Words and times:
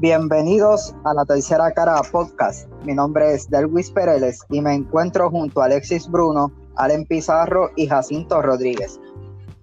Bienvenidos 0.00 0.94
a 1.02 1.12
la 1.12 1.24
tercera 1.24 1.72
cara 1.72 2.00
podcast. 2.12 2.70
Mi 2.84 2.94
nombre 2.94 3.34
es 3.34 3.50
Delwis 3.50 3.90
Pereles 3.90 4.38
y 4.48 4.60
me 4.60 4.72
encuentro 4.72 5.28
junto 5.28 5.60
a 5.60 5.64
Alexis 5.64 6.08
Bruno, 6.08 6.52
Allen 6.76 7.04
Pizarro 7.04 7.70
y 7.74 7.88
Jacinto 7.88 8.40
Rodríguez. 8.40 9.00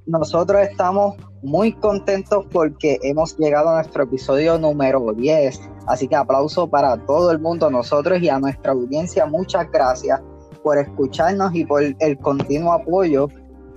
Nosotros 0.07 0.61
estamos 0.63 1.15
muy 1.41 1.71
contentos 1.71 2.45
porque 2.51 2.99
hemos 3.03 3.37
llegado 3.37 3.69
a 3.69 3.75
nuestro 3.75 4.03
episodio 4.03 4.59
número 4.59 5.13
10. 5.13 5.69
Así 5.87 6.05
que 6.09 6.17
aplauso 6.17 6.69
para 6.69 6.97
todo 7.05 7.31
el 7.31 7.39
mundo, 7.39 7.71
nosotros 7.71 8.21
y 8.21 8.27
a 8.27 8.37
nuestra 8.37 8.73
audiencia. 8.73 9.25
Muchas 9.25 9.71
gracias 9.71 10.21
por 10.61 10.77
escucharnos 10.77 11.55
y 11.55 11.63
por 11.63 11.81
el 11.81 12.17
continuo 12.17 12.73
apoyo 12.73 13.29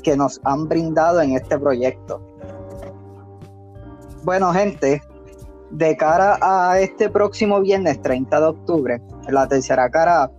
que 0.03 0.17
nos 0.17 0.41
han 0.43 0.67
brindado 0.67 1.21
en 1.21 1.37
este 1.37 1.57
proyecto. 1.57 2.21
Bueno, 4.25 4.53
gente, 4.53 5.01
de 5.71 5.97
cara 5.97 6.39
a 6.41 6.81
este 6.81 7.11
próximo 7.11 7.61
viernes 7.61 8.01
30 8.03 8.41
de 8.41 8.47
octubre, 8.47 9.03
la 9.29 9.47
tercera 9.47 9.91
cara 9.91 10.31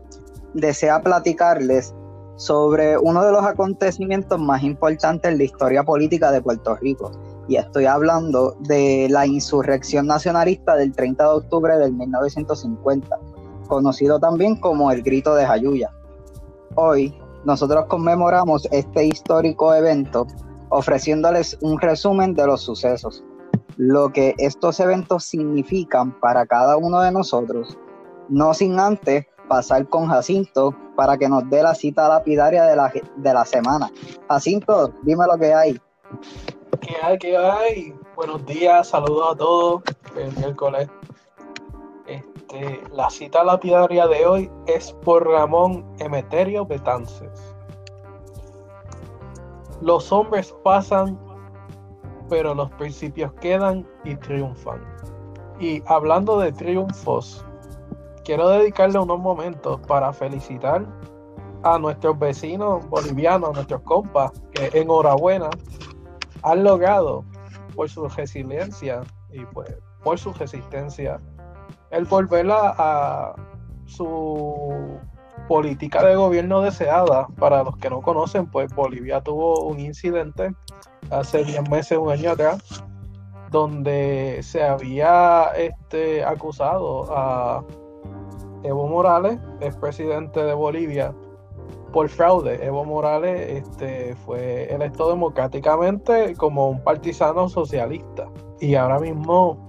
desea 0.54 1.02
platicarles 1.02 1.94
sobre 2.36 2.98
uno 2.98 3.24
de 3.24 3.32
los 3.32 3.44
acontecimientos 3.44 4.40
más 4.40 4.64
importantes 4.64 5.32
en 5.32 5.38
la 5.38 5.44
historia 5.44 5.84
política 5.84 6.32
de 6.32 6.42
Puerto 6.42 6.76
Rico. 6.78 7.12
Y 7.48 7.58
estoy 7.58 7.86
hablando 7.86 8.56
de 8.62 9.08
la 9.10 9.26
insurrección 9.26 10.08
nacionalista 10.08 10.76
del 10.76 10.94
30 10.94 11.24
de 11.24 11.30
octubre 11.30 11.78
del 11.78 11.94
1950, 11.94 13.18
conocido 13.68 14.20
también 14.20 14.56
como 14.56 14.92
el 14.92 15.02
Grito 15.02 15.36
de 15.36 15.46
Jayuya. 15.46 15.92
Hoy 16.76 17.14
nosotros 17.46 17.86
conmemoramos 17.88 18.68
este 18.72 19.06
histórico 19.06 19.74
evento 19.74 20.28
ofreciéndoles 20.70 21.58
un 21.62 21.80
resumen 21.80 22.36
de 22.36 22.46
los 22.46 22.62
sucesos 22.62 23.24
lo 23.80 24.12
que 24.12 24.36
estos 24.40 24.78
eventos 24.82 25.24
significan 25.24 26.12
para 26.20 26.46
cada 26.46 26.76
uno 26.76 27.00
de 27.00 27.14
nosotros, 27.14 27.78
no 28.28 28.54
sin 28.54 28.78
antes 28.78 29.26
pasar 29.48 29.88
con 29.88 30.08
Jacinto 30.08 30.76
para 30.98 31.18
que 31.18 31.30
nos 31.30 31.50
dé 31.50 31.64
la 31.64 31.74
cita 31.74 32.10
lapidaria 32.10 32.66
de 32.66 32.76
la, 32.76 32.92
de 32.92 33.34
la 33.34 33.46
semana. 33.46 33.90
Jacinto, 34.28 34.92
dime 35.04 35.26
lo 35.26 35.38
que 35.38 35.54
hay. 35.54 35.80
¿Qué 36.82 36.96
hay? 37.02 37.18
¿Qué 37.20 37.38
hay? 37.38 37.96
Buenos 38.18 38.46
días, 38.46 38.90
saludos 38.90 39.32
a 39.32 39.38
todos. 39.38 39.82
El 40.18 40.36
miércoles. 40.36 40.90
Este, 42.06 42.84
la 42.92 43.10
cita 43.10 43.46
lapidaria 43.46 44.08
de 44.08 44.26
hoy 44.26 44.52
es 44.68 44.92
por 44.92 45.26
Ramón 45.26 45.86
Emeterio 46.00 46.66
Betances. 46.66 47.32
Los 49.80 50.12
hombres 50.12 50.54
pasan 50.66 51.18
pero 52.30 52.54
los 52.54 52.70
principios 52.72 53.34
quedan 53.34 53.88
y 54.04 54.16
triunfan. 54.16 54.82
Y 55.60 55.84
hablando 55.88 56.40
de 56.40 56.52
triunfos, 56.52 57.46
quiero 58.24 58.48
dedicarle 58.50 59.00
unos 59.00 59.20
momentos 59.20 59.80
para 59.88 60.14
felicitar 60.14 60.86
a 61.64 61.78
nuestros 61.78 62.18
vecinos 62.18 62.88
bolivianos, 62.88 63.54
nuestros 63.54 63.82
compas, 63.82 64.32
que 64.54 64.80
enhorabuena 64.80 65.50
han 66.44 66.64
logrado 66.64 67.26
por 67.76 67.90
su 67.90 68.08
resiliencia 68.08 69.02
y 69.32 69.46
pues 69.48 69.76
por 70.04 70.18
su 70.18 70.32
resistencia 70.34 71.18
el 71.92 72.06
volver 72.06 72.48
a 72.52 73.34
su 73.86 75.00
política 75.48 76.06
de 76.06 76.16
gobierno 76.16 76.62
deseada. 76.62 77.28
Para 77.40 77.64
los 77.64 77.76
que 77.78 77.90
no 77.90 78.02
conocen, 78.02 78.46
pues 78.48 78.74
Bolivia 78.74 79.22
tuvo 79.22 79.66
un 79.66 79.80
incidente 79.80 80.54
hace 81.10 81.44
10 81.44 81.70
meses, 81.70 81.98
un 81.98 82.12
año 82.12 82.32
atrás, 82.32 82.84
donde 83.52 84.40
se 84.44 84.64
había 84.64 85.52
este, 85.56 86.24
acusado 86.24 87.08
a 87.10 87.64
Evo 88.64 88.88
Morales, 88.88 89.40
expresidente 89.62 90.44
de 90.44 90.54
Bolivia, 90.54 91.14
por 91.92 92.10
fraude. 92.10 92.64
Evo 92.64 92.86
Morales 92.86 93.64
este, 93.64 94.16
fue 94.26 94.74
electo 94.74 95.10
democráticamente 95.10 96.36
como 96.36 96.70
un 96.70 96.84
partisano 96.84 97.50
socialista. 97.50 98.28
Y 98.60 98.76
ahora 98.76 99.00
mismo 99.00 99.68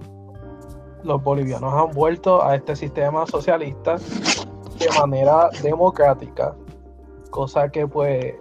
los 1.03 1.23
bolivianos 1.23 1.73
han 1.73 1.91
vuelto 1.91 2.43
a 2.43 2.55
este 2.55 2.75
sistema 2.75 3.25
socialista 3.25 3.97
de 3.97 4.99
manera 4.99 5.49
democrática, 5.63 6.55
cosa 7.29 7.69
que 7.69 7.87
pues 7.87 8.35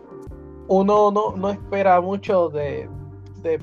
uno 0.71 1.11
no, 1.37 1.51
espera 1.51 2.01
mucho 2.01 2.49
de, 2.49 2.89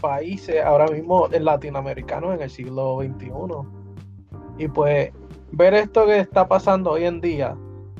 países 0.01 0.61
ahora 0.61 0.87
mismo 0.87 1.29
latinoamericanos 1.29 2.35
en 2.35 2.41
el 2.41 2.49
siglo 2.49 2.99
XXI. 2.99 3.31
Y 4.57 4.67
pues 4.67 5.13
ver 5.51 5.73
esto 5.73 6.05
que 6.05 6.19
está 6.19 6.45
pasando 6.49 6.91
hoy 6.91 7.05
en 7.05 7.21
día 7.21 7.55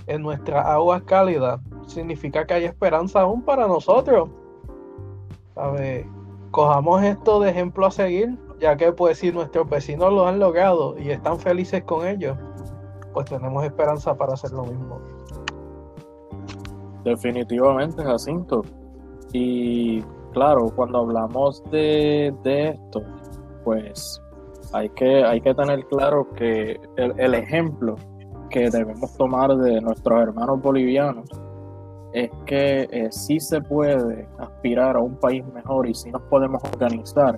en 0.08 0.24
nuestras 0.24 0.66
aguas 0.66 1.04
cálidas 1.04 1.62
significa 1.86 2.46
que 2.46 2.56
hay 2.56 2.66
esperanza 2.66 3.22
aún 3.22 3.42
para 3.44 3.66
nosotros. 3.66 4.30
¿Sabe? 5.56 6.06
Cojamos 6.52 7.02
esto 7.04 7.40
de 7.40 7.52
ejemplo 7.52 7.86
a 7.86 7.92
seguir, 7.92 8.38
ya 8.60 8.76
que 8.76 8.92
pues 8.92 9.20
si 9.20 9.32
nuestros 9.32 9.70
vecinos 9.70 10.12
lo 10.12 10.28
han 10.28 10.38
logrado 10.38 11.00
y 11.00 11.12
están 11.12 11.40
felices 11.40 11.82
con 11.86 12.06
ellos, 12.06 12.38
pues 13.14 13.28
tenemos 13.28 13.64
esperanza 13.64 14.14
para 14.16 14.34
hacer 14.34 14.52
lo 14.52 14.64
mismo. 14.64 15.00
Definitivamente, 17.06 18.04
Jacinto. 18.04 18.66
Y 19.34 20.02
claro, 20.34 20.72
cuando 20.76 21.00
hablamos 21.00 21.64
de, 21.72 22.34
esto, 22.46 23.02
pues 23.64 24.22
hay 24.74 24.90
que, 24.90 25.24
hay 25.24 25.42
que 25.42 25.54
tener 25.54 25.86
claro 25.88 26.28
que 26.34 26.80
el, 26.96 27.34
ejemplo 27.34 27.96
que 28.50 28.70
debemos 28.70 29.16
tomar 29.18 29.56
de 29.58 29.82
nuestros 29.82 30.22
hermanos 30.22 30.62
bolivianos 30.62 31.30
es 32.14 32.32
que 32.46 32.88
eh, 32.92 33.08
sí 33.12 33.40
se 33.40 33.62
puede 33.62 34.28
aspirar 34.40 34.96
a 34.96 35.00
un 35.00 35.16
país 35.18 35.46
mejor 35.54 35.88
y 35.88 35.94
sí 35.94 36.10
nos 36.10 36.22
podemos 36.24 36.64
organizar 36.64 37.38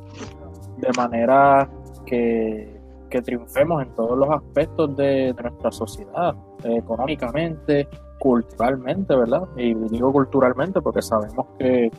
de 0.77 0.89
manera 0.95 1.69
que, 2.06 2.79
que 3.09 3.21
triunfemos 3.21 3.81
en 3.83 3.94
todos 3.95 4.17
los 4.17 4.29
aspectos 4.29 4.95
de, 4.95 5.33
nuestra 5.41 5.71
sociedad, 5.71 6.35
económicamente, 6.63 7.88
culturalmente, 8.19 9.16
¿verdad? 9.16 9.47
Y 9.56 9.74
digo 9.74 10.12
culturalmente 10.12 10.81
porque 10.81 11.02
sabemos 11.02 11.47
que 11.57 11.90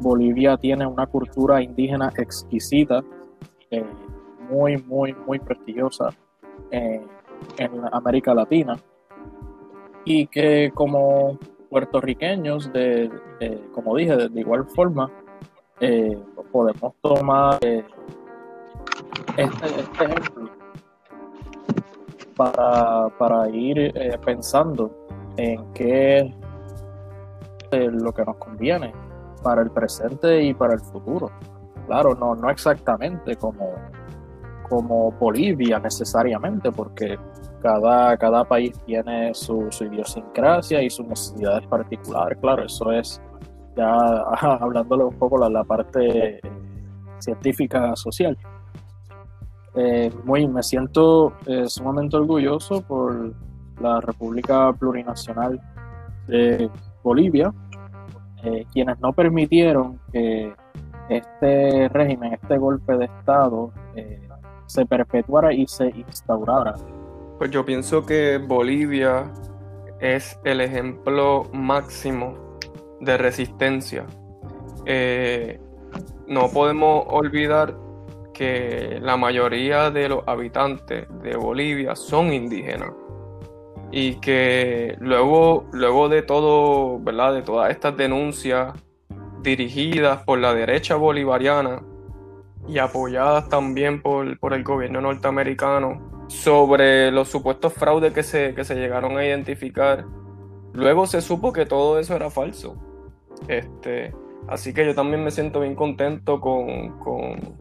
Bolivia 0.00 0.56
tiene 0.56 0.86
una 0.86 1.06
cultura 1.06 1.62
indígena 1.62 2.12
exquisita, 2.16 3.02
eh, 3.70 3.84
muy, 4.50 4.78
muy, 4.78 5.14
muy 5.26 5.38
prestigiosa 5.38 6.08
eh, 6.70 7.04
en 7.58 7.70
América 7.92 8.34
Latina. 8.34 8.76
Y 10.04 10.26
que 10.28 10.70
como 10.74 11.38
puertorriqueños, 11.68 12.72
de, 12.72 13.10
como 13.74 13.94
dije, 13.94 14.16
de, 14.16 14.40
igual 14.40 14.66
forma, 14.68 15.10
eh, 15.80 16.18
podemos 16.50 16.94
tomar 17.02 17.58
este, 17.62 17.84
este, 19.36 20.04
ejemplo 20.04 20.50
para, 22.36 23.08
para 23.18 23.50
ir 23.50 23.92
pensando 24.24 24.97
en 25.38 25.72
qué 25.72 26.34
es 27.70 27.92
lo 27.92 28.12
que 28.12 28.24
nos 28.24 28.36
conviene 28.36 28.92
para 29.42 29.62
el 29.62 29.70
presente 29.70 30.42
y 30.42 30.52
para 30.52 30.74
el 30.74 30.80
futuro. 30.80 31.30
Claro, 31.86 32.14
no, 32.14 32.34
no 32.34 32.50
exactamente 32.50 33.36
como, 33.36 33.72
como 34.68 35.12
Bolivia 35.12 35.78
necesariamente, 35.78 36.72
porque 36.72 37.16
cada, 37.62 38.16
cada 38.16 38.44
país 38.44 38.72
tiene 38.84 39.32
su, 39.32 39.68
idiosincrasia 39.80 40.82
y 40.82 40.90
sus 40.90 41.06
necesidades 41.06 41.66
particulares. 41.68 42.36
Claro, 42.40 42.64
eso 42.64 42.90
es 42.92 43.20
ya 43.76 43.94
hablándole 44.60 45.04
un 45.04 45.18
poco 45.18 45.48
la, 45.48 45.62
parte 45.62 46.40
científica 47.20 47.94
social. 47.94 48.36
Eh, 49.76 50.10
muy, 50.24 50.48
me 50.48 50.64
siento 50.64 51.32
eh, 51.46 51.68
sumamente 51.68 52.16
orgulloso 52.16 52.80
por 52.80 53.32
la 53.80 54.00
República 54.00 54.72
Plurinacional 54.72 55.60
de 56.26 56.70
Bolivia, 57.02 57.52
eh, 58.44 58.64
quienes 58.72 58.98
no 59.00 59.12
permitieron 59.12 60.00
que 60.12 60.54
este 61.08 61.88
régimen, 61.88 62.34
este 62.34 62.58
golpe 62.58 62.96
de 62.96 63.06
Estado, 63.06 63.72
eh, 63.96 64.28
se 64.66 64.84
perpetuara 64.84 65.52
y 65.52 65.66
se 65.66 65.86
instaurara. 65.88 66.74
Pues 67.38 67.50
yo 67.50 67.64
pienso 67.64 68.04
que 68.04 68.38
Bolivia 68.38 69.24
es 70.00 70.38
el 70.44 70.60
ejemplo 70.60 71.44
máximo 71.52 72.58
de 73.00 73.16
resistencia. 73.16 74.04
Eh, 74.84 75.58
no 76.26 76.48
podemos 76.50 77.04
olvidar 77.08 77.74
que 78.34 78.98
la 79.00 79.16
mayoría 79.16 79.90
de 79.90 80.08
los 80.08 80.22
habitantes 80.26 81.06
de 81.22 81.36
Bolivia 81.36 81.96
son 81.96 82.32
indígenas 82.32 82.92
y 83.90 84.16
que 84.16 84.96
luego, 85.00 85.66
luego 85.72 86.08
de 86.08 86.22
todo, 86.22 86.98
¿verdad? 87.00 87.34
De 87.34 87.42
todas 87.42 87.70
estas 87.70 87.96
denuncias 87.96 88.74
dirigidas 89.42 90.22
por 90.24 90.38
la 90.38 90.52
derecha 90.52 90.96
bolivariana 90.96 91.82
y 92.66 92.78
apoyadas 92.78 93.48
también 93.48 94.02
por, 94.02 94.26
el 94.52 94.64
gobierno 94.64 95.00
norteamericano, 95.00 96.26
sobre 96.28 97.10
los 97.10 97.28
supuestos 97.28 97.72
fraudes 97.72 98.12
que 98.12 98.22
se, 98.22 98.54
que 98.54 98.64
se 98.64 98.74
llegaron 98.74 99.16
a 99.16 99.24
identificar. 99.24 100.04
Luego 100.74 101.06
se 101.06 101.22
supo 101.22 101.52
que 101.52 101.64
todo 101.64 101.98
eso 101.98 102.14
era 102.14 102.28
falso. 102.28 102.76
Este, 103.48 104.14
así 104.48 104.74
que 104.74 104.84
yo 104.84 104.94
también 104.94 105.24
me 105.24 105.30
siento 105.30 105.60
bien 105.60 105.74
contento 105.74 106.40
con, 106.40 106.98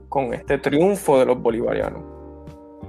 con, 0.10 0.34
este 0.34 0.58
triunfo 0.58 1.20
de 1.20 1.26
los 1.26 1.42
bolivarianos. 1.42 2.04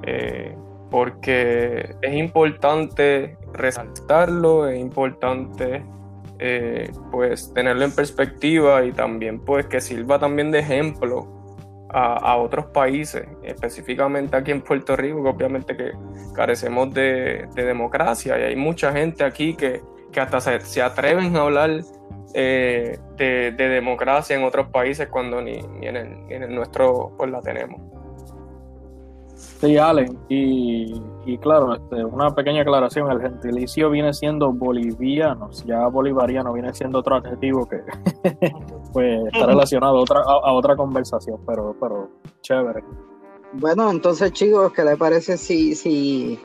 Eh, 0.03 0.57
porque 0.91 1.95
es 2.01 2.15
importante 2.15 3.37
resaltarlo, 3.53 4.69
es 4.69 4.79
importante 4.79 5.83
eh, 6.39 6.93
pues 7.11 7.53
tenerlo 7.53 7.85
en 7.85 7.93
perspectiva 7.93 8.85
y 8.85 8.93
también 8.93 9.41
pues 9.41 9.67
que 9.67 9.81
sirva 9.81 10.19
también 10.19 10.51
de 10.51 10.61
ejemplo 10.61 11.39
a, 11.91 12.37
otros 12.37 12.67
países, 12.67 13.27
específicamente 13.43 14.37
aquí 14.37 14.51
en 14.51 14.61
Puerto 14.61 14.95
Rico, 14.95 15.23
que 15.23 15.31
obviamente 15.31 15.77
que 15.77 15.93
carecemos 16.35 16.93
de, 16.93 17.49
democracia 17.55 18.39
y 18.39 18.43
hay 18.43 18.57
mucha 18.57 18.93
gente 18.93 19.25
aquí 19.25 19.55
que, 19.55 19.81
hasta 20.21 20.41
se, 20.41 20.83
atreven 20.83 21.35
a 21.37 21.41
hablar 21.41 21.81
eh, 22.35 22.99
de, 23.17 23.53
democracia 23.53 24.37
en 24.37 24.45
otros 24.45 24.69
países 24.69 25.09
cuando 25.09 25.41
ni, 25.41 25.61
en, 25.83 25.97
el, 25.97 26.55
nuestro 26.55 27.15
pues 27.17 27.31
la 27.31 27.41
tenemos. 27.41 27.81
Sí, 29.39 29.77
Allen, 29.77 30.19
y, 30.29 31.39
claro, 31.39 31.75
este, 31.75 32.05
una 32.05 32.35
pequeña 32.35 32.63
aclaración, 32.63 33.11
el 33.13 33.21
gentilicio 33.21 33.89
viene 33.89 34.13
siendo 34.13 34.53
bolivianos, 34.53 35.65
ya 35.65 35.87
bolivariano 35.87 36.53
viene 36.53 36.75
siendo 36.75 36.99
otro 36.99 37.17
adjetivo 37.17 37.69
que 37.69 37.81
pues 38.93 39.21
está 39.33 39.47
relacionado 39.47 39.99
a 39.99 40.01
otra, 40.01 40.21
a, 40.21 40.53
otra 40.53 40.75
conversación, 40.75 41.39
pero, 41.47 41.77
pero 41.81 42.11
chévere. 42.41 42.83
Bueno, 43.53 43.91
entonces 43.91 44.33
chicos, 44.33 44.73
¿qué 44.73 44.83
le 44.85 44.97
parece 44.97 45.37
si, 45.37 45.77
si, 45.77 46.39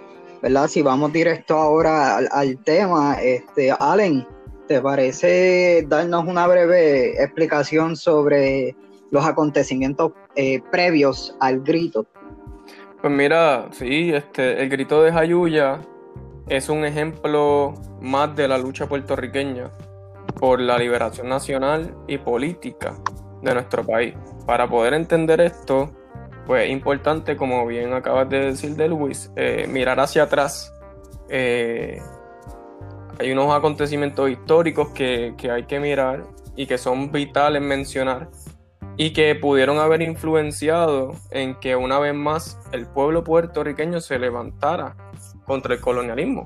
¿verdad? 0.43 0.67
si 0.67 0.83
vamos 0.83 1.11
directo 1.11 1.55
ahora 1.55 2.17
al, 2.17 2.57
tema? 2.63 3.15
Este, 3.21 3.71
Allen, 3.71 4.25
¿te 4.67 4.81
parece 4.81 5.83
darnos 5.87 6.25
una 6.27 6.45
breve 6.45 7.21
explicación 7.23 7.95
sobre 7.95 8.75
los 9.09 9.25
acontecimientos 9.25 10.11
eh, 10.35 10.61
previos 10.71 11.35
al 11.39 11.61
grito? 11.61 12.05
Pues 13.03 13.13
mira, 13.13 13.67
sí, 13.73 14.13
este, 14.13 14.63
el 14.63 14.69
grito 14.69 15.03
de 15.03 15.11
Jayuya 15.11 15.81
es 16.47 16.69
un 16.69 16.85
ejemplo 16.85 17.73
más 17.99 18.33
de 18.33 18.47
la 18.47 18.57
lucha 18.57 18.87
puertorriqueña 18.87 19.71
por 20.39 20.61
la 20.61 20.77
liberación 20.77 21.27
nacional 21.27 21.93
y 22.07 22.17
política 22.17 22.93
de 23.41 23.55
nuestro 23.55 23.85
país. 23.85 24.15
Para 24.45 24.69
poder 24.69 24.93
entender 24.93 25.41
esto, 25.41 25.91
pues 26.47 26.63
es 26.63 26.71
importante, 26.71 27.35
como 27.35 27.67
bien 27.67 27.91
acabas 27.91 28.29
de 28.29 28.39
decir 28.39 28.77
de 28.77 28.87
Luis, 28.87 29.29
eh, 29.35 29.67
mirar 29.67 29.99
hacia 29.99 30.23
atrás. 30.23 30.73
Eh, 31.27 32.01
hay 33.19 33.31
unos 33.33 33.53
acontecimientos 33.53 34.29
históricos 34.29 34.91
que, 34.91 35.33
que 35.37 35.51
hay 35.51 35.63
que 35.63 35.77
mirar 35.81 36.23
y 36.55 36.67
que 36.67 36.77
son 36.77 37.11
vitales 37.11 37.61
mencionar 37.61 38.29
y 38.97 39.13
que 39.13 39.35
pudieron 39.35 39.79
haber 39.79 40.01
influenciado 40.01 41.15
en 41.31 41.55
que 41.55 41.75
una 41.75 41.99
vez 41.99 42.13
más 42.13 42.59
el 42.71 42.85
pueblo 42.85 43.23
puertorriqueño 43.23 44.01
se 44.01 44.19
levantara 44.19 44.95
contra 45.45 45.73
el 45.73 45.81
colonialismo. 45.81 46.45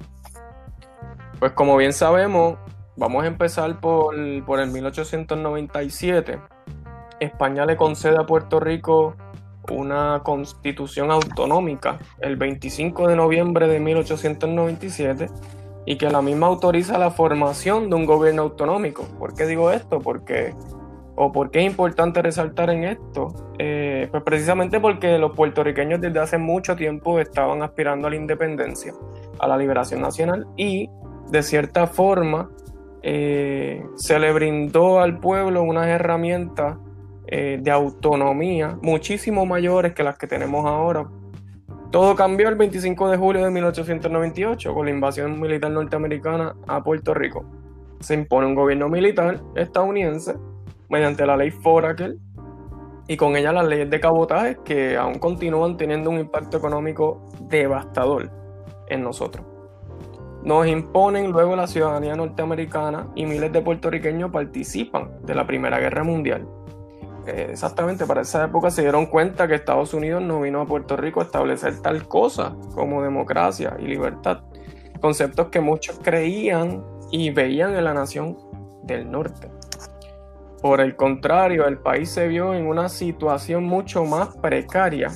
Pues 1.39 1.51
como 1.51 1.77
bien 1.77 1.93
sabemos, 1.93 2.57
vamos 2.95 3.23
a 3.23 3.27
empezar 3.27 3.79
por, 3.79 4.15
por 4.45 4.59
el 4.59 4.71
1897. 4.71 6.39
España 7.19 7.65
le 7.65 7.75
concede 7.75 8.17
a 8.17 8.25
Puerto 8.25 8.59
Rico 8.59 9.15
una 9.69 10.21
constitución 10.23 11.11
autonómica 11.11 11.99
el 12.19 12.37
25 12.37 13.09
de 13.09 13.15
noviembre 13.15 13.67
de 13.67 13.79
1897 13.79 15.27
y 15.85 15.97
que 15.97 16.09
la 16.09 16.21
misma 16.21 16.47
autoriza 16.47 16.97
la 16.97 17.11
formación 17.11 17.89
de 17.89 17.95
un 17.95 18.05
gobierno 18.05 18.43
autonómico. 18.43 19.03
¿Por 19.19 19.33
qué 19.35 19.45
digo 19.45 19.71
esto? 19.71 19.99
Porque 19.99 20.53
o 21.19 21.31
por 21.31 21.49
qué 21.49 21.59
es 21.59 21.65
importante 21.65 22.21
resaltar 22.21 22.69
en 22.69 22.83
esto? 22.83 23.33
Eh, 23.57 24.07
pues 24.11 24.23
precisamente 24.23 24.79
porque 24.79 25.17
los 25.17 25.35
puertorriqueños 25.35 25.99
desde 25.99 26.19
hace 26.19 26.37
mucho 26.37 26.75
tiempo 26.75 27.19
estaban 27.19 27.63
aspirando 27.63 28.07
a 28.07 28.11
la 28.11 28.15
independencia, 28.15 28.93
a 29.39 29.47
la 29.47 29.57
liberación 29.57 29.99
nacional 30.01 30.47
y 30.55 30.89
de 31.31 31.41
cierta 31.41 31.87
forma 31.87 32.49
eh, 33.01 33.83
se 33.95 34.19
le 34.19 34.31
brindó 34.31 34.99
al 34.99 35.19
pueblo 35.19 35.63
unas 35.63 35.87
herramientas 35.87 36.77
eh, 37.25 37.57
de 37.61 37.71
autonomía 37.71 38.77
muchísimo 38.81 39.45
mayores 39.45 39.93
que 39.93 40.03
las 40.03 40.17
que 40.19 40.27
tenemos 40.27 40.65
ahora. 40.65 41.07
Todo 41.91 42.15
cambió 42.15 42.47
el 42.47 42.55
25 42.55 43.09
de 43.09 43.17
julio 43.17 43.43
de 43.43 43.49
1898 43.49 44.73
con 44.73 44.85
la 44.85 44.91
invasión 44.91 45.39
militar 45.39 45.71
norteamericana 45.71 46.55
a 46.67 46.83
Puerto 46.83 47.15
Rico. 47.15 47.43
Se 48.01 48.13
impone 48.13 48.45
un 48.45 48.53
gobierno 48.53 48.87
militar 48.87 49.41
estadounidense 49.55 50.35
mediante 50.89 51.25
la 51.25 51.37
ley 51.37 51.51
Foraker 51.51 52.15
y 53.07 53.17
con 53.17 53.35
ella 53.35 53.51
las 53.51 53.67
leyes 53.67 53.89
de 53.89 53.99
cabotaje 53.99 54.57
que 54.63 54.97
aún 54.97 55.19
continúan 55.19 55.77
teniendo 55.77 56.09
un 56.09 56.19
impacto 56.19 56.57
económico 56.57 57.29
devastador 57.41 58.29
en 58.87 59.03
nosotros. 59.03 59.45
Nos 60.43 60.67
imponen 60.67 61.31
luego 61.31 61.55
la 61.55 61.67
ciudadanía 61.67 62.15
norteamericana 62.15 63.09
y 63.15 63.25
miles 63.25 63.51
de 63.51 63.61
puertorriqueños 63.61 64.31
participan 64.31 65.19
de 65.23 65.35
la 65.35 65.45
Primera 65.45 65.79
Guerra 65.79 66.03
Mundial. 66.03 66.47
Eh, 67.25 67.47
exactamente, 67.51 68.05
para 68.05 68.21
esa 68.21 68.45
época 68.45 68.71
se 68.71 68.81
dieron 68.81 69.07
cuenta 69.07 69.47
que 69.47 69.55
Estados 69.55 69.93
Unidos 69.93 70.21
no 70.21 70.41
vino 70.41 70.61
a 70.61 70.65
Puerto 70.65 70.95
Rico 70.95 71.19
a 71.19 71.23
establecer 71.23 71.81
tal 71.81 72.07
cosa 72.07 72.55
como 72.73 73.03
democracia 73.03 73.75
y 73.79 73.87
libertad, 73.87 74.43
conceptos 75.01 75.47
que 75.47 75.59
muchos 75.59 75.99
creían 76.01 76.85
y 77.11 77.31
veían 77.31 77.75
en 77.75 77.83
la 77.83 77.93
nación 77.93 78.37
del 78.83 79.11
norte. 79.11 79.56
Por 80.67 80.81
el 80.81 80.97
contrario, 80.97 81.65
el 81.65 81.77
país 81.77 82.09
se 82.09 82.27
vio 82.27 82.53
en 82.53 82.67
una 82.67 82.89
situación 82.89 83.63
mucho 83.63 84.03
más 84.03 84.35
precaria 84.35 85.09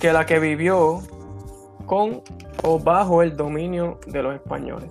que 0.00 0.14
la 0.14 0.24
que 0.24 0.38
vivió 0.38 1.00
con 1.84 2.22
o 2.62 2.78
bajo 2.78 3.22
el 3.22 3.36
dominio 3.36 4.00
de 4.06 4.22
los 4.22 4.34
españoles. 4.34 4.90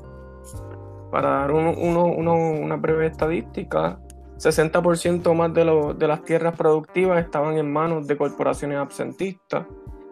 Para 1.09 1.29
dar 1.29 1.51
una 1.51 2.75
breve 2.75 3.07
estadística, 3.07 3.99
60% 4.37 5.33
más 5.33 5.51
de, 5.97 6.07
las 6.07 6.23
tierras 6.23 6.55
productivas 6.55 7.25
estaban 7.25 7.57
en 7.57 7.73
manos 7.73 8.05
de 8.05 8.15
corporaciones 8.15 8.77
absentistas. 8.77 9.65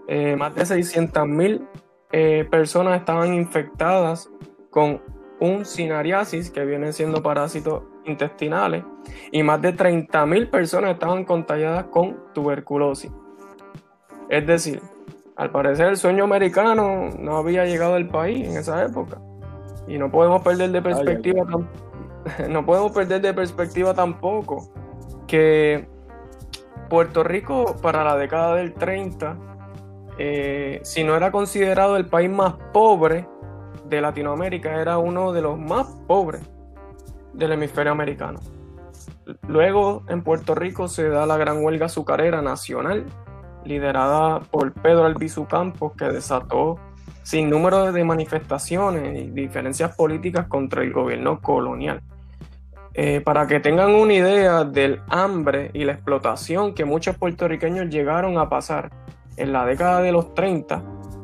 Eh, 0.08 0.36
más 0.36 0.56
de 0.56 0.64
600.000 0.64 1.62
eh, 2.12 2.48
personas 2.50 3.00
estaban 3.00 3.36
infectadas 3.36 4.32
con 4.72 5.00
un 5.40 5.64
cinariasis, 5.64 6.50
que 6.50 6.66
viene 6.66 6.92
siendo 6.92 7.22
parásitos 7.22 7.84
intestinales, 8.12 8.84
y 9.32 9.44
más 9.44 9.62
de 9.62 9.76
30.000 9.76 10.50
personas 10.50 10.92
estaban 10.92 11.26
contagiadas 11.26 11.86
con 11.86 12.18
tuberculosis. 12.34 13.12
Es 14.30 14.46
decir, 14.46 14.82
al 15.36 15.52
parecer 15.52 15.88
el 15.88 15.98
sueño 15.98 16.24
americano 16.24 17.10
no 17.18 17.38
había 17.38 17.66
llegado 17.66 17.96
al 17.96 18.08
país 18.08 18.48
en 18.48 18.58
esa 18.58 18.84
época. 18.84 19.20
Y 19.88 19.98
no 19.98 20.12
podemos 20.12 20.42
perder 20.42 20.72
de 20.72 20.82
perspectiva, 20.82 21.46
no 22.50 22.66
podemos 22.66 22.92
perder 22.92 23.22
de 23.22 23.34
perspectiva 23.34 23.94
tampoco 23.94 24.72
que 25.28 25.88
Puerto 26.90 27.24
Rico 27.24 27.76
para 27.82 28.04
la 28.04 28.16
década 28.16 28.56
del 28.56 28.74
30, 28.74 29.38
eh, 30.18 30.80
si 30.84 31.04
no 31.04 31.16
era 31.16 31.32
considerado 31.32 31.98
el 31.98 32.06
país 32.06 32.30
más 32.30 32.54
pobre, 32.74 33.28
de 33.92 34.02
Latinoamérica 34.02 34.82
era 34.82 34.98
uno 34.98 35.34
de 35.34 35.42
los 35.42 35.60
más 35.60 35.88
pobres 36.08 36.42
del 37.34 37.54
hemisferio 37.54 37.92
americano. 37.92 38.40
Luego 39.48 40.04
en 40.08 40.24
Puerto 40.24 40.56
Rico 40.56 40.88
se 40.88 41.10
da 41.10 41.26
la 41.26 41.38
gran 41.38 41.64
huelga 41.64 41.86
azucarera 41.86 42.42
nacional, 42.42 43.06
liderada 43.64 44.40
por 44.40 44.74
Pedro 44.74 45.06
Albizu 45.06 45.46
Campos, 45.46 45.94
que 45.98 46.06
desató 46.06 46.80
sin 47.24 47.50
número 47.50 47.92
de 47.92 48.04
manifestaciones 48.04 49.20
y 49.20 49.30
diferencias 49.30 49.96
políticas 49.96 50.48
contra 50.48 50.84
el 50.84 50.92
gobierno 50.92 51.40
colonial. 51.40 52.02
Eh, 52.94 53.22
para 53.22 53.48
que 53.48 53.62
tengan 53.62 53.92
una 53.92 54.14
idea 54.14 54.66
del 54.66 55.02
hambre 55.08 55.72
y 55.74 55.86
la 55.86 55.94
explotación 55.94 56.74
que 56.74 56.84
muchos 56.84 57.16
puertorriqueños 57.16 57.90
llegaron 57.90 58.38
a 58.38 58.50
pasar 58.50 58.92
en 59.38 59.54
la 59.54 59.66
década 59.66 60.02
de 60.02 60.12
los 60.12 60.34
30, 60.34 60.84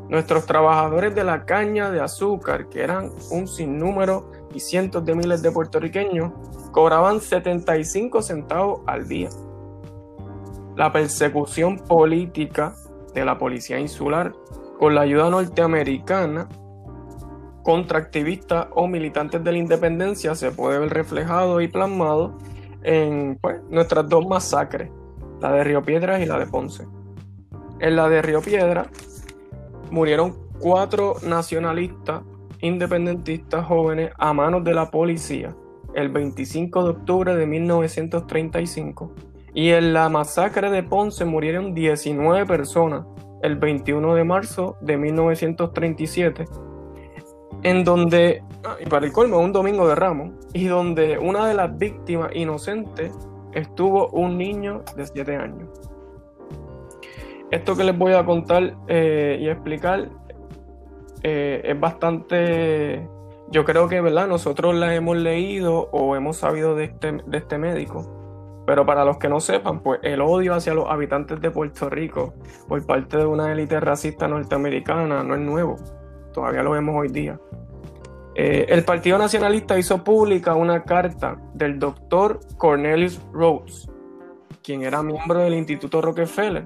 Nuestros 0.10 0.46
trabajadores 0.46 1.14
de 1.14 1.26
la 1.26 1.44
caña 1.44 1.92
de 1.92 2.00
azúcar, 2.00 2.70
que 2.70 2.82
eran 2.82 3.12
un 3.30 3.46
sinnúmero 3.46 4.32
y 4.54 4.60
cientos 4.60 5.06
de 5.06 5.16
miles 5.16 5.42
de 5.42 5.51
puertorriqueños, 5.51 6.32
cobraban 6.72 7.22
75 7.22 8.22
centavos 8.22 8.82
al 8.86 9.08
día. 9.08 9.30
La 10.75 10.92
persecución 10.92 11.77
política 11.77 12.75
de 13.13 13.25
la 13.25 13.38
policía 13.38 13.80
insular 13.80 14.34
con 14.77 14.94
la 14.94 15.01
ayuda 15.01 15.30
norteamericana 15.30 16.48
contra 17.63 18.00
activistas 18.00 18.68
o 18.72 18.88
militantes 18.88 19.44
de 19.44 19.51
la 19.51 19.58
independencia 19.58 20.36
se 20.36 20.51
puede 20.51 20.80
ver 20.80 20.89
reflejado 20.89 21.60
y 21.62 21.68
plasmado 21.68 22.38
en 22.84 23.38
pues, 23.42 23.62
nuestras 23.70 24.08
dos 24.08 24.25
masacres, 24.25 24.89
la 25.42 25.51
de 25.51 25.63
Río 25.63 25.82
Piedras 25.82 26.22
y 26.22 26.25
la 26.25 26.39
de 26.39 26.46
Ponce. 26.46 26.88
En 27.80 27.96
la 27.96 28.08
de 28.08 28.22
Río 28.22 28.42
Piedras 28.42 28.88
murieron 29.92 30.36
cuatro 30.60 31.16
nacionalistas 31.24 32.22
independentistas 32.62 33.66
jóvenes 33.66 34.12
a 34.18 34.34
manos 34.34 34.64
de 34.64 34.74
la 34.74 34.90
policía 34.92 35.56
el 35.94 36.10
25 36.10 36.84
de 36.84 36.90
octubre 36.90 37.36
de 37.36 37.46
1935 37.48 39.12
y 39.54 39.70
en 39.70 39.94
la 39.94 40.10
masacre 40.10 40.70
de 40.70 40.84
Ponce 40.84 41.26
murieron 41.26 41.74
19 41.74 42.46
personas 42.46 43.06
el 43.42 43.56
21 43.56 44.16
de 44.16 44.24
marzo 44.24 44.78
de 44.82 44.98
1937 44.98 46.46
en 47.64 47.84
donde, 47.84 48.44
ah, 48.64 48.78
y 48.80 48.86
para 48.86 49.06
el 49.06 49.12
colmo, 49.12 49.40
un 49.40 49.52
domingo 49.52 49.88
de 49.88 49.96
Ramos, 49.96 50.32
y 50.54 50.66
donde 50.66 51.18
una 51.18 51.48
de 51.48 51.54
las 51.54 51.78
víctimas 51.78 52.36
inocentes 52.36 53.12
estuvo 53.54 54.10
un 54.10 54.38
niño 54.38 54.84
de 54.96 55.06
7 55.06 55.36
años. 55.36 55.70
Esto 57.50 57.76
que 57.76 57.84
les 57.84 57.98
voy 57.98 58.14
a 58.14 58.26
contar 58.26 58.76
eh, 58.88 59.38
y 59.40 59.48
explicar 59.48 60.10
eh, 61.29 61.62
es 61.72 61.77
bastante, 61.77 63.05
yo 63.50 63.65
creo 63.65 63.89
que, 63.89 64.00
¿verdad? 64.00 64.27
Nosotros 64.27 64.74
la 64.75 64.96
hemos 64.96 65.17
leído 65.17 65.89
o 65.91 66.15
hemos 66.15 66.38
sabido 66.38 66.74
de 66.74 66.86
este, 66.86 67.17
de 67.25 67.38
este 67.38 67.57
médico. 67.57 68.63
Pero 68.65 68.86
para 68.86 69.03
los 69.03 69.17
que 69.17 69.27
no 69.27 69.41
sepan, 69.41 69.81
pues 69.81 70.00
el 70.03 70.22
odio 70.22 70.53
hacia 70.53 70.74
los 70.74 70.89
habitantes 70.89 71.41
de 71.41 71.51
Puerto 71.51 71.89
Rico 71.89 72.34
por 72.67 72.86
parte 72.86 73.17
de 73.17 73.25
una 73.25 73.51
élite 73.51 73.79
racista 73.79 74.27
norteamericana 74.27 75.22
no 75.24 75.36
es 75.36 75.41
nuevo. 75.41 75.75
Todavía 76.34 76.63
lo 76.63 76.72
vemos 76.72 76.96
hoy 76.98 77.10
día. 77.10 77.39
Eh, 78.36 78.65
el 78.69 78.86
Partido 78.86 79.17
Nacionalista 79.17 79.77
hizo 79.77 80.03
pública 80.03 80.55
una 80.55 80.84
carta 80.84 81.38
del 81.53 81.77
doctor 81.77 82.39
Cornelius 82.57 83.22
Rhodes, 83.34 83.89
quien 84.63 84.84
era 84.84 85.03
miembro 85.03 85.39
del 85.39 85.55
Instituto 85.55 86.01
Rockefeller, 86.01 86.65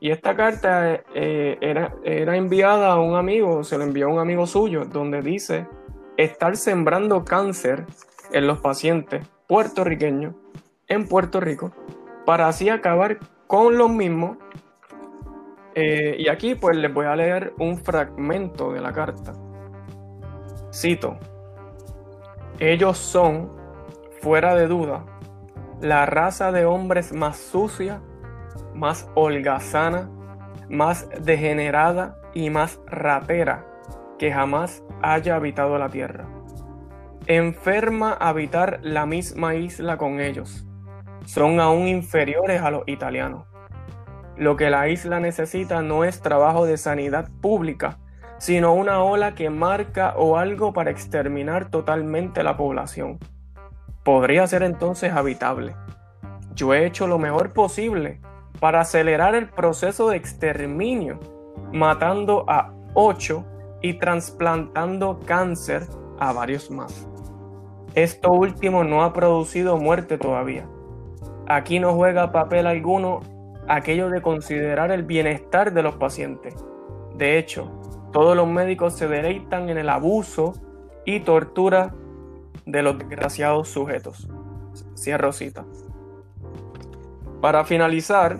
y 0.00 0.10
esta 0.10 0.36
carta 0.36 1.02
eh, 1.14 1.58
era, 1.60 1.94
era 2.04 2.36
enviada 2.36 2.92
a 2.92 3.00
un 3.00 3.16
amigo, 3.16 3.64
se 3.64 3.78
la 3.78 3.84
envió 3.84 4.06
a 4.06 4.12
un 4.12 4.20
amigo 4.20 4.46
suyo, 4.46 4.84
donde 4.84 5.22
dice 5.22 5.66
estar 6.16 6.56
sembrando 6.56 7.24
cáncer 7.24 7.84
en 8.32 8.46
los 8.46 8.60
pacientes 8.60 9.26
puertorriqueños 9.46 10.34
en 10.86 11.08
Puerto 11.08 11.40
Rico 11.40 11.72
para 12.24 12.48
así 12.48 12.68
acabar 12.68 13.18
con 13.46 13.78
los 13.78 13.90
mismos. 13.90 14.36
Eh, 15.74 16.16
y 16.18 16.28
aquí 16.28 16.54
pues 16.54 16.76
les 16.76 16.92
voy 16.92 17.06
a 17.06 17.16
leer 17.16 17.52
un 17.58 17.78
fragmento 17.78 18.72
de 18.72 18.80
la 18.80 18.92
carta. 18.92 19.32
Cito, 20.72 21.18
ellos 22.58 22.98
son, 22.98 23.50
fuera 24.20 24.54
de 24.54 24.66
duda, 24.66 25.04
la 25.80 26.06
raza 26.06 26.52
de 26.52 26.64
hombres 26.66 27.12
más 27.12 27.36
sucia 27.38 28.02
más 28.78 29.10
holgazana, 29.14 30.08
más 30.70 31.08
degenerada 31.20 32.16
y 32.32 32.50
más 32.50 32.80
ratera 32.86 33.66
que 34.18 34.32
jamás 34.32 34.84
haya 35.02 35.36
habitado 35.36 35.78
la 35.78 35.88
tierra. 35.88 36.26
Enferma 37.26 38.12
habitar 38.12 38.78
la 38.82 39.04
misma 39.04 39.54
isla 39.54 39.96
con 39.96 40.20
ellos. 40.20 40.64
Son 41.26 41.60
aún 41.60 41.88
inferiores 41.88 42.62
a 42.62 42.70
los 42.70 42.84
italianos. 42.86 43.44
Lo 44.36 44.56
que 44.56 44.70
la 44.70 44.88
isla 44.88 45.18
necesita 45.18 45.82
no 45.82 46.04
es 46.04 46.20
trabajo 46.20 46.64
de 46.64 46.76
sanidad 46.76 47.28
pública, 47.40 47.98
sino 48.38 48.72
una 48.72 49.02
ola 49.02 49.34
que 49.34 49.50
marca 49.50 50.14
o 50.16 50.38
algo 50.38 50.72
para 50.72 50.90
exterminar 50.90 51.70
totalmente 51.70 52.44
la 52.44 52.56
población. 52.56 53.18
Podría 54.04 54.46
ser 54.46 54.62
entonces 54.62 55.12
habitable. 55.12 55.74
Yo 56.54 56.72
he 56.72 56.86
hecho 56.86 57.08
lo 57.08 57.18
mejor 57.18 57.52
posible 57.52 58.20
para 58.60 58.80
acelerar 58.80 59.34
el 59.34 59.48
proceso 59.48 60.10
de 60.10 60.16
exterminio, 60.16 61.20
matando 61.72 62.44
a 62.48 62.72
8 62.94 63.44
y 63.82 63.94
trasplantando 63.94 65.20
cáncer 65.24 65.84
a 66.18 66.32
varios 66.32 66.70
más. 66.70 67.06
Esto 67.94 68.32
último 68.32 68.84
no 68.84 69.02
ha 69.02 69.12
producido 69.12 69.76
muerte 69.76 70.18
todavía. 70.18 70.68
Aquí 71.46 71.78
no 71.78 71.94
juega 71.94 72.32
papel 72.32 72.66
alguno 72.66 73.20
aquello 73.68 74.10
de 74.10 74.22
considerar 74.22 74.90
el 74.90 75.02
bienestar 75.02 75.72
de 75.72 75.82
los 75.82 75.96
pacientes. 75.96 76.54
De 77.16 77.38
hecho, 77.38 77.70
todos 78.12 78.36
los 78.36 78.48
médicos 78.48 78.94
se 78.94 79.08
deleitan 79.08 79.68
en 79.68 79.78
el 79.78 79.88
abuso 79.88 80.54
y 81.04 81.20
tortura 81.20 81.94
de 82.66 82.82
los 82.82 82.98
desgraciados 82.98 83.68
sujetos. 83.68 84.28
Cierro 84.96 85.32
cita. 85.32 85.64
Para 87.40 87.64
finalizar, 87.64 88.36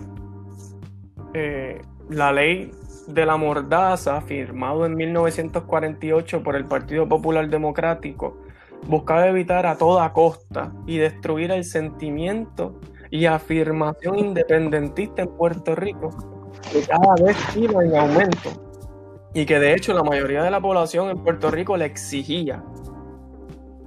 eh, 1.33 1.81
la 2.09 2.31
ley 2.31 2.71
de 3.07 3.25
la 3.25 3.37
mordaza, 3.37 4.21
firmado 4.21 4.85
en 4.85 4.95
1948 4.95 6.43
por 6.43 6.55
el 6.55 6.65
Partido 6.65 7.07
Popular 7.07 7.49
Democrático, 7.49 8.37
buscaba 8.87 9.27
evitar 9.27 9.65
a 9.65 9.77
toda 9.77 10.11
costa 10.13 10.71
y 10.85 10.97
destruir 10.97 11.51
el 11.51 11.63
sentimiento 11.63 12.79
y 13.09 13.25
afirmación 13.25 14.19
independentista 14.19 15.23
en 15.23 15.29
Puerto 15.29 15.75
Rico, 15.75 16.09
que 16.71 16.81
cada 16.81 17.15
vez 17.23 17.37
iba 17.55 17.83
en 17.83 17.95
aumento 17.95 18.49
y 19.33 19.45
que 19.45 19.59
de 19.59 19.73
hecho 19.73 19.93
la 19.93 20.03
mayoría 20.03 20.43
de 20.43 20.51
la 20.51 20.61
población 20.61 21.09
en 21.09 21.23
Puerto 21.23 21.51
Rico 21.51 21.77
le 21.77 21.85
exigía. 21.85 22.63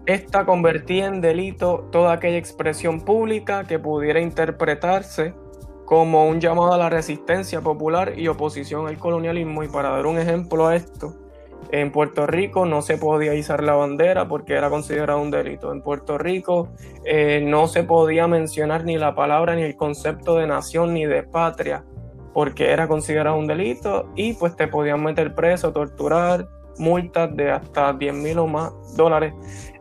Esta 0.07 0.45
convertía 0.45 1.07
en 1.07 1.21
delito 1.21 1.89
toda 1.93 2.13
aquella 2.13 2.37
expresión 2.37 3.01
pública 3.03 3.65
que 3.65 3.79
pudiera 3.79 4.21
interpretarse 4.21 5.35
como 5.85 6.27
un 6.27 6.41
llamado 6.41 6.73
a 6.73 6.79
la 6.79 6.89
resistencia 6.89 7.61
popular 7.61 8.19
y 8.19 8.29
oposición 8.29 8.87
al 8.87 8.99
colonialismo. 8.99 9.63
Y 9.63 9.69
para 9.69 9.91
dar 9.91 10.07
un 10.07 10.19
ejemplo 10.19 10.67
a 10.67 10.77
esto, 10.77 11.15
en 11.71 11.93
Puerto 11.93 12.27
Rico 12.27 12.67
no 12.67 12.83
se 12.83 12.99
podía 12.99 13.35
izar 13.35 13.63
la 13.63 13.75
bandera 13.75 14.29
porque 14.29 14.55
era 14.55 14.71
considerado 14.71 15.21
un 15.21 15.31
delito. 15.31 15.73
En 15.73 15.83
Puerto 15.83 16.19
Rico 16.19 16.69
eh, 17.05 17.43
no 17.45 17.67
se 17.67 17.83
podía 17.85 18.27
mencionar 18.27 18.85
ni 18.85 18.99
la 18.99 19.15
palabra 19.15 19.55
ni 19.55 19.63
el 19.63 19.77
concepto 19.77 20.37
de 20.37 20.47
nación 20.47 20.95
ni 20.95 21.07
de 21.07 21.23
patria 21.23 21.85
porque 22.33 22.71
era 22.71 22.89
considerado 22.89 23.37
un 23.37 23.47
delito 23.47 24.11
y 24.17 24.35
pues 24.35 24.57
te 24.57 24.69
podían 24.69 25.03
meter 25.03 25.35
preso, 25.35 25.73
torturar, 25.73 26.49
multas 26.79 27.35
de 27.37 27.51
hasta 27.51 27.93
10 27.93 28.15
mil 28.15 28.39
o 28.39 28.47
más 28.47 28.73
dólares 28.97 29.35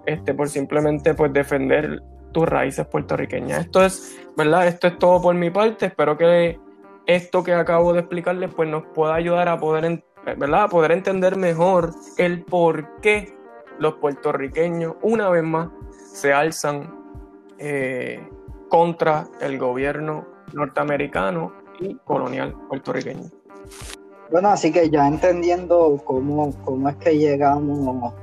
este, 0.05 0.33
por 0.33 0.49
simplemente 0.49 1.13
pues 1.13 1.31
defender 1.31 2.01
tus 2.31 2.47
raíces 2.47 2.85
puertorriqueñas. 2.87 3.65
Esto 3.65 3.83
es, 3.83 4.19
¿verdad? 4.35 4.67
Esto 4.67 4.87
es 4.87 4.97
todo 4.97 5.21
por 5.21 5.35
mi 5.35 5.49
parte. 5.49 5.87
Espero 5.87 6.17
que 6.17 6.59
esto 7.05 7.43
que 7.43 7.53
acabo 7.53 7.93
de 7.93 7.99
explicarles 7.99 8.53
pues 8.53 8.69
nos 8.69 8.83
pueda 8.93 9.15
ayudar 9.15 9.49
a 9.49 9.57
poder, 9.57 10.03
¿verdad? 10.25 10.63
A 10.63 10.67
poder 10.67 10.91
entender 10.91 11.35
mejor 11.35 11.91
el 12.17 12.43
por 12.43 12.99
qué 13.01 13.35
los 13.79 13.95
puertorriqueños 13.95 14.95
una 15.01 15.29
vez 15.29 15.43
más 15.43 15.69
se 16.13 16.33
alzan 16.33 16.93
eh, 17.57 18.27
contra 18.69 19.27
el 19.41 19.57
gobierno 19.57 20.27
norteamericano 20.53 21.53
y 21.79 21.95
colonial 21.95 22.55
puertorriqueño. 22.69 23.29
Bueno, 24.31 24.49
así 24.49 24.71
que 24.71 24.89
ya 24.89 25.07
entendiendo 25.07 25.99
cómo, 26.05 26.53
cómo 26.63 26.89
es 26.89 26.95
que 26.97 27.17
llegamos 27.17 28.13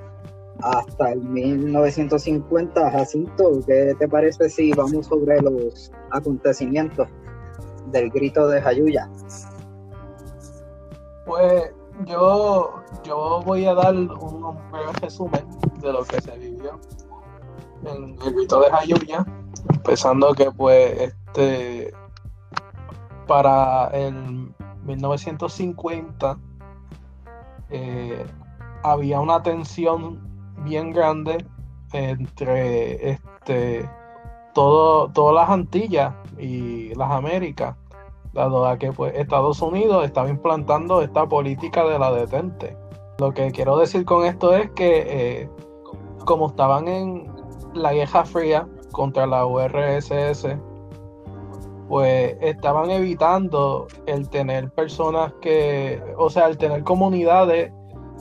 hasta 0.62 1.12
el 1.12 1.20
1950, 1.22 2.90
Jacinto, 2.90 3.60
¿qué 3.66 3.94
te 3.98 4.08
parece 4.08 4.48
si 4.48 4.72
vamos 4.72 5.06
sobre 5.06 5.40
los 5.40 5.92
acontecimientos 6.10 7.08
del 7.90 8.10
grito 8.10 8.48
de 8.48 8.60
Jayuya? 8.60 9.08
Pues 11.26 11.72
yo, 12.06 12.74
yo 13.04 13.42
voy 13.44 13.66
a 13.66 13.74
dar 13.74 13.94
un, 13.94 14.58
breve 14.70 14.92
resumen 15.00 15.44
de 15.80 15.92
lo 15.92 16.04
que 16.04 16.20
se 16.20 16.36
vivió 16.38 16.78
en 17.84 18.18
el 18.20 18.34
grito 18.34 18.60
de 18.60 18.70
Jayuya, 18.70 19.24
empezando 19.72 20.34
que 20.34 20.50
pues 20.50 21.00
este 21.00 21.92
para 23.26 23.88
el 23.88 24.54
1950 24.84 26.38
eh, 27.70 28.26
había 28.82 29.20
una 29.20 29.42
tensión 29.42 30.27
bien 30.64 30.92
grande 30.92 31.44
entre 31.92 33.10
este 33.10 33.88
todo, 34.54 35.10
todas 35.12 35.34
las 35.34 35.50
Antillas 35.50 36.14
y 36.38 36.94
las 36.94 37.10
Américas, 37.10 37.76
dado 38.32 38.66
a 38.66 38.76
que 38.76 38.92
pues, 38.92 39.14
Estados 39.16 39.62
Unidos 39.62 40.04
estaba 40.04 40.28
implantando 40.28 41.00
esta 41.02 41.26
política 41.26 41.84
de 41.84 41.98
la 41.98 42.12
detente. 42.12 42.76
Lo 43.18 43.32
que 43.32 43.50
quiero 43.52 43.76
decir 43.78 44.04
con 44.04 44.24
esto 44.24 44.54
es 44.54 44.70
que 44.72 45.04
eh, 45.06 45.50
como 46.24 46.48
estaban 46.48 46.88
en 46.88 47.30
la 47.74 47.92
Guerra 47.92 48.24
Fría 48.24 48.66
contra 48.92 49.26
la 49.26 49.46
URSS, 49.46 50.56
pues 51.88 52.36
estaban 52.40 52.90
evitando 52.90 53.86
el 54.06 54.28
tener 54.28 54.70
personas 54.70 55.32
que, 55.40 56.02
o 56.16 56.28
sea, 56.28 56.46
el 56.46 56.58
tener 56.58 56.84
comunidades 56.84 57.72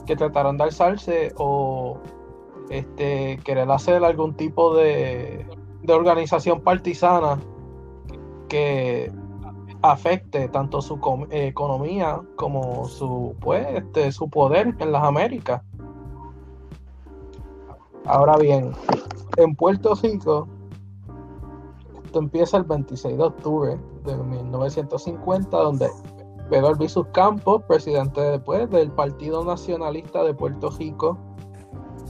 que 0.06 0.16
trataran 0.16 0.56
de 0.56 0.64
alzarse 0.64 1.32
o 1.36 2.00
este, 2.70 3.38
querer 3.44 3.70
hacer 3.70 4.04
algún 4.04 4.34
tipo 4.34 4.74
de, 4.74 5.46
organización 5.88 6.60
partisana 6.60 7.38
que 8.48 9.10
afecte 9.80 10.48
tanto 10.48 10.82
su 10.82 11.00
economía 11.30 12.20
como 12.36 12.86
su, 12.86 13.34
pues, 13.40 13.66
este, 13.74 14.12
su 14.12 14.28
poder 14.28 14.74
en 14.80 14.92
las 14.92 15.02
Américas. 15.02 15.62
Ahora 18.04 18.36
bien, 18.36 18.72
en 19.38 19.54
Puerto 19.54 19.94
Rico, 19.94 20.46
esto 22.04 22.18
empieza 22.18 22.56
el 22.58 22.64
26 22.64 23.16
de 23.16 23.22
octubre 23.22 23.78
de 24.04 24.16
1950, 24.16 25.56
donde 25.56 25.88
Pedro 26.50 26.68
Albizu 26.68 27.06
Campos, 27.12 27.62
presidente 27.68 28.20
después 28.20 28.68
del 28.70 28.90
Partido 28.90 29.44
Nacionalista 29.44 30.22
de 30.24 30.34
Puerto 30.34 30.70
Rico, 30.70 31.18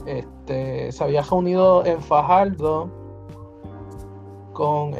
este, 0.05 0.91
se 0.91 1.03
había 1.03 1.21
reunido 1.21 1.85
en 1.85 2.01
Fajardo 2.01 2.89
con 4.53 4.93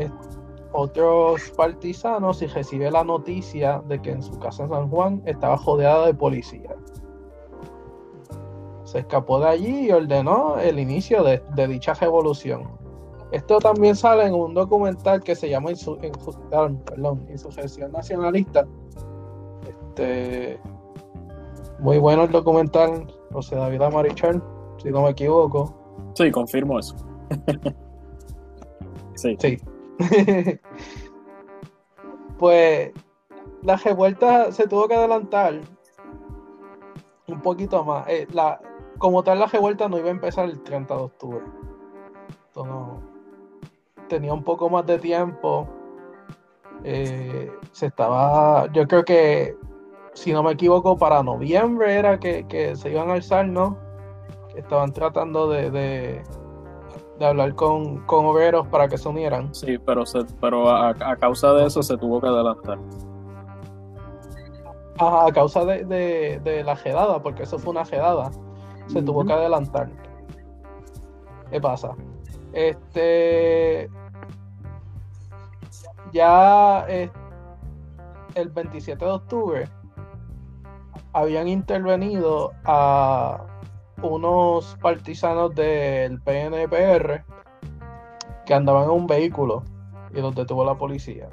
otros 0.72 1.51
partisanos 1.58 2.41
y 2.41 2.48
recibe 2.48 2.91
la 2.91 3.03
noticia 3.03 3.82
de 3.88 4.01
que 4.01 4.12
en 4.12 4.22
su 4.22 4.38
casa 4.39 4.63
en 4.63 4.70
San 4.70 4.89
Juan 4.89 5.22
estaba 5.25 5.58
rodeada 5.58 6.06
de 6.06 6.13
policía. 6.13 6.75
Se 8.84 9.00
escapó 9.00 9.39
de 9.39 9.48
allí 9.48 9.88
y 9.88 9.91
ordenó 9.91 10.58
el 10.58 10.79
inicio 10.79 11.24
de, 11.24 11.68
dicha 11.68 11.94
revolución. 11.94 12.63
Esto 13.32 13.60
también 13.60 13.96
sale 13.96 14.25
en 14.25 14.34
un 14.34 14.53
documental 14.53 15.22
que 15.22 15.36
se 15.36 15.50
llama 15.50 15.72
Insurrección 15.72 16.82
Nacionalista. 17.91 18.65
Este, 19.68 20.60
muy 21.79 22.00
bueno 22.00 22.24
el 22.24 22.32
documental, 22.32 23.06
José 23.32 23.56
David 23.56 23.84
Amarichal, 23.84 24.41
si 24.82 24.90
no 24.90 25.04
me 25.04 25.12
equivoco. 25.12 25.76
Sí, 26.16 26.32
confirmo 26.32 26.80
eso. 26.80 26.96
sí. 29.16 29.38
Sí. 29.40 29.58
pues 32.38 32.92
la 33.64 33.76
revuelta 33.76 34.52
se 34.52 34.68
tuvo 34.68 34.88
que 34.88 34.96
adelantar 34.96 35.60
un 37.28 37.42
poquito 37.42 37.84
más. 37.84 38.08
Eh, 38.08 38.28
la, 38.34 38.60
como 38.98 39.24
tal, 39.24 39.40
la 39.40 39.46
revuelta 39.48 39.88
no 39.88 39.98
iba 39.98 40.08
a 40.08 40.12
empezar 40.12 40.46
el 40.46 40.62
30 40.62 40.96
de 40.96 41.02
octubre. 41.02 41.44
tenía 44.08 44.34
un 44.34 44.44
poco 44.44 44.70
más 44.70 44.86
de 44.86 45.00
tiempo. 45.00 45.68
Eh, 46.84 47.52
se 47.72 47.88
estaba, 47.88 48.72
yo 48.72 48.88
creo 48.88 49.04
que, 49.04 49.56
si 50.14 50.32
no 50.32 50.44
me 50.44 50.54
equivoco, 50.54 50.98
para 50.98 51.22
noviembre 51.24 51.96
era 51.96 52.20
que, 52.20 52.74
se 52.76 52.90
iban 52.90 53.10
a 53.10 53.14
alzar, 53.14 53.48
¿no? 53.48 53.78
Estaban 54.60 54.94
tratando 54.94 55.50
de 55.50 56.24
de 57.20 57.25
hablar 57.25 57.54
con, 57.54 57.98
con 58.06 58.25
obreros 58.25 58.66
para 58.68 58.88
que 58.88 58.98
se 58.98 59.08
unieran. 59.08 59.54
Sí, 59.54 59.78
pero, 59.78 60.06
se, 60.06 60.24
pero 60.39 60.70
a, 60.72 60.96
causa 61.18 61.54
de 61.54 61.68
eso 61.68 61.84
se 61.84 61.98
tuvo 61.98 62.22
que 62.22 62.28
adelantar. 62.28 62.80
Ajá, 64.98 65.28
a 65.28 65.32
causa 65.32 65.66
de, 65.66 66.63
la 66.66 66.75
jedada, 66.78 67.22
porque 67.22 67.44
eso 67.44 67.60
fue 67.60 67.72
una 67.72 67.86
jedada, 67.86 68.32
se 68.88 69.01
tuvo 69.01 69.25
que 69.25 69.34
adelantar. 69.34 69.89
¿Qué 71.51 71.60
pasa? 71.60 71.96
Este. 72.54 73.89
Ya 76.12 76.86
eh, 76.88 77.12
el 78.34 78.50
27 78.50 79.06
de 79.06 79.12
octubre 79.12 79.70
habían 81.13 81.48
intervenido 81.48 82.51
a 82.66 83.46
unos 84.01 84.77
partisanos 84.82 85.53
del 85.56 86.20
PNPR 86.22 87.24
que 88.46 88.53
andaban 88.53 88.86
en 88.86 88.89
un 88.89 89.08
vehículo 89.08 89.63
y 90.13 90.22
los 90.22 90.34
detuvo 90.36 90.65
la 90.65 90.75
policía. 90.75 91.29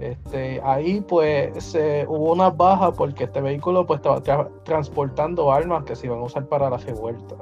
Este, 0.00 0.60
ahí 0.64 1.00
pues 1.00 1.62
se, 1.62 2.06
hubo 2.08 2.32
una 2.32 2.50
baja 2.50 2.92
porque 2.92 3.24
este 3.24 3.40
vehículo 3.40 3.86
pues 3.86 3.98
estaba 3.98 4.48
transportando 4.64 5.52
armas 5.52 5.84
que 5.84 5.94
se 5.94 6.06
iban 6.06 6.18
a 6.18 6.24
usar 6.24 6.46
para 6.46 6.70
la 6.70 6.76
revuelta. 6.78 7.36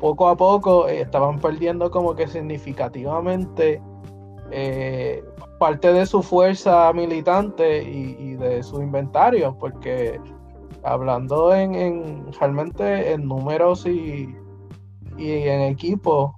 poco 0.00 0.28
a 0.28 0.36
poco 0.36 0.88
eh, 0.88 1.02
estaban 1.02 1.38
perdiendo 1.38 1.90
como 1.90 2.16
que 2.16 2.26
significativamente 2.26 3.80
eh, 4.50 5.22
parte 5.58 5.92
de 5.92 6.04
su 6.04 6.22
fuerza 6.22 6.92
militante 6.92 7.82
y, 7.82 8.16
y, 8.18 8.34
de 8.34 8.62
su 8.62 8.82
inventario 8.82 9.56
porque 9.58 10.20
hablando 10.84 11.54
en, 11.54 12.32
realmente 12.38 13.12
en 13.12 13.26
números 13.26 13.86
y, 13.86 14.36
en 15.18 15.60
equipo, 15.62 16.34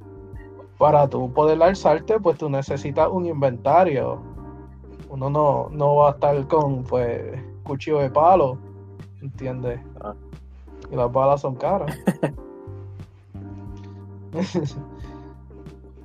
para 0.79 1.09
tú 1.09 1.33
poder 1.33 1.63
alzarte, 1.63 2.21
pues 2.21 2.39
tú 2.39 2.49
necesitas 2.49 3.09
un 3.11 3.27
inventario. 3.27 4.23
Uno 5.09 5.31
no, 5.71 5.97
va 5.97 6.09
a 6.09 6.13
estar 6.13 6.47
con 6.47 6.85
pues 6.85 7.43
cuchillo 7.65 7.99
de 7.99 8.11
palo, 8.11 8.59
¿entiendes? 9.21 9.81
Ah. 10.01 10.15
Y 10.91 10.97
las 10.97 11.11
balas 11.13 11.41
son 11.41 11.57
caras. 11.57 11.97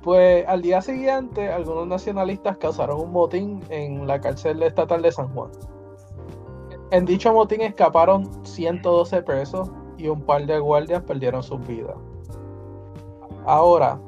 pues 0.02 0.46
al 0.48 0.62
día 0.62 0.80
siguiente, 0.80 1.52
algunos 1.52 1.86
nacionalistas 1.86 2.56
causaron 2.56 3.00
un 3.00 3.12
motín 3.12 3.60
en 3.68 4.06
la 4.06 4.20
cárcel 4.20 4.62
estatal 4.62 5.02
de 5.02 5.12
San 5.12 5.28
Juan. 5.28 5.50
En 6.92 7.06
dicho 7.06 7.32
motín 7.32 7.62
escaparon 7.62 8.28
112 8.44 9.22
presos 9.22 9.70
y 9.96 10.08
un 10.08 10.20
par 10.20 10.44
de 10.44 10.58
guardias 10.58 11.02
perdieron 11.02 11.42
sus 11.42 11.66
vidas. 11.66 11.96
Ahora, 13.46 13.98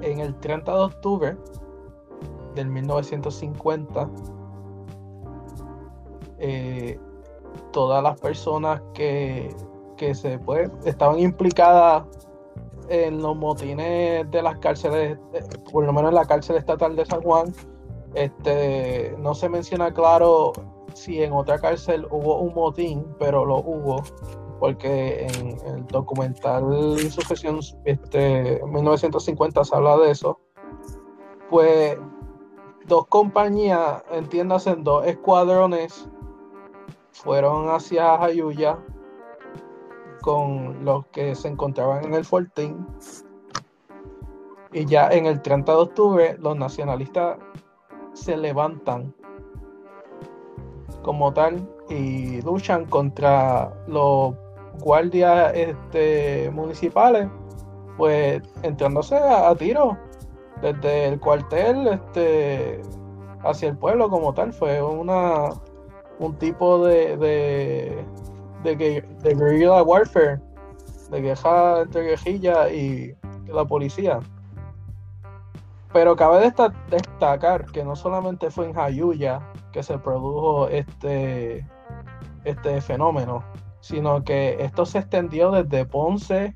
en 0.00 0.18
el 0.18 0.34
30 0.40 0.74
de 0.74 0.80
octubre 0.80 1.36
del 2.56 2.66
1950, 2.66 4.10
eh, 6.40 6.98
todas 7.70 8.02
las 8.02 8.20
personas 8.20 8.82
que, 8.94 9.54
se 10.12 10.40
pues, 10.40 10.72
estaban 10.84 11.20
implicadas 11.20 12.02
en 12.88 13.22
los 13.22 13.36
motines 13.36 14.28
de 14.28 14.42
las 14.42 14.58
cárceles, 14.58 15.18
eh, 15.34 15.44
por 15.70 15.84
lo 15.84 15.92
menos 15.92 16.08
en 16.08 16.16
la 16.16 16.24
cárcel 16.24 16.56
estatal 16.56 16.96
de 16.96 17.06
San 17.06 17.22
Juan, 17.22 17.54
este, 18.14 19.14
no 19.20 19.36
se 19.36 19.48
menciona 19.48 19.94
claro 19.94 20.52
si 20.98 21.22
en 21.22 21.32
otra 21.32 21.58
cárcel 21.58 22.06
hubo 22.10 22.40
un 22.40 22.54
motín, 22.54 23.06
pero 23.18 23.44
lo 23.44 23.58
hubo, 23.58 24.02
porque 24.58 25.26
en 25.26 25.76
el 25.76 25.86
documental 25.86 26.98
Sucesión 27.10 27.60
este, 27.84 28.60
1950 28.66 29.64
se 29.64 29.76
habla 29.76 29.96
de 29.98 30.10
eso, 30.10 30.40
pues 31.48 31.96
dos 32.86 33.06
compañías, 33.06 34.02
entiéndase, 34.10 34.74
dos 34.76 35.06
escuadrones 35.06 36.08
fueron 37.12 37.68
hacia 37.68 38.18
Jayuya 38.18 38.78
con 40.22 40.84
los 40.84 41.06
que 41.06 41.34
se 41.34 41.48
encontraban 41.48 42.04
en 42.04 42.14
el 42.14 42.24
fortín. 42.24 42.86
Y 44.72 44.84
ya 44.84 45.08
en 45.08 45.26
el 45.26 45.40
30 45.40 45.72
de 45.72 45.78
octubre 45.78 46.36
los 46.38 46.56
nacionalistas 46.56 47.38
se 48.12 48.36
levantan 48.36 49.14
como 51.02 51.32
tal 51.32 51.66
y 51.88 52.42
luchan 52.42 52.84
contra 52.86 53.72
los 53.86 54.34
guardias 54.80 55.52
este, 55.54 56.50
municipales, 56.52 57.28
pues 57.96 58.42
entrándose 58.62 59.16
a, 59.16 59.54
tiro 59.54 59.96
desde 60.62 61.08
el 61.08 61.20
cuartel 61.20 61.88
este, 61.88 62.82
hacia 63.44 63.70
el 63.70 63.76
pueblo 63.76 64.08
como 64.08 64.34
tal. 64.34 64.52
Fue 64.52 64.82
una 64.82 65.50
un 66.18 66.34
tipo 66.36 66.84
de, 66.84 67.16
de, 67.16 68.04
de, 68.64 69.34
guerrilla 69.34 69.82
warfare, 69.82 70.40
de 71.10 71.20
guerra 71.20 71.82
entre 71.82 72.02
guerrilla 72.02 72.70
y 72.70 73.14
la 73.46 73.64
policía. 73.64 74.20
Pero 75.92 76.16
cabe 76.16 76.52
destacar 76.90 77.64
que 77.66 77.84
no 77.84 77.96
solamente 77.96 78.50
fue 78.50 78.66
en 78.66 78.74
Jayuya 78.74 79.40
que 79.72 79.82
se 79.82 79.98
produjo 79.98 80.68
este, 80.68 81.66
este 82.44 82.80
fenómeno, 82.80 83.42
sino 83.80 84.22
que 84.22 84.56
esto 84.62 84.84
se 84.84 84.98
extendió 84.98 85.50
desde 85.50 85.86
Ponce, 85.86 86.54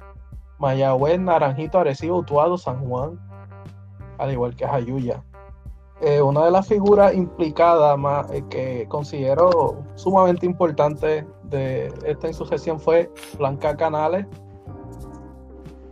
Mayagüez, 0.59 1.19
Naranjito, 1.19 1.79
Arecibo, 1.79 2.19
Utuado, 2.19 2.59
San 2.59 2.87
Juan, 2.87 3.19
al 4.19 4.33
igual 4.33 4.55
que 4.55 4.67
Jayuya. 4.67 5.23
Eh, 6.01 6.21
una 6.21 6.45
de 6.45 6.51
las 6.51 6.67
figuras 6.67 7.15
implicadas 7.15 7.97
más, 7.97 8.29
eh, 8.33 8.45
que 8.51 8.87
considero 8.89 9.85
sumamente 9.95 10.47
importante 10.47 11.25
de 11.45 11.95
esta 12.05 12.27
insurrección 12.27 12.81
fue 12.81 13.09
Blanca 13.39 13.77
Canales, 13.77 14.27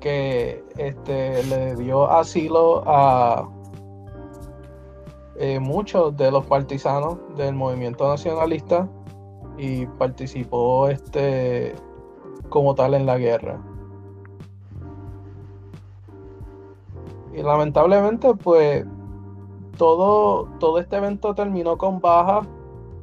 que 0.00 0.64
este, 0.76 1.42
le 1.44 1.76
dio 1.76 2.10
asilo 2.10 2.82
a 2.86 3.48
eh, 5.36 5.58
muchos 5.58 6.16
de 6.16 6.30
los 6.30 6.44
partisanos 6.46 7.18
del 7.36 7.54
movimiento 7.54 8.08
nacionalista 8.08 8.88
y 9.56 9.86
participó 9.86 10.88
este 10.88 11.74
como 12.48 12.74
tal 12.74 12.94
en 12.94 13.06
la 13.06 13.16
guerra. 13.18 13.60
Y 17.32 17.42
lamentablemente, 17.42 18.34
pues, 18.34 18.84
todo, 19.76 20.48
todo 20.58 20.78
este 20.78 20.96
evento 20.96 21.34
terminó 21.34 21.78
con 21.78 22.00
baja 22.00 22.42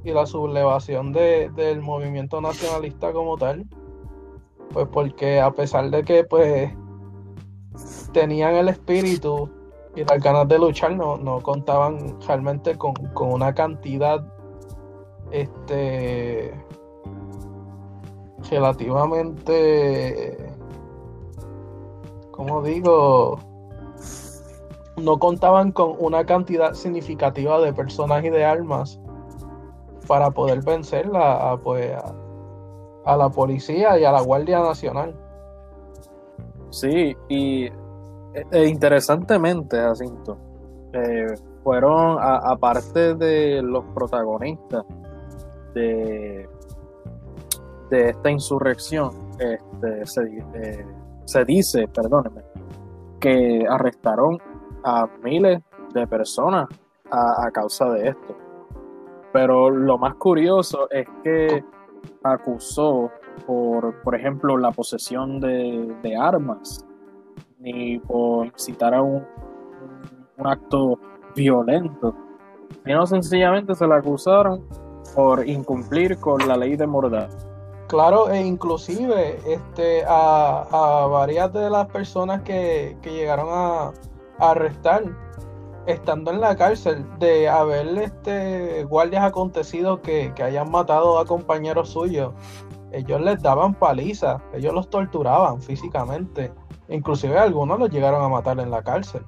y 0.04 0.12
la 0.12 0.26
sublevación 0.26 1.12
del 1.12 1.82
movimiento 1.82 2.40
nacionalista 2.40 3.14
como 3.14 3.38
tal. 3.38 3.66
Pues 4.74 4.88
porque 4.92 5.40
a 5.40 5.52
pesar 5.52 5.90
de 5.90 6.04
que 6.04 6.24
pues 6.24 6.72
tenían 8.12 8.56
el 8.56 8.70
espíritu 8.70 9.50
y 9.96 10.04
las 10.04 10.22
ganas 10.22 10.48
de 10.48 10.60
luchar, 10.60 10.96
no, 10.96 11.18
no 11.18 11.42
contaban 11.42 12.20
realmente 12.28 12.78
con, 12.78 12.94
con 13.14 13.34
una 13.34 13.54
cantidad 13.54 14.24
este 15.32 16.54
relativamente 18.50 20.38
como 22.32 22.62
digo 22.62 23.40
no 24.98 25.20
contaban 25.20 25.72
con 25.72 25.96
una 26.00 26.26
cantidad 26.26 26.74
significativa 26.74 27.60
de 27.60 27.74
personas 27.74 28.24
y 28.24 28.30
de 28.30 28.46
armas 28.46 29.00
para 30.08 30.32
poder 30.32 30.62
vencer 30.64 31.10
a, 31.14 31.58
pues, 31.58 31.94
a, 33.06 33.18
la 33.18 33.30
policía 33.30 34.00
y 34.00 34.06
a 34.06 34.12
la 34.12 34.22
Guardia 34.22 34.60
Nacional. 34.60 35.16
Sí, 36.70 37.16
y 37.30 37.66
e, 37.66 37.72
e 38.52 38.68
interesantemente, 38.68 39.78
Jacinto, 39.78 40.38
eh, 40.94 41.34
fueron, 41.64 42.18
aparte 42.20 43.16
de 43.16 43.62
los 43.62 43.84
protagonistas 43.94 44.86
de, 45.74 46.48
de 47.90 48.10
esta 48.10 48.32
insurrección, 48.32 49.12
este, 49.40 50.06
se, 50.06 50.22
eh, 50.56 50.86
se 51.26 51.46
dice, 51.46 51.88
perdónenme, 51.88 52.42
que 53.20 53.66
arrestaron 53.70 54.38
a 54.84 55.08
miles 55.24 55.62
de 55.94 56.08
personas 56.08 56.68
a, 57.12 57.50
causa 57.52 57.90
de 57.92 58.10
esto. 58.10 58.36
Pero 59.34 59.70
lo 59.70 59.98
más 59.98 60.16
curioso 60.16 60.90
es 60.90 61.08
que 61.24 61.64
acusó 62.24 63.12
por, 63.46 64.02
por 64.02 64.16
ejemplo, 64.16 64.58
la 64.58 64.72
posesión 64.72 65.40
de, 65.40 66.16
armas, 66.20 66.86
ni 67.60 68.00
por 68.00 68.48
incitar 68.48 68.94
a 68.94 69.02
un, 69.02 69.26
un, 70.38 70.48
acto 70.48 71.00
violento, 71.36 72.16
sino 72.86 73.06
sencillamente 73.06 73.76
se 73.76 73.88
le 73.88 73.96
acusaron 73.96 74.64
por 75.16 75.48
incumplir 75.48 76.18
con 76.20 76.48
la 76.48 76.58
ley 76.58 76.76
de 76.76 76.88
mordaz. 76.88 77.48
Claro, 77.88 78.30
e 78.30 78.42
inclusive 78.42 79.40
este, 79.48 80.04
a, 80.08 81.08
varias 81.10 81.54
de 81.54 81.70
las 81.70 81.88
personas 81.88 82.42
que, 82.42 82.98
que 83.02 83.14
llegaron 83.14 83.48
a, 83.50 83.94
arrestar 84.40 85.04
estando 85.88 86.32
en 86.32 86.42
la 86.42 86.56
cárcel 86.56 87.06
de 87.18 87.48
haber 87.48 87.88
este, 87.98 88.84
guardias 88.84 89.24
acontecidos 89.24 90.02
que, 90.02 90.34
hayan 90.44 90.70
matado 90.70 91.18
a 91.18 91.26
compañeros 91.26 91.90
suyos. 91.90 92.34
Ellos 92.92 93.22
les 93.22 93.42
daban 93.42 93.74
paliza, 93.74 94.42
ellos 94.54 94.74
los 94.74 94.90
torturaban 94.90 95.62
físicamente. 95.62 96.52
Inclusive 96.90 97.38
algunos 97.38 97.80
los 97.80 97.90
llegaron 97.90 98.24
a 98.24 98.30
matar 98.30 98.60
en 98.60 98.72
la 98.72 98.82
cárcel. 98.82 99.26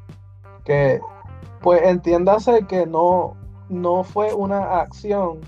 Que 0.63 1.01
pues 1.61 1.81
entiéndase 1.83 2.65
que 2.67 2.85
no, 2.85 3.35
no 3.69 4.03
fue 4.03 4.33
una 4.33 4.79
acción, 4.79 5.41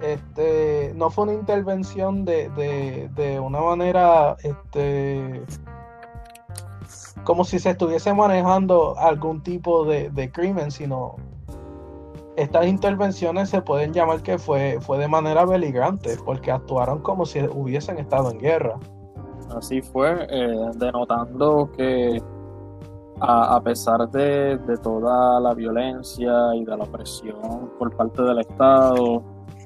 este, 0.00 0.92
no 0.96 1.10
fue 1.10 1.24
una 1.24 1.34
intervención 1.34 2.24
de, 2.24 2.48
de, 2.50 3.08
de 3.14 3.38
una 3.38 3.60
manera 3.60 4.36
este, 4.42 5.44
como 7.28 7.44
si 7.44 7.58
se 7.58 7.70
estuviese 7.70 8.14
manejando 8.14 8.98
algún 8.98 9.42
tipo 9.42 9.84
de, 9.84 10.30
crimen, 10.32 10.70
sino 10.70 11.16
estas 12.38 12.66
intervenciones 12.66 13.50
se 13.50 13.60
pueden 13.62 13.92
llamar 13.92 14.22
que 14.22 14.38
fue, 14.38 14.78
fue 14.80 14.98
de 14.98 15.08
manera 15.08 15.44
beligrante, 15.44 16.16
porque 16.24 16.52
actuaron 16.52 17.00
como 17.00 17.26
si 17.26 17.40
hubiesen 17.40 17.98
estado 17.98 18.30
en 18.30 18.38
guerra. 18.38 18.78
Así 19.56 19.82
fue, 19.82 20.26
eh, 20.30 20.70
denotando 20.76 21.70
que 21.76 22.22
a, 23.20 23.60
pesar 23.62 24.08
de, 24.10 24.58
toda 24.82 25.40
la 25.40 25.52
violencia 25.52 26.54
y 26.54 26.64
de 26.64 26.76
la 26.76 26.84
opresión 26.84 27.72
por 27.78 27.94
parte 27.96 28.22
del 28.22 28.38
Estado, 28.38 29.24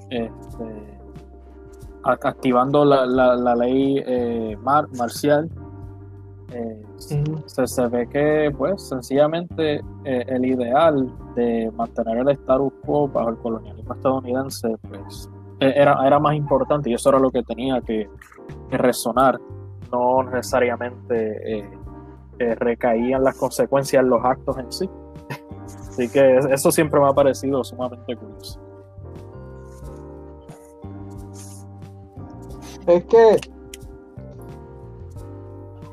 este, 0.08 0.98
activando 2.04 2.85
la, 2.85 3.54
ley 3.54 4.02
eh, 4.06 4.56
marcial, 4.96 5.50
eh, 6.52 6.82
se, 7.47 7.88
ve 7.88 8.09
que, 8.09 8.55
pues, 8.57 8.88
sencillamente 8.88 9.77
eh, 10.05 10.25
el 10.29 10.45
ideal 10.45 11.12
de 11.35 11.71
mantener 11.75 12.19
el 12.19 12.29
status 12.31 12.73
quo 12.85 13.09
bajo 13.09 13.31
el 13.31 13.37
colonialismo 13.38 13.95
estadounidense, 13.95 14.77
pues, 14.88 15.31
e, 15.61 15.73
era, 15.77 15.97
era 16.07 16.19
más 16.19 16.35
importante 16.35 16.91
y 16.91 16.95
eso 16.95 17.09
era 17.11 17.19
lo 17.19 17.31
que 17.31 17.43
tenía 17.43 17.81
que, 17.81 18.09
resonar, 18.71 19.38
no 19.91 20.23
necesariamente 20.23 21.59
eh, 22.38 22.55
recaían 22.55 23.23
las 23.23 23.37
consecuencias 23.37 24.03
en 24.03 24.09
los 24.09 24.25
actos 24.25 24.57
en 24.59 24.73
sí. 24.73 24.91
Así 25.88 26.09
que 26.09 26.38
eso 26.38 26.73
siempre 26.73 26.99
me 26.99 27.07
ha 27.07 27.12
parecido 27.12 27.62
sumamente 27.62 28.17
curioso. 28.17 28.59
Es 32.87 33.05
que 33.05 33.37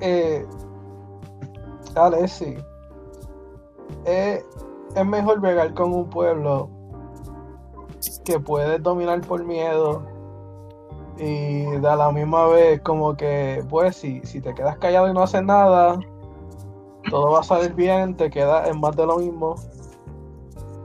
eh, 0.01 0.45
dale, 1.99 2.27
sí. 2.27 2.57
Eh, 4.05 4.43
es 4.95 5.05
mejor 5.05 5.39
bregar 5.39 5.73
con 5.73 5.93
un 5.93 6.09
pueblo 6.09 6.69
que 8.23 8.39
puedes 8.39 8.81
dominar 8.81 9.21
por 9.21 9.43
miedo 9.43 10.03
y 11.17 11.63
de 11.63 11.79
la 11.81 12.11
misma 12.11 12.47
vez 12.47 12.79
como 12.81 13.15
que 13.15 13.63
pues 13.69 13.97
si, 13.97 14.21
si 14.23 14.39
te 14.39 14.53
quedas 14.53 14.77
callado 14.77 15.09
y 15.09 15.13
no 15.13 15.23
haces 15.23 15.43
nada 15.43 15.99
todo 17.09 17.31
va 17.31 17.41
a 17.41 17.43
salir 17.43 17.73
bien 17.73 18.15
te 18.15 18.29
queda 18.29 18.67
en 18.69 18.79
más 18.79 18.95
de 18.95 19.05
lo 19.05 19.17
mismo 19.17 19.55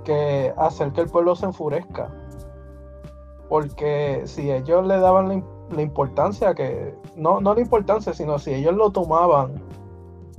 que 0.05 0.53
hacer 0.57 0.93
que 0.93 1.03
el 1.03 1.09
pueblo 1.09 1.37
se 1.37 1.47
enfurezca 1.47 2.11
porque 3.49 4.23
si 4.25 4.51
ellos 4.51 4.85
le 4.87 4.99
daban 4.99 5.29
la, 5.29 5.43
la 5.71 5.83
importancia 5.83 6.55
que, 6.55 6.95
no, 7.17 7.41
no 7.41 7.55
la 7.55 7.61
importancia, 7.61 8.13
sino 8.13 8.39
si 8.39 8.55
ellos 8.55 8.75
lo 8.75 8.91
tomaban 8.91 9.63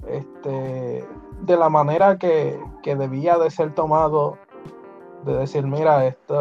este, 0.07 1.07
de 1.41 1.57
la 1.57 1.69
manera 1.69 2.17
que, 2.17 2.59
debía 2.83 3.37
de 3.37 3.49
ser 3.49 3.73
tomado, 3.73 4.37
de 5.23 5.35
decir, 5.35 5.65
mira, 5.65 6.05
esto, 6.05 6.39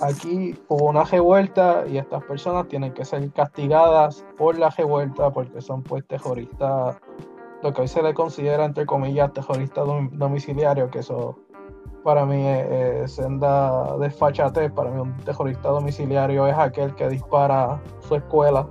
aquí 0.00 0.58
hubo 0.68 0.86
una 0.86 1.04
revuelta 1.04 1.84
y 1.86 1.98
estas 1.98 2.24
personas 2.24 2.68
tienen 2.68 2.92
que 2.92 3.04
ser 3.04 3.30
castigadas 3.32 4.24
por 4.36 4.58
la 4.58 4.70
revuelta 4.70 5.30
porque 5.30 5.60
son 5.60 5.82
pues 5.82 6.06
terroristas, 6.06 6.96
lo 7.62 7.72
que 7.72 7.82
hoy 7.82 7.88
se 7.88 8.02
le 8.02 8.14
considera 8.14 8.64
entre 8.64 8.86
comillas 8.86 9.32
terroristas 9.32 9.86
domiciliarios, 10.12 10.90
que 10.90 11.00
eso 11.00 11.38
para 12.02 12.24
mí 12.24 12.44
es, 12.46 13.12
senda 13.12 13.96
desfachate. 13.98 14.70
Para 14.70 14.90
mí 14.90 15.00
un 15.00 15.16
terrorista 15.18 15.68
domiciliario 15.68 16.46
es 16.46 16.56
aquel 16.56 16.94
que 16.94 17.08
dispara 17.08 17.80
su 18.00 18.16
escuela 18.16 18.66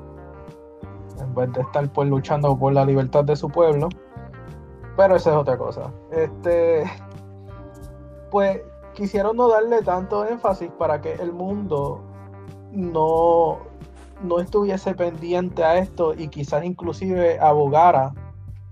en 1.22 1.34
vez 1.36 1.52
de 1.54 1.62
estar 1.62 1.88
pues 1.92 2.10
luchando 2.10 2.58
por 2.58 2.74
la 2.74 2.86
libertad 2.86 3.24
de 3.24 3.36
su 3.36 3.50
pueblo. 3.50 3.90
Pero 4.98 5.16
esa 5.16 5.32
es 5.32 5.36
otra 5.36 5.58
cosa. 5.58 5.92
Este, 6.12 6.84
pues 8.30 8.62
quisieron 8.94 9.38
no 9.38 9.50
darle 9.50 9.82
tanto 9.82 10.26
énfasis 10.26 10.70
para 10.78 11.02
que 11.02 11.14
el 11.14 11.32
mundo 11.32 12.02
no, 12.72 13.60
no 14.24 14.40
estuviese 14.40 14.94
pendiente 14.94 15.64
a 15.64 15.78
esto 15.78 16.14
y 16.14 16.28
quizás 16.28 16.64
inclusive 16.64 17.40
abogara 17.40 18.14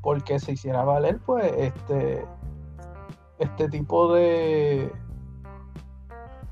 porque 0.01 0.39
se 0.39 0.53
hiciera 0.53 0.83
valer 0.83 1.19
pues 1.25 1.51
este 1.57 2.25
este 3.39 3.69
tipo 3.69 4.13
de 4.13 4.91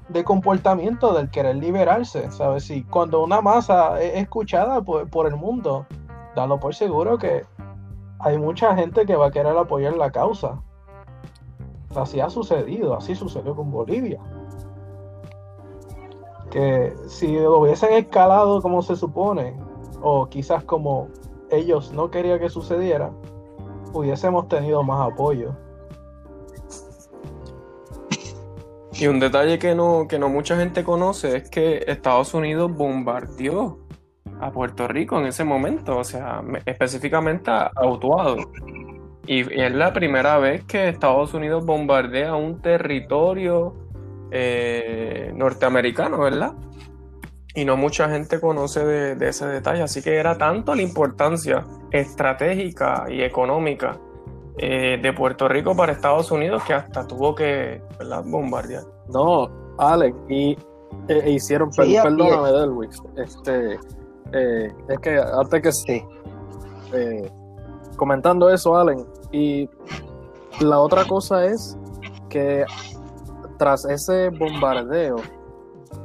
de 0.09 0.23
comportamiento 0.23 1.13
del 1.13 1.29
querer 1.29 1.57
liberarse, 1.57 2.31
¿sabes? 2.31 2.63
Si 2.63 2.83
cuando 2.83 3.23
una 3.23 3.41
masa 3.41 4.01
es 4.01 4.15
escuchada 4.15 4.81
por, 4.81 5.27
el 5.27 5.35
mundo, 5.35 5.85
dalo 6.35 6.59
por 6.59 6.73
seguro 6.73 7.17
que 7.17 7.45
hay 8.19 8.37
mucha 8.37 8.75
gente 8.75 9.05
que 9.05 9.15
va 9.15 9.27
a 9.27 9.31
querer 9.31 9.57
apoyar 9.57 9.95
la 9.97 10.11
causa. 10.11 10.61
Así 11.95 12.19
ha 12.19 12.29
sucedido, 12.29 12.95
así 12.95 13.15
sucedió 13.15 13.55
con 13.55 13.71
Bolivia. 13.71 14.19
Que 16.51 16.93
si 17.07 17.37
lo 17.37 17.59
hubiesen 17.59 17.93
escalado 17.93 18.61
como 18.61 18.81
se 18.81 18.95
supone, 18.95 19.57
o 20.01 20.27
quizás 20.27 20.63
como 20.63 21.09
ellos 21.49 21.91
no 21.91 22.09
querían 22.09 22.39
que 22.39 22.49
sucediera, 22.49 23.11
hubiésemos 23.93 24.47
tenido 24.47 24.83
más 24.83 25.11
apoyo. 25.11 25.55
Y 28.99 29.05
un 29.07 29.19
detalle 29.19 29.59
que 29.59 29.75
no, 29.75 30.07
que 30.09 30.17
no 30.17 30.27
mucha 30.27 30.57
gente 30.57 30.83
conoce 30.83 31.37
es 31.37 31.49
que 31.49 31.83
Estados 31.87 32.33
Unidos 32.33 32.73
bombardeó 32.73 33.79
a 34.41 34.51
Puerto 34.51 34.87
Rico 34.87 35.19
en 35.19 35.27
ese 35.27 35.43
momento, 35.43 35.97
o 35.97 36.03
sea, 36.03 36.41
específicamente 36.65 37.51
a 37.51 37.71
Utuado. 37.85 38.51
Y 39.27 39.41
es 39.61 39.71
la 39.73 39.93
primera 39.93 40.39
vez 40.39 40.63
que 40.63 40.89
Estados 40.89 41.33
Unidos 41.33 41.65
bombardea 41.65 42.35
un 42.35 42.61
territorio 42.61 43.75
eh, 44.31 45.31
norteamericano, 45.35 46.19
¿verdad? 46.19 46.53
Y 47.53 47.65
no 47.65 47.77
mucha 47.77 48.09
gente 48.09 48.39
conoce 48.39 48.83
de, 48.83 49.27
ese 49.27 49.47
detalle, 49.47 49.83
así 49.83 50.01
que 50.01 50.15
era 50.15 50.37
tanto 50.37 50.73
la 50.73 50.81
importancia 50.81 51.65
estratégica 51.91 53.05
y 53.09 53.21
económica 53.21 53.99
eh, 54.57 54.99
de 55.01 55.13
Puerto 55.13 55.47
Rico 55.47 55.75
para 55.75 55.91
Estados 55.91 56.31
Unidos 56.31 56.63
que 56.63 56.73
hasta 56.73 57.05
tuvo 57.07 57.35
que 57.35 57.81
bombardear. 58.25 58.83
No, 59.09 59.49
Alex, 59.77 60.17
y 60.29 60.57
e, 61.07 61.31
hicieron, 61.31 61.69
perdóname, 61.71 62.51
Delwix, 62.51 63.01
este, 63.15 63.79
es 64.33 64.99
que 65.01 65.19
antes 65.19 65.61
que 65.61 65.71
sí. 65.71 66.03
comentando 67.95 68.49
eso, 68.49 68.75
Allen, 68.75 69.05
y 69.31 69.69
la 70.59 70.79
otra 70.79 71.05
cosa 71.05 71.45
es 71.45 71.77
que 72.29 72.65
tras 73.57 73.85
ese 73.85 74.29
bombardeo 74.29 75.17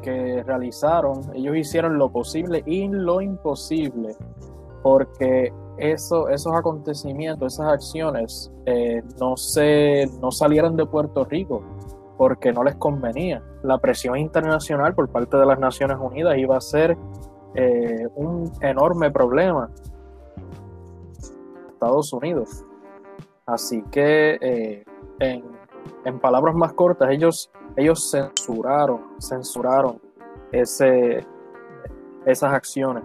que 0.03 0.43
realizaron, 0.45 1.21
ellos 1.35 1.57
hicieron 1.57 1.99
lo 1.99 2.11
posible 2.11 2.63
y 2.67 2.89
lo 2.89 3.21
imposible 3.21 4.17
porque 4.83 5.53
eso, 5.83 6.29
esos 6.29 6.55
acontecimientos, 6.55 7.55
esas 7.55 7.67
acciones 7.67 8.53
eh, 8.67 9.03
no, 9.19 9.37
se, 9.37 10.09
no 10.21 10.31
salieran 10.31 10.77
de 10.77 10.87
Puerto 10.87 11.25
Rico 11.25 11.63
porque 12.17 12.53
no 12.53 12.63
les 12.63 12.77
convenía. 12.77 13.43
La 13.65 13.79
presión 13.79 14.17
internacional 14.17 14.95
por 14.95 15.09
parte 15.09 15.37
de 15.37 15.45
las 15.45 15.59
Naciones 15.59 15.97
Unidas 16.01 16.39
iba 16.39 16.57
a 16.57 16.61
ser 16.61 16.97
eh, 17.57 18.07
un 18.15 18.53
enorme 18.61 19.11
problema. 19.11 19.71
Estados 21.73 22.13
Unidos. 22.13 22.65
Así 23.45 23.83
que, 23.91 24.39
eh, 24.41 24.85
en, 25.19 26.21
palabras 26.21 26.55
más 26.55 26.75
cortas, 26.75 27.11
ellos, 27.11 27.51
ellos 27.77 28.09
censuraron, 28.09 29.01
censuraron 29.19 30.01
ese, 30.53 31.27
esas 32.25 32.53
acciones. 32.53 33.03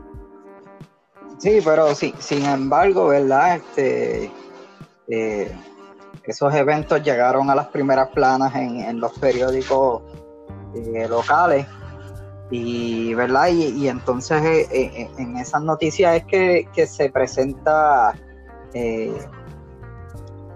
Sí, 1.38 1.60
pero 1.64 1.94
sí, 1.94 2.14
sin 2.20 2.46
embargo, 2.46 3.08
¿verdad? 3.08 3.58
Este, 3.58 4.32
eh, 5.08 5.52
esos 6.24 6.54
eventos 6.54 7.02
llegaron 7.04 7.50
a 7.50 7.56
las 7.56 7.68
primeras 7.68 8.10
planas 8.10 8.56
en, 8.56 9.00
los 9.00 9.18
periódicos 9.20 10.02
eh, 10.76 11.08
locales 11.08 11.66
y 12.50 13.14
verdad 13.14 13.50
y, 13.50 13.88
entonces 13.90 14.68
en 14.72 15.38
esas 15.38 15.62
noticias 15.62 16.16
es 16.16 16.26
que, 16.26 16.68
que 16.74 16.88
se 16.88 17.10
presenta 17.10 18.14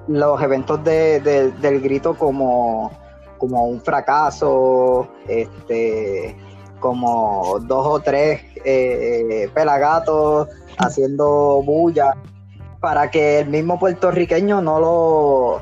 los 0.07 0.41
eventos 0.41 0.83
del 0.83 1.81
grito 1.81 2.17
como, 2.17 2.91
como 3.37 3.65
un 3.65 3.81
fracaso, 3.81 5.07
este, 5.27 6.35
como 6.81 7.59
dos 7.61 7.87
o 7.87 7.99
tres 8.01 8.41
eh, 8.65 9.49
pelagatos 9.53 10.49
haciendo 10.77 11.61
bulla, 11.63 12.17
para 12.81 13.09
que 13.09 13.39
el 13.39 13.47
mismo 13.47 13.79
puertorriqueño 13.79 14.61
no 14.61 14.79
lo, 14.81 15.61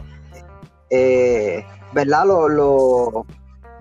eh, 0.90 1.64
¿verdad? 1.94 2.26
Lo, 2.26 3.26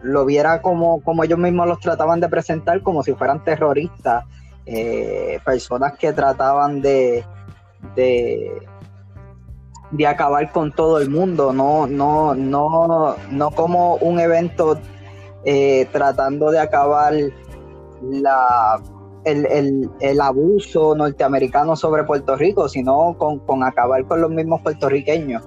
lo, 0.02 0.24
viera 0.26 0.60
como, 0.60 1.00
como 1.02 1.24
ellos 1.24 1.38
mismos 1.38 1.66
los 1.66 1.80
trataban 1.80 2.20
de 2.20 2.28
presentar, 2.28 2.82
como 2.82 3.02
si 3.02 3.14
fueran 3.14 3.42
terroristas, 3.42 4.26
eh, 4.66 5.40
personas 5.46 5.96
que 5.96 6.12
trataban 6.12 6.82
de, 6.82 7.24
de 7.96 8.68
de 9.90 10.06
acabar 10.06 10.50
con 10.52 10.72
todo 10.72 10.98
el 11.00 11.08
mundo, 11.08 11.52
no, 11.52 11.86
no, 11.86 12.34
no, 12.34 13.16
no 13.30 13.50
como 13.52 13.94
un 13.96 14.20
evento 14.20 14.78
eh, 15.44 15.86
tratando 15.92 16.50
de 16.50 16.58
acabar 16.58 17.14
la, 18.02 18.80
el, 19.24 20.20
abuso 20.20 20.94
norteamericano 20.94 21.76
sobre 21.76 22.04
Puerto 22.04 22.36
Rico, 22.36 22.68
sino 22.68 23.16
con, 23.18 23.62
acabar 23.62 24.04
con 24.06 24.20
los 24.20 24.30
mismos 24.30 24.62
puertorriqueños. 24.62 25.44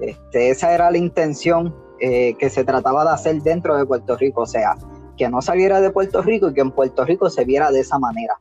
Este, 0.00 0.50
esa 0.50 0.74
era 0.74 0.90
la 0.90 0.98
intención 0.98 1.74
eh, 2.00 2.34
que 2.38 2.50
se 2.50 2.64
trataba 2.64 3.04
de 3.04 3.10
hacer 3.10 3.42
dentro 3.42 3.76
de 3.76 3.86
Puerto 3.86 4.16
Rico, 4.16 4.42
o 4.42 4.46
sea, 4.46 4.76
que 5.16 5.28
no 5.28 5.40
saliera 5.40 5.80
de 5.80 5.90
Puerto 5.90 6.22
Rico 6.22 6.48
y 6.48 6.54
que 6.54 6.60
en 6.60 6.72
Puerto 6.72 7.04
Rico 7.04 7.30
se 7.30 7.44
viera 7.44 7.70
de 7.70 7.80
esa 7.80 7.98
manera, 7.98 8.38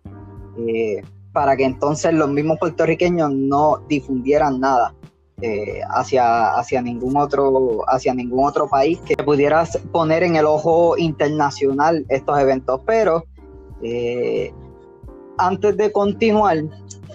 eh, 0.58 1.02
para 1.32 1.56
que 1.56 1.64
entonces 1.64 2.14
los 2.14 2.30
mismos 2.30 2.58
puertorriqueños 2.60 3.32
no 3.32 3.78
difundieran 3.88 4.60
nada 4.60 4.94
eh, 5.46 5.82
hacia, 5.90 6.54
hacia, 6.54 6.82
ningún 6.82 7.18
otro, 7.18 7.82
hacia 7.90 8.14
ningún 8.14 8.48
otro 8.48 8.70
país 8.70 8.98
que 9.02 9.18
pudiera 9.18 9.66
poner 9.92 10.24
en 10.24 10.38
el 10.38 10.46
ojo 10.46 10.98
internacional 10.98 12.06
estos 12.08 12.40
eventos. 12.40 12.80
Pero 12.86 13.26
eh, 13.82 14.54
antes 15.38 15.76
de 15.76 15.92
continuar, 15.92 16.60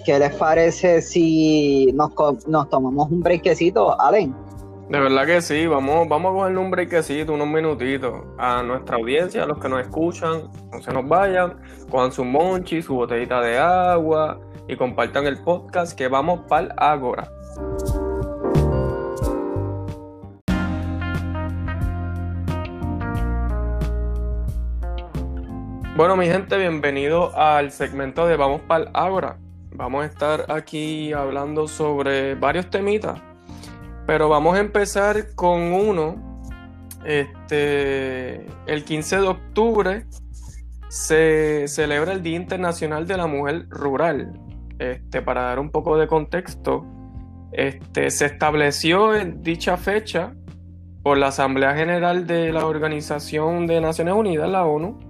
¿qué 0.05 0.19
les 0.19 0.35
parece 0.35 1.01
si 1.01 1.91
nos, 1.95 2.13
nos 2.47 2.69
tomamos 2.69 3.11
un 3.11 3.21
breakcito, 3.21 3.99
Allen? 3.99 4.35
De 4.91 5.01
verdad 5.01 5.25
que 5.25 5.41
sí, 5.41 5.67
vamos, 5.67 6.07
vamos 6.07 6.33
a 6.33 6.35
coger 6.35 6.59
un 6.59 6.71
breakcito, 6.71 7.33
unos 7.33 7.49
minutitos 7.49 8.13
a 8.37 8.63
nuestra 8.63 8.97
audiencia, 8.97 9.45
a 9.45 9.47
los 9.47 9.59
que 9.59 9.71
nos 9.71 9.81
escuchan, 9.81 10.51
no 10.71 10.83
se 10.83 10.93
nos 10.93 11.09
vayan, 11.09 11.57
cojan 11.91 12.13
su 12.13 12.27
monchi, 12.27 12.83
su 12.83 12.95
botellita 12.95 13.41
de 13.41 13.57
agua 13.57 14.39
y 14.69 14.77
compartan 14.77 15.27
el 15.27 15.39
podcast 15.39 15.97
que 15.97 16.09
vamos 16.09 16.41
para 16.47 16.67
el 16.67 16.73
Agora. 16.77 17.27
Bueno, 25.99 26.17
mi 26.17 26.27
gente, 26.27 26.57
bienvenido 26.57 27.37
al 27.37 27.73
segmento 27.73 28.29
de 28.29 28.37
Vamos 28.37 28.61
para 28.61 28.85
el 28.85 28.91
Ágora. 28.95 29.37
Vamos 29.73 30.05
a 30.05 30.07
estar 30.07 30.47
aquí 30.49 31.13
hablando 31.13 31.67
sobre 31.67 32.37
varios 32.37 32.71
temitas, 32.71 33.21
pero 34.07 34.29
vamos 34.29 34.57
a 34.57 34.61
empezar 34.61 35.35
con 35.35 35.61
uno. 35.73 36.45
Este, 37.05 38.47
el 38.67 38.85
15 38.85 39.17
de 39.17 39.27
octubre 39.27 40.07
se 40.89 41.67
celebra 41.67 42.13
el 42.13 42.23
Día 42.23 42.37
Internacional 42.37 43.09
de 43.09 43.17
la 43.17 43.27
Mujer 43.27 43.67
Rural. 43.69 44.39
Este, 44.79 45.21
para 45.21 45.43
dar 45.43 45.59
un 45.59 45.71
poco 45.71 45.99
de 45.99 46.07
contexto, 46.07 46.87
este, 47.51 48.13
se 48.13 48.27
estableció 48.27 49.17
en 49.17 49.43
dicha 49.43 49.77
fecha 49.77 50.33
por 51.03 51.19
la 51.19 51.27
Asamblea 51.27 51.75
General 51.75 52.25
de 52.25 52.53
la 52.53 52.67
Organización 52.67 53.67
de 53.67 53.81
Naciones 53.81 54.15
Unidas, 54.15 54.49
la 54.49 54.65
ONU, 54.65 55.08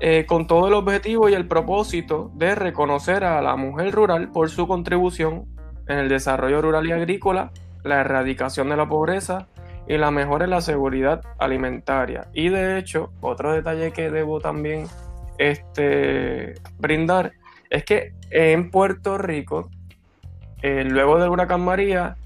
eh, 0.00 0.26
con 0.26 0.46
todo 0.46 0.68
el 0.68 0.74
objetivo 0.74 1.28
y 1.28 1.34
el 1.34 1.48
propósito 1.48 2.30
de 2.34 2.54
reconocer 2.54 3.24
a 3.24 3.40
la 3.40 3.56
mujer 3.56 3.92
rural 3.92 4.30
por 4.30 4.50
su 4.50 4.66
contribución 4.68 5.46
en 5.88 5.98
el 5.98 6.08
desarrollo 6.08 6.60
rural 6.60 6.86
y 6.86 6.92
agrícola, 6.92 7.50
la 7.82 8.00
erradicación 8.00 8.68
de 8.68 8.76
la 8.76 8.88
pobreza 8.88 9.46
y 9.88 9.96
la 9.96 10.10
mejora 10.10 10.44
en 10.44 10.50
la 10.50 10.60
seguridad 10.60 11.22
alimentaria. 11.38 12.28
Y 12.34 12.48
de 12.48 12.78
hecho, 12.78 13.10
otro 13.20 13.52
detalle 13.52 13.92
que 13.92 14.10
debo 14.10 14.40
también 14.40 14.86
este, 15.38 16.54
brindar 16.78 17.32
es 17.70 17.84
que 17.84 18.12
en 18.30 18.70
Puerto 18.70 19.16
Rico, 19.16 19.70
eh, 20.62 20.84
luego 20.84 21.18
del 21.18 21.30
huracán 21.30 21.62
María, 21.62 22.16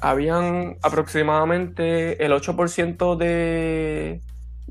habían 0.00 0.76
aproximadamente 0.82 2.24
el 2.24 2.32
8% 2.32 3.16
de, 3.16 4.20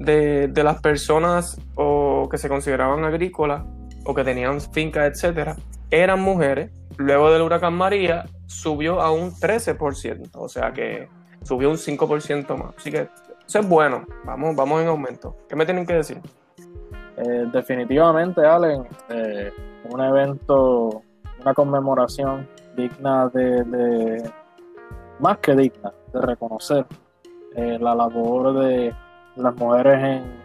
de, 0.04 0.48
de, 0.48 0.64
las 0.64 0.82
personas 0.82 1.60
o 1.76 2.28
que 2.30 2.38
se 2.38 2.50
consideraban 2.50 3.04
agrícolas 3.04 3.64
o 4.06 4.14
que 4.14 4.24
tenían 4.24 4.60
fincas, 4.62 5.12
etcétera, 5.12 5.56
eran 5.90 6.22
mujeres. 6.22 6.72
Luego 6.98 7.32
del 7.32 7.42
huracán 7.42 7.74
María 7.74 8.26
subió 8.46 9.02
a 9.02 9.12
un 9.12 9.32
13%, 9.32 10.30
o 10.34 10.50
sea 10.50 10.72
que 10.72 11.08
subió 11.44 11.70
un 11.70 11.78
5% 11.78 12.58
más. 12.58 12.76
Así 12.78 12.92
que 12.92 13.10
eso 13.48 13.60
es 13.60 13.68
bueno, 13.68 14.06
vamos, 14.24 14.56
vamos 14.56 14.82
en 14.82 14.88
aumento. 14.88 15.36
¿Qué 15.50 15.56
me 15.56 15.66
tienen 15.66 15.86
que 15.86 15.94
decir? 15.94 16.22
Eh, 17.18 17.46
definitivamente, 17.52 18.46
Allen, 18.46 18.88
eh, 19.10 19.52
un 19.90 20.02
evento, 20.02 21.02
una 21.42 21.54
conmemoración 21.54 22.48
digna 22.76 23.28
de, 23.30 24.24
más 25.20 25.38
que 25.40 25.56
digna, 25.56 25.94
de 26.14 26.22
reconocer 26.22 26.86
eh, 27.56 27.78
la 27.80 27.94
labor 27.94 28.54
de 28.54 28.94
las 29.36 29.56
mujeres 29.56 30.04
en 30.04 30.42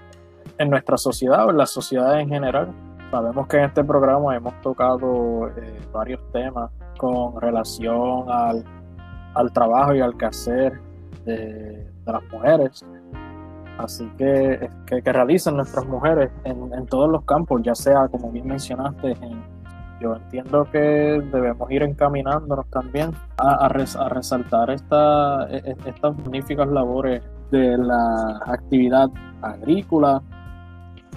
en 0.59 0.71
nuestra 0.71 0.97
sociedad 0.97 1.47
o 1.47 1.51
en 1.51 1.59
la 1.59 1.67
sociedad 1.67 2.19
en 2.21 2.29
general. 2.29 2.73
Sabemos 3.11 3.47
que 3.47 3.59
en 3.59 3.65
este 3.65 3.85
programa 3.85 4.37
hemos 4.37 4.61
tocado 4.61 5.49
eh, 5.49 5.81
varios 5.93 6.21
temas 6.33 6.71
con 6.99 7.41
relación 7.41 8.25
al, 8.29 8.65
al, 9.35 9.53
trabajo 9.53 9.95
y 9.95 10.01
al 10.01 10.17
quehacer 10.17 10.81
de, 11.25 11.87
de 12.05 12.13
las 12.13 12.23
mujeres. 12.33 12.85
Así 13.79 14.11
que, 14.17 14.71
que, 14.87 15.03
que 15.03 15.13
realizan 15.13 15.57
nuestras 15.57 15.87
mujeres 15.87 16.31
en, 16.45 16.73
en, 16.73 16.87
todos 16.87 17.11
los 17.11 17.25
campos, 17.25 17.61
ya 17.63 17.75
sea, 17.75 18.09
como 18.09 18.33
bien 18.33 18.47
mencionaste, 18.47 19.13
en, 19.21 19.45
yo 20.01 20.17
entiendo 20.17 20.65
que 20.73 20.79
debemos 20.79 21.71
ir 21.71 21.83
encaminándonos 21.83 22.67
también 22.71 23.13
a, 23.37 23.69
resaltar 23.69 24.71
esta, 24.71 25.47
e, 25.51 25.59
e, 25.59 25.77
estas 25.87 26.17
magníficas 26.17 26.67
labores 26.69 27.23
de 27.51 27.79
la 27.79 28.41
actividad 28.47 29.09
agrícola, 29.43 30.23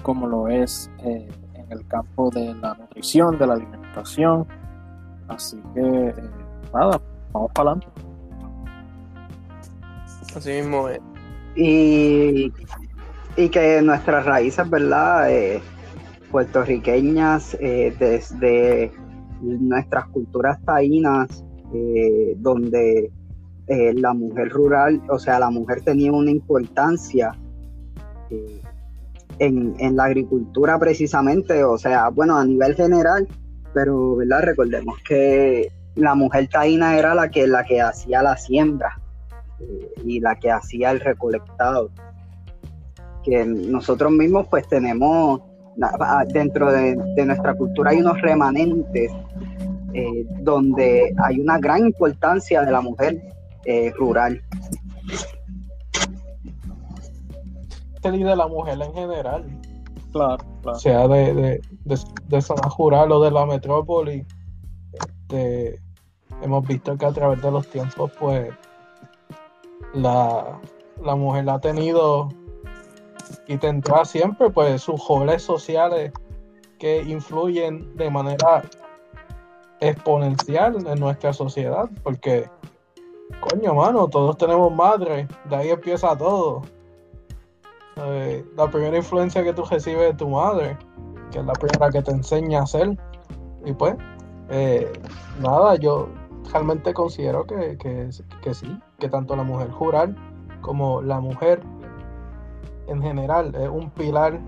como 0.02 0.26
lo 0.26 0.48
es 0.48 0.90
eh, 1.04 1.28
en 1.54 1.72
el 1.72 1.86
campo 1.86 2.30
de 2.30 2.54
la 2.54 2.74
nutrición, 2.74 3.38
de 3.38 3.46
la 3.46 3.54
alimentación. 3.54 4.46
Así 5.28 5.60
que, 5.74 5.80
eh, 5.80 6.14
nada, 6.72 7.00
vamos 7.32 7.50
para 7.54 7.70
adelante. 7.70 7.86
Así 10.34 10.50
mismo 10.50 10.88
es. 10.88 11.00
Y, 11.56 12.52
y 13.36 13.48
que 13.48 13.82
nuestras 13.82 14.24
raíces, 14.24 14.68
¿verdad? 14.70 15.30
Eh, 15.30 15.60
puertorriqueñas, 16.30 17.58
desde 17.58 18.92
nuestras 19.40 20.06
culturas 20.08 20.62
taínas, 20.64 21.44
donde 22.36 23.10
la 23.70 24.12
mujer 24.14 24.48
rural, 24.48 25.00
o 25.08 25.18
sea, 25.18 25.38
la 25.38 25.50
mujer 25.50 25.82
tenía 25.82 26.10
una 26.10 26.30
importancia 26.30 27.32
en, 29.40 29.96
la 29.96 30.04
agricultura 30.04 30.78
precisamente, 30.78 31.64
o 31.64 31.78
sea, 31.78 32.08
bueno, 32.08 32.36
a 32.36 32.44
nivel 32.44 32.74
general, 32.74 33.26
pero 33.72 34.16
¿verdad? 34.16 34.42
recordemos 34.42 34.98
que 35.06 35.72
la 35.94 36.14
mujer 36.14 36.48
taína 36.48 36.98
era 36.98 37.14
la 37.14 37.30
que, 37.30 37.46
la 37.46 37.64
que 37.64 37.80
hacía 37.80 38.22
la 38.22 38.36
siembra 38.36 39.00
eh, 39.58 39.92
y 40.04 40.20
la 40.20 40.36
que 40.36 40.50
hacía 40.50 40.90
el 40.90 41.00
recolectado. 41.00 41.90
Que 43.24 43.44
nosotros 43.44 44.12
mismos 44.12 44.46
pues 44.48 44.68
tenemos, 44.68 45.42
dentro 46.32 46.70
de, 46.72 46.96
nuestra 47.24 47.54
cultura 47.54 47.90
hay 47.90 48.00
unos 48.00 48.20
remanentes 48.20 49.10
eh, 49.92 50.26
donde 50.40 51.14
hay 51.22 51.40
una 51.40 51.58
gran 51.58 51.86
importancia 51.86 52.62
de 52.62 52.72
la 52.72 52.80
mujer 52.80 53.20
eh, 53.70 53.92
rural. 53.96 54.42
de 58.02 58.36
la 58.36 58.46
mujer 58.48 58.80
en 58.82 58.92
general. 58.94 59.60
Claro, 60.12 60.38
Sea 60.74 61.06
de, 61.06 61.60
de, 61.84 62.42
zona 62.42 62.68
rural 62.76 63.12
o 63.12 63.22
de 63.22 63.30
la 63.30 63.46
metrópoli. 63.46 64.26
Este, 64.92 65.80
hemos 66.42 66.66
visto 66.66 66.96
que 66.96 67.06
a 67.06 67.12
través 67.12 67.40
de 67.42 67.50
los 67.50 67.68
tiempos, 67.68 68.10
pues, 68.18 68.50
la, 69.94 70.58
mujer 71.00 71.48
ha 71.48 71.60
tenido 71.60 72.28
y 73.46 73.56
tendrá 73.58 74.04
siempre, 74.04 74.50
pues, 74.50 74.82
sus 74.82 75.06
roles 75.06 75.42
sociales 75.42 76.12
que 76.78 77.02
influyen 77.02 77.96
de 77.96 78.10
manera 78.10 78.62
exponencial 79.78 80.84
en 80.86 80.98
nuestra 80.98 81.32
sociedad, 81.32 81.88
porque, 82.02 82.48
coño, 83.38 83.74
mano, 83.74 84.08
todos 84.08 84.36
tenemos 84.36 84.72
madre, 84.72 85.28
de 85.48 85.56
ahí 85.56 85.70
empieza 85.70 86.16
todo 86.16 86.62
la 88.56 88.70
primera 88.70 88.96
influencia 88.96 89.42
que 89.42 89.52
tú 89.52 89.64
recibes 89.64 90.12
de 90.12 90.14
tu 90.14 90.28
madre, 90.28 90.76
que 91.30 91.38
es 91.38 91.44
la 91.44 91.52
primera 91.52 91.90
que 91.90 92.02
te 92.02 92.10
enseña 92.10 92.60
a 92.60 92.62
hacer. 92.62 92.96
Y 93.64 93.72
pues, 93.72 93.94
eh, 94.48 94.90
nada, 95.40 95.76
yo 95.76 96.08
realmente 96.52 96.94
considero 96.94 97.44
que, 97.46 97.76
que, 97.78 98.54
sí, 98.54 98.78
que 98.98 99.08
tanto 99.08 99.36
la 99.36 99.44
mujer 99.44 99.70
rural 99.70 100.16
como 100.62 101.02
la 101.02 101.20
mujer 101.20 101.62
en 102.88 103.02
general 103.02 103.54
es 103.54 103.68
un 103.68 103.90
pilar 103.90 104.40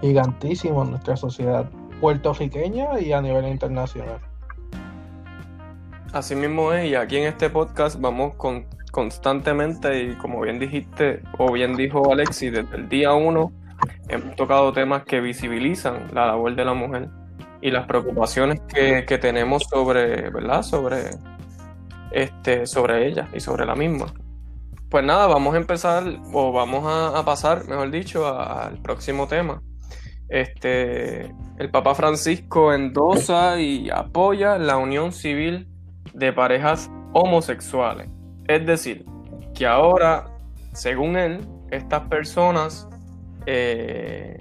gigantísimo 0.00 0.82
en 0.82 0.90
nuestra 0.90 1.16
sociedad 1.16 1.68
puertorriqueña 2.00 3.00
y 3.00 3.12
a 3.12 3.20
nivel 3.20 3.48
internacional. 3.48 4.20
Así 6.12 6.34
mismo 6.34 6.72
es, 6.72 6.90
y 6.90 6.94
aquí 6.94 7.16
en 7.16 7.24
este 7.24 7.50
podcast 7.50 8.00
vamos 8.00 8.34
con 8.36 8.66
constantemente 8.96 10.04
y 10.04 10.14
como 10.14 10.40
bien 10.40 10.58
dijiste 10.58 11.22
o 11.36 11.52
bien 11.52 11.76
dijo 11.76 12.10
Alexi, 12.10 12.48
desde 12.48 12.76
el 12.76 12.88
día 12.88 13.12
uno 13.12 13.52
hemos 14.08 14.34
tocado 14.36 14.72
temas 14.72 15.04
que 15.04 15.20
visibilizan 15.20 16.08
la 16.14 16.28
labor 16.28 16.56
de 16.56 16.64
la 16.64 16.72
mujer 16.72 17.10
y 17.60 17.70
las 17.70 17.86
preocupaciones 17.86 18.60
que, 18.72 19.18
tenemos 19.18 19.64
sobre, 19.64 20.30
¿verdad? 20.30 20.62
Sobre, 20.62 21.10
este, 22.10 22.66
sobre 22.66 23.08
ella 23.08 23.28
y 23.34 23.40
sobre 23.40 23.66
la 23.66 23.74
misma. 23.74 24.06
Pues 24.88 25.04
nada, 25.04 25.26
vamos 25.26 25.54
a 25.54 25.58
empezar 25.58 26.04
o 26.32 26.52
vamos 26.52 26.84
a, 26.86 27.22
pasar, 27.24 27.66
mejor 27.66 27.90
dicho, 27.90 28.26
al 28.26 28.80
próximo 28.80 29.26
tema. 29.26 29.60
Este, 30.28 31.34
el 31.58 31.70
Papa 31.70 31.94
Francisco 31.94 32.72
endosa 32.72 33.60
y 33.60 33.90
apoya 33.90 34.56
la 34.56 34.78
unión 34.78 35.12
civil 35.12 35.68
de 36.16 36.32
parejas 36.32 36.90
homosexuales. 37.12 38.08
Es 38.48 38.66
decir, 38.66 39.04
que 39.54 39.66
ahora, 39.66 40.26
según 40.72 41.16
él, 41.16 41.46
estas 41.70 42.08
personas 42.08 42.88
eh, 43.44 44.38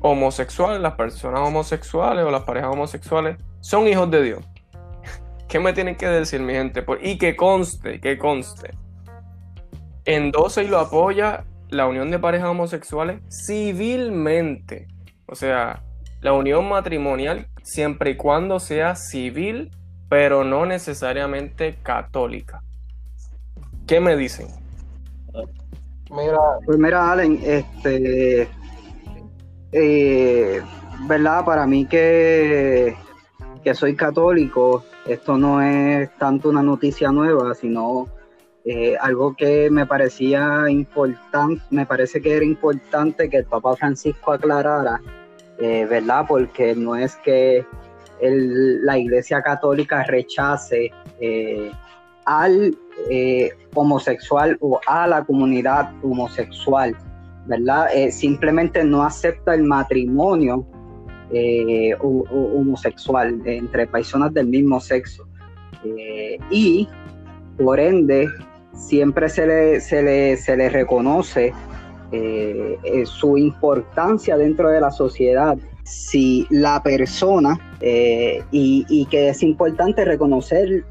homosexuales, 0.00 0.80
las 0.80 0.94
personas 0.94 1.40
homosexuales 1.40 2.24
o 2.24 2.30
las 2.30 2.42
parejas 2.42 2.70
homosexuales, 2.72 3.38
son 3.60 3.88
hijos 3.88 4.10
de 4.10 4.22
Dios. 4.22 4.44
¿Qué 5.48 5.58
me 5.58 5.72
tienen 5.72 5.96
que 5.96 6.06
decir, 6.06 6.40
mi 6.40 6.52
gente? 6.52 6.84
Y 7.02 7.18
que 7.18 7.34
conste, 7.34 8.00
que 8.00 8.18
conste. 8.18 8.70
Endosa 10.04 10.62
y 10.62 10.68
lo 10.68 10.78
apoya 10.78 11.44
la 11.70 11.86
unión 11.86 12.10
de 12.10 12.18
parejas 12.18 12.48
homosexuales 12.48 13.20
civilmente. 13.30 14.86
O 15.26 15.34
sea, 15.34 15.82
la 16.20 16.32
unión 16.32 16.68
matrimonial 16.68 17.48
siempre 17.62 18.10
y 18.10 18.16
cuando 18.16 18.60
sea 18.60 18.94
civil, 18.94 19.70
pero 20.08 20.44
no 20.44 20.66
necesariamente 20.66 21.76
católica. 21.82 22.62
¿Qué 23.86 24.00
me 24.00 24.16
dicen? 24.16 24.48
Mira, 26.10 26.38
pues 26.64 26.78
mira, 26.78 27.10
Allen, 27.10 27.40
este, 27.42 28.48
eh, 29.72 30.62
¿verdad? 31.08 31.44
Para 31.44 31.66
mí 31.66 31.86
que, 31.86 32.96
que 33.62 33.74
soy 33.74 33.96
católico, 33.96 34.84
esto 35.06 35.36
no 35.36 35.60
es 35.60 36.10
tanto 36.18 36.48
una 36.48 36.62
noticia 36.62 37.10
nueva, 37.10 37.54
sino 37.54 38.08
eh, 38.64 38.96
algo 39.00 39.34
que 39.36 39.70
me 39.70 39.86
parecía 39.86 40.68
importante, 40.68 41.62
me 41.70 41.86
parece 41.86 42.20
que 42.20 42.36
era 42.36 42.44
importante 42.44 43.30
que 43.30 43.38
el 43.38 43.44
Papa 43.44 43.76
Francisco 43.76 44.32
aclarara, 44.32 45.00
eh, 45.58 45.86
¿verdad? 45.88 46.24
Porque 46.26 46.74
no 46.74 46.96
es 46.96 47.14
que 47.16 47.64
la 48.20 48.98
Iglesia 48.98 49.42
Católica 49.42 50.02
rechace 50.04 50.90
al 52.26 52.76
eh, 53.08 53.50
homosexual 53.74 54.56
o 54.60 54.80
a 54.86 55.06
la 55.06 55.24
comunidad 55.24 55.92
homosexual, 56.02 56.94
¿verdad? 57.46 57.88
Eh, 57.94 58.10
simplemente 58.10 58.84
no 58.84 59.02
acepta 59.04 59.54
el 59.54 59.62
matrimonio 59.62 60.66
eh, 61.32 61.94
homosexual 62.00 63.40
entre 63.44 63.86
personas 63.86 64.34
del 64.34 64.48
mismo 64.48 64.80
sexo. 64.80 65.26
y 66.50 66.88
por 67.58 67.78
ende, 67.78 68.28
siempre 68.74 69.28
se 69.28 69.46
le, 69.46 69.80
se 69.80 70.02
le, 70.02 70.36
se 70.36 70.56
le 70.56 70.68
reconoce 70.68 71.52
su 73.04 73.38
importancia 73.38 74.36
dentro 74.36 74.68
de 74.70 74.80
la 74.80 74.90
sociedad 74.90 75.56
si 75.86 76.46
la 76.50 76.82
persona, 76.82 77.58
y, 77.80 78.84
y, 78.88 79.06
que 79.06 79.28
es 79.28 79.42
importante 79.42 80.04
reconocer 80.04 80.84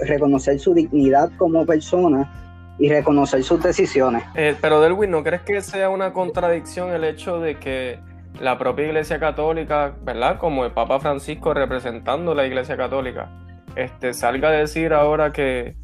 reconocer 0.00 0.58
su 0.58 0.74
dignidad 0.74 1.30
como 1.36 1.64
persona 1.64 2.74
y 2.78 2.88
reconocer 2.88 3.42
sus 3.42 3.62
decisiones. 3.62 4.22
Eh, 4.34 4.54
pero 4.60 4.80
Delwin, 4.80 5.10
¿no 5.10 5.24
crees 5.24 5.42
que 5.42 5.60
sea 5.60 5.90
una 5.90 6.12
contradicción 6.12 6.92
el 6.92 7.04
hecho 7.04 7.40
de 7.40 7.58
que 7.58 7.98
la 8.40 8.58
propia 8.58 8.86
Iglesia 8.86 9.18
Católica, 9.18 9.96
¿verdad? 10.02 10.38
Como 10.38 10.64
el 10.64 10.72
Papa 10.72 11.00
Francisco 11.00 11.54
representando 11.54 12.34
la 12.34 12.46
Iglesia 12.46 12.76
Católica, 12.76 13.30
este, 13.74 14.14
salga 14.14 14.48
a 14.48 14.52
decir 14.52 14.92
ahora 14.92 15.32
que, 15.32 15.74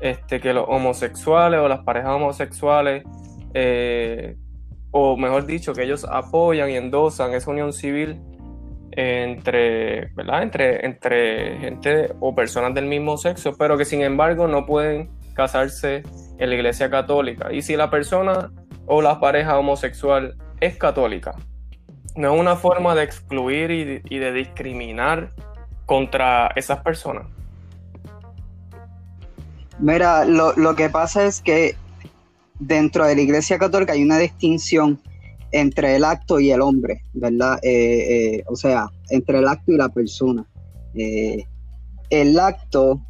este, 0.00 0.40
que 0.40 0.54
los 0.54 0.64
homosexuales 0.68 1.60
o 1.60 1.68
las 1.68 1.80
parejas 1.80 2.12
homosexuales, 2.12 3.04
eh, 3.52 4.36
o 4.90 5.16
mejor 5.16 5.46
dicho, 5.46 5.72
que 5.74 5.82
ellos 5.82 6.06
apoyan 6.10 6.70
y 6.70 6.76
endosan 6.76 7.34
esa 7.34 7.50
unión 7.50 7.72
civil 7.72 8.20
entre, 8.92 10.06
¿verdad? 10.14 10.42
Entre, 10.42 10.84
entre 10.84 11.58
gente 11.58 12.14
o 12.20 12.34
personas 12.34 12.74
del 12.74 12.86
mismo 12.86 13.16
sexo, 13.16 13.54
pero 13.56 13.76
que 13.76 13.84
sin 13.84 14.02
embargo 14.02 14.48
no 14.48 14.66
pueden 14.66 15.10
casarse 15.34 16.02
en 16.38 16.48
la 16.48 16.56
iglesia 16.56 16.90
católica. 16.90 17.52
Y 17.52 17.62
si 17.62 17.76
la 17.76 17.90
persona 17.90 18.50
o 18.86 19.02
la 19.02 19.20
pareja 19.20 19.58
homosexual 19.58 20.36
es 20.60 20.76
católica, 20.76 21.36
no 22.16 22.34
es 22.34 22.40
una 22.40 22.56
forma 22.56 22.94
de 22.96 23.04
excluir 23.04 23.70
y 23.70 24.18
de, 24.18 24.32
discriminar 24.32 25.30
contra 25.86 26.48
esas 26.56 26.80
personas. 26.82 27.26
Mira, 29.78 30.24
lo, 30.24 30.54
lo 30.56 30.74
que 30.74 30.90
pasa 30.90 31.24
es 31.24 31.40
que 31.40 31.76
dentro 32.58 33.06
de 33.06 33.16
la 33.16 33.22
iglesia 33.22 33.58
católica 33.58 33.92
hay 33.92 34.02
una 34.02 34.18
distinción 34.18 35.00
entre 35.52 35.96
el 35.96 36.04
acto 36.04 36.40
y 36.40 36.50
el 36.50 36.60
hombre, 36.60 37.04
¿verdad? 37.14 37.58
Eh, 37.62 38.36
eh, 38.36 38.44
o 38.46 38.56
sea, 38.56 38.90
entre 39.10 39.38
el 39.38 39.48
acto 39.48 39.72
y 39.72 39.76
la 39.76 39.88
persona. 39.88 40.46
Eh, 40.94 41.44
el 42.10 42.38
acto 42.38 43.00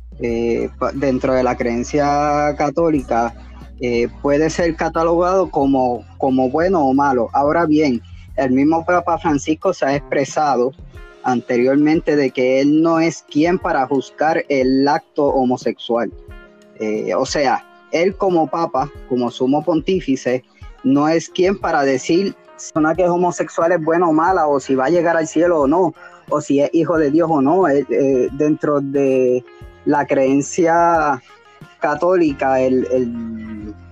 dentro 0.95 1.33
de 1.33 1.45
la 1.45 1.57
creencia 1.57 2.53
católica 2.59 3.33
puede 4.21 4.51
ser 4.51 4.75
catalogado 4.75 5.49
como, 5.49 6.05
como 6.19 6.51
bueno 6.51 6.85
o 6.85 6.93
malo. 6.93 7.29
Ahora 7.33 7.67
bien, 7.67 8.03
el 8.35 8.51
mismo 8.51 8.85
Papa 8.85 9.19
Francisco 9.19 9.73
se 9.73 9.87
ha 9.87 9.95
expresado 9.95 10.73
anteriormente 11.23 12.17
de 12.17 12.33
que 12.33 12.61
él 12.61 12.83
no 12.83 12.99
es 12.99 13.25
quien 13.31 13.61
para 13.61 13.87
juzgar 13.87 14.45
el 14.49 14.89
acto 14.89 15.27
homosexual. 15.27 16.13
O 17.17 17.25
sea, 17.25 17.65
él 17.93 18.17
como 18.17 18.47
papa, 18.47 18.91
como 19.09 19.31
sumo 19.31 19.65
pontífice, 19.65 20.45
no 20.85 21.09
es 21.09 21.29
quien 21.29 21.59
para 21.59 21.83
decir 21.83 22.35
si 22.57 22.73
una 22.75 22.95
que 22.95 23.05
es 23.05 23.09
homosexual 23.09 23.73
es 23.73 23.83
buena 23.83 24.09
o 24.09 24.13
mala, 24.13 24.47
o 24.47 24.61
si 24.61 24.75
va 24.75 24.87
a 24.87 24.91
llegar 24.91 25.17
al 25.17 25.29
cielo 25.29 25.61
o 25.61 25.67
no, 25.67 25.95
o 26.29 26.41
si 26.41 26.61
es 26.61 26.71
hijo 26.73 26.99
de 26.99 27.11
Dios 27.11 27.29
o 27.31 27.41
no. 27.41 27.69
Eh, 27.69 27.87
eh, 27.89 28.29
dentro 28.33 28.81
de 28.81 29.45
la 29.85 30.07
creencia 30.07 31.23
católica, 31.81 32.57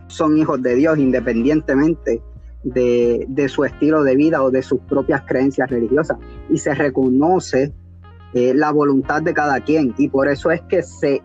son 0.09 0.37
hijos 0.37 0.61
de 0.63 0.75
Dios 0.75 0.99
independientemente 0.99 2.21
de, 2.65 3.49
su 3.49 3.65
estilo 3.65 4.03
de 4.03 4.17
vida 4.17 4.43
o 4.43 4.51
de 4.51 4.63
sus 4.63 4.81
propias 4.81 5.23
creencias 5.23 5.71
religiosas. 5.71 6.19
Y 6.51 6.59
se 6.59 6.75
reconoce 6.75 7.73
la 8.33 8.71
voluntad 8.73 9.23
de 9.23 9.33
cada 9.33 9.61
quien. 9.61 9.95
Y 9.97 10.09
por 10.09 10.29
eso 10.29 10.51
es 10.51 10.61
que 10.63 10.83
se 10.83 11.23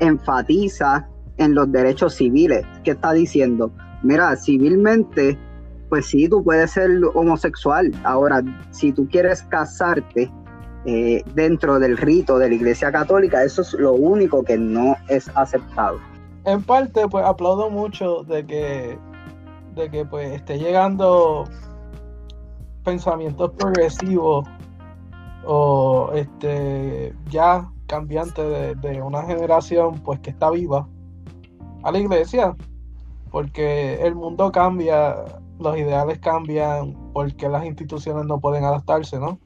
enfatiza 0.00 1.08
en 1.40 1.54
los 1.54 1.72
derechos 1.72 2.14
civiles. 2.14 2.64
¿Qué 2.84 2.92
está 2.92 3.12
diciendo? 3.12 3.72
Mira, 4.02 4.36
civilmente, 4.36 5.36
pues 5.88 6.06
sí, 6.06 6.28
tú 6.28 6.44
puedes 6.44 6.70
ser 6.70 6.90
homosexual. 7.14 7.90
Ahora, 8.04 8.42
si 8.70 8.92
tú 8.92 9.08
quieres 9.08 9.42
casarte 9.44 10.30
eh, 10.84 11.24
dentro 11.34 11.78
del 11.78 11.96
rito 11.96 12.38
de 12.38 12.50
la 12.50 12.54
Iglesia 12.54 12.92
Católica, 12.92 13.42
eso 13.42 13.62
es 13.62 13.72
lo 13.74 13.94
único 13.94 14.44
que 14.44 14.58
no 14.58 14.96
es 15.08 15.30
aceptado. 15.34 15.98
En 16.44 16.62
parte, 16.62 17.08
pues 17.08 17.24
aplaudo 17.24 17.70
mucho 17.70 18.22
de 18.24 18.46
que, 18.46 18.98
de 19.74 19.90
que 19.90 20.04
pues 20.04 20.32
esté 20.32 20.58
llegando 20.58 21.44
pensamientos 22.84 23.50
progresivos 23.58 24.46
o 25.44 26.10
este 26.14 27.14
ya 27.30 27.70
cambiante 27.86 28.42
de, 28.42 29.02
una 29.02 29.22
generación 29.22 30.00
pues 30.00 30.20
que 30.20 30.30
está 30.30 30.50
viva 30.50 30.86
a 31.82 31.92
la 31.92 31.98
iglesia 31.98 32.56
porque 33.30 34.02
el 34.02 34.14
mundo 34.14 34.50
cambia 34.50 35.16
los 35.58 35.76
ideales 35.76 36.18
cambian 36.18 36.96
porque 37.12 37.48
las 37.48 37.64
instituciones 37.64 38.26
no 38.26 38.40
pueden 38.40 38.64
adaptarse 38.64 39.18
no 39.18 39.38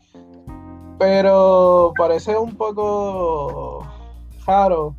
pero 0.99 1.93
parece 1.97 2.37
un 2.37 2.55
poco 2.57 3.87
raro 4.47 4.95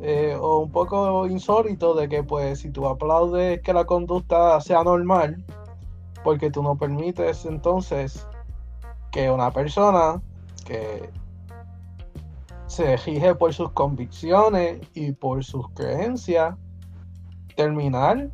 eh, 0.00 0.36
o 0.40 0.58
un 0.58 0.70
poco 0.70 1.26
insólito 1.26 1.94
de 1.94 2.08
que 2.08 2.22
pues 2.22 2.60
si 2.60 2.70
tú 2.70 2.86
aplaudes 2.86 3.60
que 3.62 3.72
la 3.72 3.84
conducta 3.84 4.60
sea 4.60 4.82
normal 4.82 5.44
porque 6.24 6.50
tú 6.50 6.62
no 6.62 6.76
permites 6.76 7.44
entonces 7.44 8.26
que 9.10 9.30
una 9.30 9.50
persona 9.50 10.20
que 10.64 11.10
se 12.72 12.96
rige 12.96 13.34
por 13.34 13.52
sus 13.52 13.70
convicciones 13.72 14.80
y 14.94 15.12
por 15.12 15.44
sus 15.44 15.68
creencias, 15.74 16.56
terminar 17.54 18.30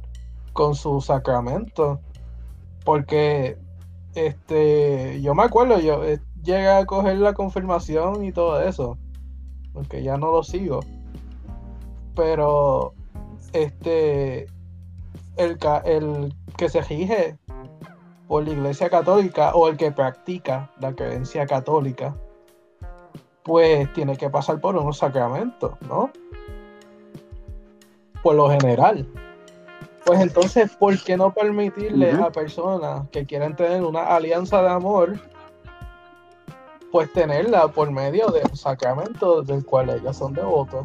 con 0.52 0.76
su 0.76 1.00
sacramento. 1.00 2.00
Porque 2.84 3.58
este, 4.14 5.20
yo 5.20 5.34
me 5.34 5.42
acuerdo, 5.42 5.80
yo 5.80 6.04
eh, 6.04 6.20
llegué 6.44 6.68
a 6.68 6.86
coger 6.86 7.16
la 7.18 7.34
confirmación 7.34 8.24
y 8.24 8.30
todo 8.30 8.62
eso, 8.62 8.96
porque 9.72 10.04
ya 10.04 10.16
no 10.16 10.30
lo 10.30 10.44
sigo. 10.44 10.80
Pero 12.14 12.94
este 13.52 14.46
el, 15.36 15.58
el 15.84 16.34
que 16.56 16.68
se 16.68 16.80
rige 16.82 17.36
por 18.28 18.44
la 18.44 18.52
iglesia 18.52 18.88
católica 18.88 19.52
o 19.54 19.66
el 19.66 19.76
que 19.76 19.90
practica 19.90 20.70
la 20.78 20.92
creencia 20.92 21.44
católica 21.44 22.14
pues 23.48 23.90
tiene 23.94 24.14
que 24.14 24.28
pasar 24.28 24.60
por 24.60 24.76
unos 24.76 24.98
sacramentos, 24.98 25.72
¿no? 25.88 26.10
Por 28.22 28.34
lo 28.34 28.50
general. 28.50 29.08
Pues 30.04 30.20
entonces, 30.20 30.76
¿por 30.76 31.02
qué 31.02 31.16
no 31.16 31.32
permitirle 31.32 32.12
a 32.12 32.30
personas 32.30 33.08
que 33.08 33.24
quieren 33.24 33.56
tener 33.56 33.82
una 33.82 34.02
alianza 34.02 34.60
de 34.60 34.68
amor, 34.68 35.18
pues 36.92 37.10
tenerla 37.14 37.68
por 37.68 37.90
medio 37.90 38.26
de 38.28 38.42
un 38.50 38.54
sacramento 38.54 39.40
del 39.40 39.64
cual 39.64 39.88
ellos 39.88 40.18
son 40.18 40.34
devotos? 40.34 40.84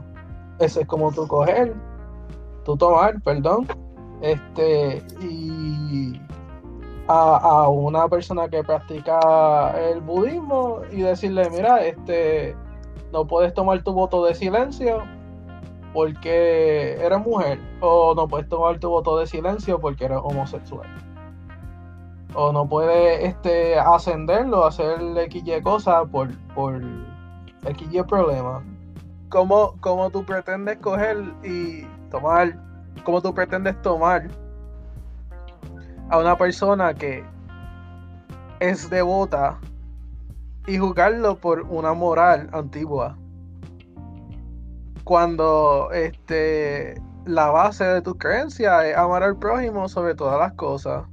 Ese 0.58 0.84
es 0.84 0.88
como 0.88 1.12
tú 1.12 1.28
coger, 1.28 1.74
tú 2.64 2.78
tomar, 2.78 3.22
perdón, 3.24 3.68
este, 4.22 5.04
y 5.20 6.18
a, 7.14 7.68
una 7.70 8.08
persona 8.08 8.48
que 8.50 8.64
practica 8.64 9.74
el 9.80 10.02
budismo 10.02 10.82
y 10.92 11.02
decirle, 11.02 11.50
mira, 11.50 11.86
este, 11.86 12.56
no 13.12 13.26
puedes 13.26 13.54
tomar 13.54 13.84
tu 13.84 13.94
voto 13.94 14.26
de 14.26 14.34
silencio 14.34 15.04
porque 15.94 16.94
eres 16.94 17.20
mujer, 17.20 17.60
o 17.82 18.16
no 18.16 18.28
puedes 18.28 18.50
tomar 18.50 18.80
tu 18.80 18.90
voto 18.90 19.18
de 19.18 19.28
silencio 19.28 19.80
porque 19.80 20.06
eres 20.06 20.20
homosexual. 20.24 20.88
O 22.34 22.52
no 22.52 22.68
puedes 22.68 23.24
este, 23.24 23.78
ascenderlo, 23.78 24.66
hacer 24.66 25.00
XY 25.30 25.62
cosas 25.62 26.08
por, 26.10 26.36
por 26.56 26.82
XY 27.62 28.04
problema. 28.08 28.64
¿Cómo, 29.30 29.76
¿Cómo 29.82 30.10
tú 30.10 30.26
pretendes 30.26 30.78
coger 30.78 31.18
y 31.44 31.86
tomar, 32.10 32.58
cómo 33.04 33.22
tú 33.22 33.36
pretendes 33.36 33.80
tomar 33.84 34.30
a 36.10 36.20
una 36.20 36.38
persona 36.38 36.94
que 36.94 37.24
es 38.60 38.90
devota 38.90 39.60
y 40.68 40.78
juzgarlo 40.78 41.38
por 41.38 41.62
una 41.62 41.94
moral 41.94 42.50
antigua. 42.54 43.18
Cuando 45.04 45.92
este 45.92 46.96
la 47.26 47.50
base 47.50 47.86
de 47.86 48.02
tu 48.02 48.18
creencia 48.18 48.88
es 48.88 48.98
amar 48.98 49.24
al 49.24 49.38
prójimo 49.38 49.88
sobre 49.88 50.16
todas 50.16 50.40
las 50.40 50.54
cosas. 50.54 51.06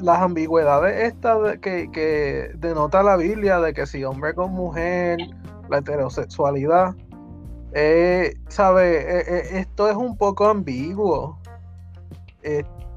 Las 0.00 0.20
ambigüedades 0.20 1.12
estas 1.12 1.58
que, 1.58 1.90
que 1.92 2.50
denota 2.56 3.02
la 3.02 3.16
Biblia 3.16 3.60
de 3.60 3.74
que 3.74 3.86
si 3.86 4.02
hombre 4.02 4.34
con 4.34 4.52
mujer, 4.52 5.18
la 5.68 5.78
heterosexualidad, 5.78 6.94
eh, 7.72 8.34
¿sabe? 8.48 8.96
Eh, 8.96 9.24
eh, 9.28 9.58
esto 9.58 9.88
es 9.88 9.96
un 9.96 10.16
poco 10.16 10.46
ambiguo 10.46 11.38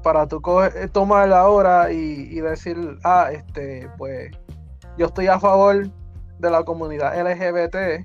para 0.02 0.26
tú 0.26 0.42
eh, 0.62 0.88
tomar 0.92 1.32
ahora 1.32 1.92
y, 1.92 2.28
y 2.30 2.40
decir, 2.40 2.98
ah, 3.04 3.28
este, 3.32 3.88
pues 3.96 4.30
yo 4.98 5.06
estoy 5.06 5.28
a 5.28 5.38
favor 5.38 5.88
de 6.38 6.50
la 6.50 6.64
comunidad 6.64 7.14
LGBT, 7.16 8.04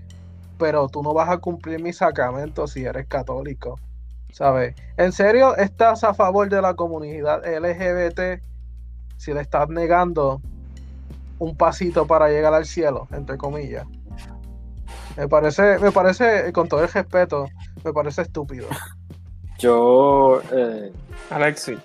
pero 0.58 0.88
tú 0.88 1.04
no 1.04 1.14
vas 1.14 1.30
a 1.30 1.38
cumplir 1.38 1.82
mis 1.82 1.98
sacramentos 1.98 2.72
si 2.72 2.86
eres 2.86 3.08
católico. 3.08 3.80
¿Sabes? 4.32 4.76
¿En 4.98 5.12
serio 5.12 5.56
estás 5.56 6.04
a 6.04 6.14
favor 6.14 6.50
de 6.50 6.62
la 6.62 6.76
comunidad 6.76 7.44
LGBT 7.46 8.42
si 9.18 9.34
le 9.34 9.42
estás 9.42 9.70
negando 9.70 10.42
un 11.40 11.56
pasito 11.56 12.06
para 12.06 12.30
llegar 12.30 12.54
al 12.54 12.66
cielo, 12.66 13.08
entre 13.12 13.38
comillas? 13.38 13.88
Me 15.16 15.28
parece, 15.28 15.80
me 15.80 15.92
parece, 15.92 16.52
con 16.54 16.68
todo 16.68 16.84
el 16.84 16.90
respeto, 16.90 17.48
me 17.84 17.92
parece 17.92 18.22
estúpido. 18.22 18.68
Yo, 19.60 20.40
eh, 20.52 20.92
Alexi. 21.32 21.76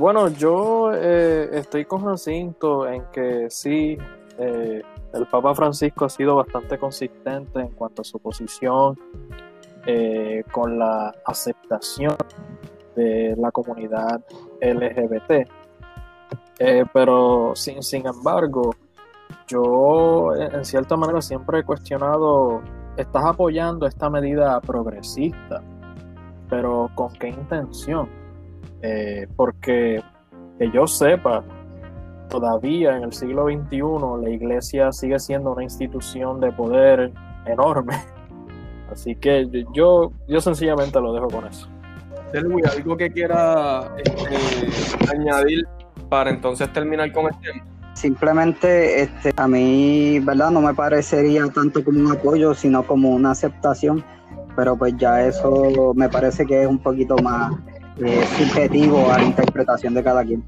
Bueno, 0.00 0.28
yo 0.28 0.92
eh, 0.94 1.50
estoy 1.52 1.84
con 1.84 2.04
Jacinto 2.06 2.88
en 2.88 3.04
que 3.12 3.50
sí, 3.50 3.98
eh, 4.38 4.82
el 5.12 5.26
Papa 5.26 5.54
Francisco 5.54 6.06
ha 6.06 6.08
sido 6.08 6.36
bastante 6.36 6.78
consistente 6.78 7.60
en 7.60 7.68
cuanto 7.72 8.00
a 8.00 8.04
su 8.06 8.18
posición 8.18 8.96
eh, 9.84 10.42
con 10.52 10.78
la 10.78 11.14
aceptación 11.26 12.16
de 12.96 13.34
la 13.36 13.50
comunidad 13.50 14.22
LGBT. 14.62 15.50
pero 16.94 17.52
sin, 17.54 17.82
sin 17.82 18.06
embargo, 18.06 18.74
yo 19.48 20.34
en 20.34 20.64
cierta 20.64 20.96
manera 20.96 21.20
siempre 21.20 21.58
he 21.58 21.62
cuestionado, 21.64 22.62
estás 22.96 23.24
apoyando 23.24 23.86
esta 23.86 24.08
medida 24.08 24.60
progresista 24.60 25.62
pero 26.50 26.90
¿con 26.94 27.12
qué 27.14 27.28
intención? 27.28 28.08
Eh, 28.82 29.26
porque 29.36 30.02
que 30.58 30.70
yo 30.72 30.86
sepa, 30.86 31.42
todavía 32.28 32.96
en 32.96 33.04
el 33.04 33.12
siglo 33.12 33.46
XXI 33.46 33.80
la 34.22 34.30
iglesia 34.30 34.92
sigue 34.92 35.18
siendo 35.18 35.52
una 35.52 35.62
institución 35.62 36.40
de 36.40 36.52
poder 36.52 37.12
enorme. 37.46 37.94
Así 38.92 39.14
que 39.14 39.48
yo, 39.72 40.12
yo 40.28 40.40
sencillamente 40.40 41.00
lo 41.00 41.12
dejo 41.12 41.28
con 41.28 41.46
eso. 41.46 41.68
algo 42.76 42.96
que 42.96 43.10
quiera 43.10 43.90
este, 43.96 45.14
añadir 45.14 45.66
para 46.10 46.30
entonces 46.30 46.70
terminar 46.72 47.10
con 47.12 47.26
el 47.26 47.40
tema. 47.40 47.64
Simplemente 47.94 49.02
este, 49.02 49.32
a 49.36 49.48
mí, 49.48 50.20
¿verdad? 50.20 50.50
No 50.50 50.60
me 50.60 50.74
parecería 50.74 51.46
tanto 51.48 51.84
como 51.84 52.00
un 52.00 52.12
apoyo, 52.12 52.54
sino 52.54 52.82
como 52.86 53.10
una 53.10 53.32
aceptación, 53.32 54.04
pero 54.56 54.76
pues 54.76 54.94
ya 54.96 55.26
eso 55.26 55.92
me 55.94 56.08
parece 56.08 56.46
que 56.46 56.62
es 56.62 56.68
un 56.68 56.78
poquito 56.78 57.16
más 57.22 57.52
eh, 58.04 58.24
subjetivo 58.38 59.10
a 59.10 59.18
la 59.18 59.24
interpretación 59.24 59.94
de 59.94 60.02
cada 60.02 60.24
quien. 60.24 60.44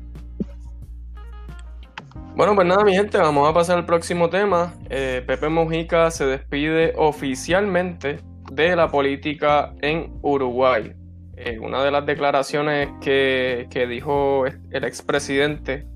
Bueno, 2.35 2.55
pues 2.55 2.67
nada, 2.67 2.83
mi 2.83 2.95
gente, 2.95 3.19
vamos 3.19 3.49
a 3.49 3.53
pasar 3.53 3.77
al 3.77 3.85
próximo 3.85 4.31
tema. 4.31 4.75
Eh, 4.89 5.23
Pepe 5.27 5.51
Mujica 5.51 6.11
se 6.11 6.25
despide 6.25 6.95
oficialmente 6.97 8.21
de 8.51 8.75
la 8.75 8.89
política 8.89 9.75
en 9.83 10.15
Uruguay. 10.23 10.95
Eh, 11.37 11.59
una 11.59 11.83
de 11.85 11.91
las 11.91 12.07
declaraciones 12.07 12.89
que, 13.03 13.67
que 13.71 13.87
dijo 13.87 14.47
el 14.47 14.85
expresidente 14.85 15.87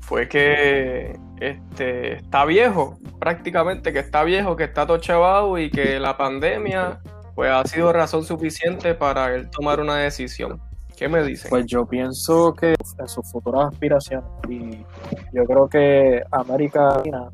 fue 0.00 0.28
que 0.28 1.18
este, 1.40 2.14
está 2.14 2.44
viejo, 2.44 2.98
prácticamente 3.18 3.92
que 3.92 3.98
está 3.98 4.22
viejo, 4.24 4.56
que 4.56 4.64
está 4.64 4.86
todo 4.86 5.58
y 5.58 5.70
que 5.70 5.98
la 5.98 6.16
pandemia 6.16 7.00
pues 7.34 7.50
ha 7.50 7.64
sido 7.64 7.92
razón 7.92 8.24
suficiente 8.24 8.94
para 8.94 9.34
él 9.34 9.50
tomar 9.50 9.80
una 9.80 9.96
decisión. 9.96 10.60
¿Qué 10.96 11.08
me 11.08 11.22
dicen? 11.24 11.50
Pues 11.50 11.66
yo 11.66 11.86
pienso 11.86 12.54
que 12.54 12.74
en 12.98 13.08
sus 13.08 13.30
futuras 13.30 13.72
aspiraciones 13.72 14.30
y 14.48 14.84
yo 15.32 15.44
creo 15.46 15.68
que 15.68 16.22
América 16.30 16.96
Latina, 16.96 17.30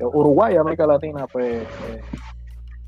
Uruguay 0.00 0.56
América 0.56 0.86
Latina, 0.86 1.26
pues 1.26 1.62
eh, 1.62 2.00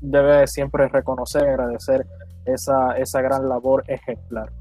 debe 0.01 0.47
siempre 0.47 0.87
reconocer, 0.89 1.47
agradecer 1.47 2.05
esa, 2.45 2.97
esa 2.97 3.21
gran 3.21 3.47
labor 3.47 3.83
ejemplar. 3.87 4.51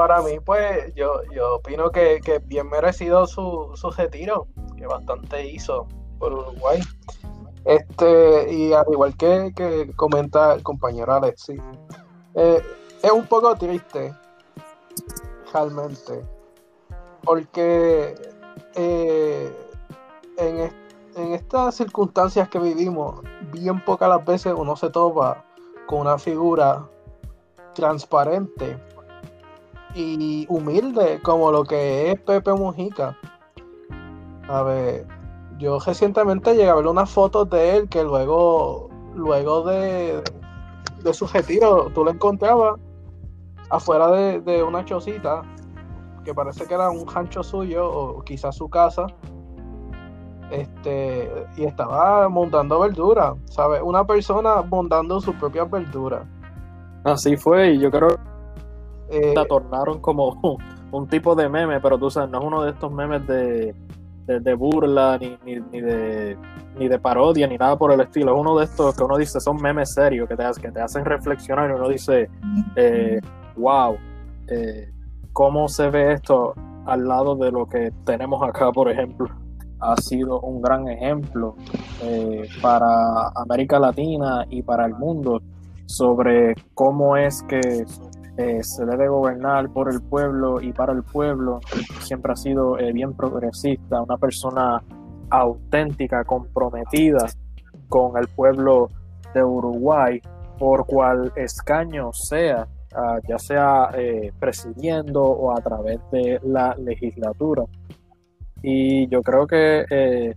Para 0.00 0.22
mí, 0.22 0.40
pues 0.40 0.94
yo, 0.94 1.20
yo 1.30 1.56
opino 1.56 1.90
que, 1.90 2.22
que 2.24 2.38
bien 2.38 2.70
merecido 2.70 3.26
su, 3.26 3.70
su 3.74 3.90
retiro, 3.90 4.46
que 4.78 4.86
bastante 4.86 5.46
hizo 5.46 5.86
por 6.18 6.32
Uruguay. 6.32 6.80
Este, 7.66 8.50
y 8.50 8.72
al 8.72 8.86
igual 8.90 9.14
que, 9.18 9.52
que 9.54 9.92
comenta 9.96 10.54
el 10.54 10.62
compañero 10.62 11.12
Alexis, 11.12 11.60
eh, 12.34 12.62
es 13.02 13.12
un 13.12 13.26
poco 13.26 13.54
triste, 13.56 14.14
realmente, 15.52 16.22
porque 17.22 18.14
eh, 18.76 19.54
en, 20.38 20.72
en 21.14 21.34
estas 21.34 21.74
circunstancias 21.74 22.48
que 22.48 22.58
vivimos, 22.58 23.20
bien 23.52 23.84
pocas 23.84 24.08
las 24.08 24.24
veces 24.24 24.54
uno 24.56 24.76
se 24.76 24.88
topa 24.88 25.44
con 25.86 26.00
una 26.00 26.16
figura 26.16 26.88
transparente 27.74 28.78
y 29.94 30.46
humilde 30.48 31.20
como 31.22 31.50
lo 31.50 31.64
que 31.64 32.12
es 32.12 32.20
Pepe 32.20 32.52
Mujica. 32.52 33.16
A 34.48 34.62
ver, 34.62 35.06
yo 35.58 35.78
recientemente 35.78 36.52
llegué 36.54 36.68
a 36.68 36.74
ver 36.74 36.86
unas 36.86 37.10
fotos 37.10 37.48
de 37.50 37.76
él 37.76 37.88
que 37.88 38.02
luego, 38.02 38.88
luego 39.14 39.62
de, 39.62 40.22
de 41.02 41.14
su 41.14 41.26
retiro, 41.26 41.90
tú 41.94 42.04
lo 42.04 42.10
encontrabas 42.10 42.78
afuera 43.70 44.10
de, 44.10 44.40
de 44.40 44.62
una 44.62 44.84
chocita 44.84 45.42
que 46.24 46.34
parece 46.34 46.66
que 46.66 46.74
era 46.74 46.90
un 46.90 47.06
rancho 47.06 47.42
suyo 47.42 47.88
o 47.88 48.22
quizás 48.22 48.56
su 48.56 48.68
casa 48.68 49.06
este, 50.50 51.30
y 51.56 51.64
estaba 51.64 52.28
montando 52.28 52.80
verdura, 52.80 53.34
¿sabes? 53.46 53.80
Una 53.82 54.04
persona 54.04 54.62
montando 54.62 55.20
sus 55.20 55.34
propias 55.36 55.70
verduras. 55.70 56.26
Así 57.04 57.36
fue, 57.36 57.72
y 57.72 57.78
yo 57.78 57.90
creo 57.90 58.18
eh, 59.10 59.32
la 59.34 59.44
tornaron 59.44 60.00
como 60.00 60.58
un, 60.92 61.08
tipo 61.08 61.34
de 61.34 61.48
meme, 61.48 61.80
pero 61.80 61.98
tú 61.98 62.10
sabes, 62.10 62.30
no 62.30 62.40
es 62.40 62.44
uno 62.44 62.62
de 62.62 62.70
estos 62.70 62.92
memes 62.92 63.26
de, 63.26 63.74
de, 64.26 64.54
burla, 64.54 65.18
ni, 65.18 65.36
ni, 65.44 65.80
de, 65.80 66.36
ni 66.78 66.88
de 66.88 66.98
parodia, 66.98 67.46
ni 67.46 67.56
nada 67.56 67.76
por 67.76 67.92
el 67.92 68.00
estilo. 68.00 68.34
Es 68.34 68.40
uno 68.40 68.58
de 68.58 68.64
estos 68.64 68.96
que 68.96 69.02
uno 69.02 69.16
dice 69.16 69.40
son 69.40 69.56
memes 69.60 69.94
serios, 69.94 70.28
que 70.28 70.36
te, 70.36 70.44
que 70.60 70.70
te 70.70 70.80
hacen 70.80 71.04
reflexionar 71.04 71.70
y 71.70 71.74
uno 71.74 71.88
dice, 71.88 72.30
eh, 72.76 73.20
wow, 73.56 73.96
eh, 74.48 74.90
¿cómo 75.32 75.68
se 75.68 75.90
ve 75.90 76.12
esto 76.12 76.54
al 76.86 77.06
lado 77.06 77.36
de 77.36 77.50
lo 77.50 77.66
que 77.66 77.92
tenemos 78.04 78.42
acá, 78.42 78.72
por 78.72 78.90
ejemplo? 78.90 79.28
ha 79.80 79.96
sido 79.96 80.40
un 80.40 80.60
gran 80.60 80.88
ejemplo 80.88 81.56
eh, 82.02 82.46
para 82.60 83.28
América 83.34 83.78
Latina 83.78 84.46
y 84.50 84.62
para 84.62 84.86
el 84.86 84.94
mundo 84.94 85.40
sobre 85.86 86.54
cómo 86.74 87.16
es 87.16 87.42
que 87.44 87.84
eh, 88.36 88.62
se 88.62 88.84
debe 88.84 89.08
gobernar 89.08 89.70
por 89.70 89.92
el 89.92 90.00
pueblo 90.00 90.60
y 90.60 90.72
para 90.72 90.92
el 90.92 91.02
pueblo. 91.02 91.60
Siempre 92.00 92.32
ha 92.32 92.36
sido 92.36 92.78
eh, 92.78 92.92
bien 92.92 93.14
progresista, 93.14 94.02
una 94.02 94.16
persona 94.16 94.82
auténtica, 95.30 96.24
comprometida 96.24 97.26
con 97.88 98.16
el 98.16 98.28
pueblo 98.28 98.88
de 99.34 99.44
Uruguay, 99.44 100.20
por 100.58 100.86
cual 100.86 101.32
escaño 101.36 102.12
sea, 102.12 102.66
ah, 102.94 103.18
ya 103.28 103.38
sea 103.38 103.90
presidiendo 104.38 105.22
o 105.22 105.56
a 105.56 105.60
través 105.60 105.98
de 106.10 106.40
la 106.42 106.74
legislatura. 106.76 107.64
Y 108.62 109.08
yo 109.08 109.22
creo 109.22 109.46
que, 109.46 109.84
eh, 109.90 110.34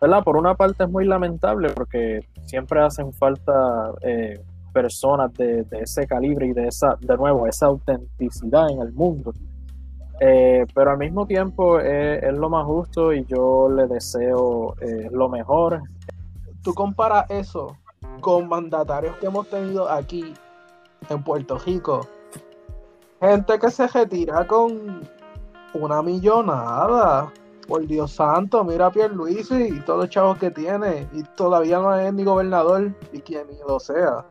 ¿verdad? 0.00 0.22
Por 0.24 0.36
una 0.36 0.54
parte 0.54 0.84
es 0.84 0.90
muy 0.90 1.04
lamentable 1.04 1.70
porque 1.70 2.20
siempre 2.44 2.80
hacen 2.82 3.12
falta 3.12 3.92
eh, 4.02 4.40
personas 4.72 5.32
de, 5.34 5.66
ese 5.72 6.06
calibre 6.06 6.46
y 6.46 6.52
de 6.52 6.68
esa, 6.68 6.96
de 7.00 7.16
nuevo, 7.16 7.46
esa 7.46 7.66
autenticidad 7.66 8.70
en 8.70 8.80
el 8.80 8.92
mundo. 8.92 9.32
Eh, 10.20 10.66
pero 10.74 10.92
al 10.92 10.98
mismo 10.98 11.26
tiempo 11.26 11.80
es 11.80 12.32
lo 12.34 12.48
más 12.48 12.64
justo 12.64 13.12
y 13.12 13.24
yo 13.24 13.68
le 13.68 13.86
deseo 13.86 14.74
lo 15.10 15.28
mejor. 15.28 15.82
Tú 16.62 16.72
comparas 16.74 17.28
eso 17.28 17.76
con 18.20 18.48
mandatarios 18.48 19.16
que 19.16 19.26
hemos 19.26 19.48
tenido 19.48 19.90
aquí 19.90 20.32
en 21.08 21.22
Puerto 21.22 21.58
Rico. 21.58 22.06
Gente 23.20 23.58
que 23.58 23.70
se 23.70 23.86
retira 23.88 24.46
con 24.46 25.08
una 25.74 26.02
millonada 26.02 27.32
por 27.66 27.86
Dios 27.86 28.12
santo, 28.12 28.64
mira 28.64 28.86
a 28.86 28.90
Pierluisi 28.90 29.54
y 29.54 29.80
todos 29.80 30.00
los 30.00 30.10
chavos 30.10 30.38
que 30.38 30.50
tiene. 30.50 31.08
Y 31.12 31.22
todavía 31.36 31.78
no 31.78 31.94
es 31.94 32.12
ni 32.12 32.24
gobernador 32.24 32.92
y 33.12 33.20
quien 33.20 33.46
lo 33.66 33.78
sea. 33.78 34.24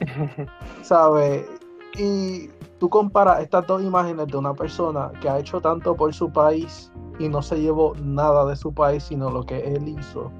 ¿Sabes? 0.82 1.46
Y 1.96 2.48
tú 2.78 2.88
comparas 2.88 3.40
estas 3.40 3.66
dos 3.66 3.82
imágenes 3.82 4.26
de 4.28 4.36
una 4.36 4.54
persona 4.54 5.10
que 5.20 5.28
ha 5.28 5.38
hecho 5.38 5.60
tanto 5.60 5.96
por 5.96 6.14
su 6.14 6.30
país 6.30 6.92
y 7.18 7.28
no 7.28 7.42
se 7.42 7.60
llevó 7.60 7.94
nada 8.02 8.46
de 8.46 8.56
su 8.56 8.72
país, 8.72 9.04
sino 9.04 9.30
lo 9.30 9.44
que 9.44 9.58
él 9.58 9.88
hizo. 9.88 10.30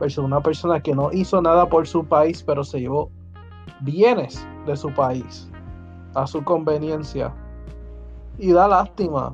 Versus 0.00 0.24
una 0.24 0.40
persona 0.40 0.80
que 0.80 0.94
no 0.94 1.12
hizo 1.12 1.40
nada 1.40 1.68
por 1.68 1.86
su 1.86 2.04
país, 2.04 2.42
pero 2.42 2.64
se 2.64 2.80
llevó 2.80 3.10
bienes 3.80 4.46
de 4.66 4.76
su 4.76 4.92
país 4.92 5.50
a 6.14 6.26
su 6.26 6.42
conveniencia. 6.42 7.32
Y 8.38 8.52
da 8.52 8.66
lástima, 8.66 9.32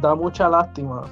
da 0.00 0.14
mucha 0.14 0.48
lástima, 0.48 1.02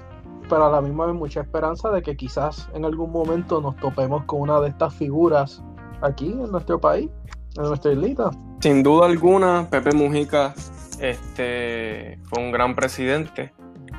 pero 0.49 0.67
a 0.67 0.71
la 0.71 0.81
misma 0.81 1.07
vez 1.07 1.15
mucha 1.15 1.41
esperanza 1.41 1.91
de 1.91 2.03
que 2.03 2.17
quizás 2.17 2.69
en 2.75 2.85
algún 2.85 3.13
momento 3.13 3.61
nos 3.61 3.77
topemos 3.77 4.25
con 4.25 4.41
una 4.41 4.61
de 4.61 4.69
estas 4.69 4.95
figuras 4.95 5.63
aquí 6.03 6.33
en 6.33 6.51
nuestro 6.51 6.81
país, 6.81 7.09
en 7.57 7.65
nuestra 7.65 7.93
islita. 7.93 8.31
Sin 8.61 8.83
duda 8.83 9.07
alguna, 9.07 9.69
Pepe 9.71 9.93
Mujica 9.93 10.55
este, 11.01 12.19
fue 12.25 12.43
un 12.43 12.53
gran 12.53 12.75
presidente. 12.75 13.53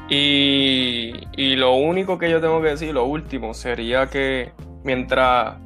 Y, 0.09 1.13
y 1.37 1.55
lo 1.55 1.75
único 1.75 2.17
que 2.17 2.29
yo 2.29 2.41
tengo 2.41 2.61
que 2.61 2.69
decir, 2.69 2.93
lo 2.93 3.05
último, 3.05 3.53
sería 3.53 4.07
que 4.07 4.51
mientras 4.83 5.57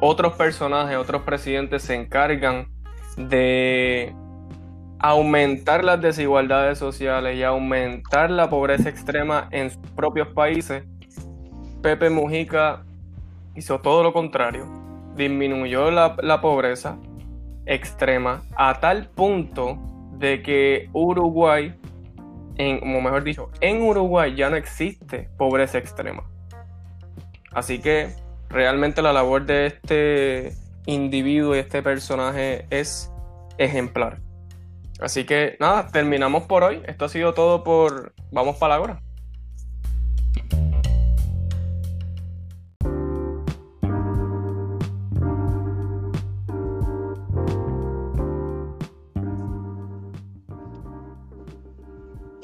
otros 0.00 0.34
personajes, 0.34 0.96
otros 0.96 1.22
presidentes 1.22 1.82
se 1.82 1.94
encargan 1.94 2.68
de 3.16 4.14
aumentar 4.98 5.84
las 5.84 6.00
desigualdades 6.00 6.78
sociales 6.78 7.36
y 7.36 7.42
aumentar 7.42 8.30
la 8.30 8.48
pobreza 8.48 8.88
extrema 8.88 9.48
en 9.50 9.70
sus 9.70 9.90
propios 9.90 10.28
países, 10.28 10.84
Pepe 11.82 12.08
Mujica 12.08 12.84
hizo 13.54 13.80
todo 13.80 14.02
lo 14.02 14.12
contrario. 14.12 14.83
Disminuyó 15.16 15.90
la, 15.90 16.40
pobreza 16.40 16.98
extrema 17.66 18.42
a 18.56 18.80
tal 18.80 19.08
punto 19.10 19.78
de 20.18 20.42
que 20.42 20.88
Uruguay, 20.92 21.74
en, 22.56 22.96
o 22.96 23.00
mejor 23.00 23.24
dicho, 23.24 23.50
en 23.60 23.82
Uruguay 23.82 24.34
ya 24.34 24.50
no 24.50 24.56
existe 24.56 25.28
pobreza 25.36 25.78
extrema. 25.78 26.24
Así 27.52 27.78
que 27.78 28.08
realmente 28.48 29.02
la 29.02 29.12
labor 29.12 29.46
de 29.46 29.66
este 29.66 30.52
individuo 30.86 31.54
y 31.54 31.60
este 31.60 31.82
personaje 31.82 32.66
es 32.70 33.10
ejemplar. 33.58 34.20
Así 35.00 35.24
que 35.24 35.56
nada, 35.60 35.88
terminamos 35.88 36.44
por 36.44 36.62
hoy. 36.62 36.82
Esto 36.86 37.04
ha 37.04 37.08
sido 37.08 37.34
todo 37.34 37.64
por 37.64 38.12
Vamos 38.30 38.56
para 38.56 38.74
la 38.74 38.80
hora. 38.80 39.03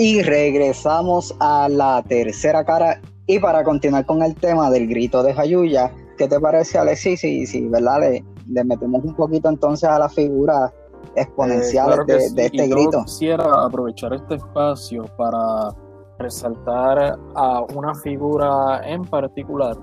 Y 0.02 0.22
regresamos 0.22 1.36
a 1.40 1.68
la 1.68 2.02
tercera 2.08 2.64
cara. 2.64 3.02
Y 3.26 3.38
para 3.38 3.62
continuar 3.62 4.06
con 4.06 4.22
el 4.22 4.34
tema 4.34 4.70
del 4.70 4.88
grito 4.88 5.22
de 5.22 5.34
Jayuya, 5.34 5.92
¿qué 6.16 6.26
te 6.26 6.40
parece, 6.40 6.78
Alexis? 6.78 7.20
Si, 7.20 7.46
si 7.46 7.68
¿verdad? 7.68 8.00
Le, 8.48 8.64
metemos 8.64 9.04
un 9.04 9.14
poquito 9.14 9.50
entonces 9.50 9.86
a 9.86 9.98
la 9.98 10.08
figura 10.08 10.72
exponencial 11.16 12.00
eh, 12.08 12.30
de, 12.32 12.46
este 12.46 12.68
grito. 12.68 13.04
Quisiera 13.04 13.44
aprovechar 13.66 14.14
este 14.14 14.36
espacio 14.36 15.04
para 15.18 15.76
resaltar 16.18 17.18
a 17.34 17.60
una 17.74 17.94
figura 17.96 18.80
en 18.86 19.04
particular, 19.04 19.76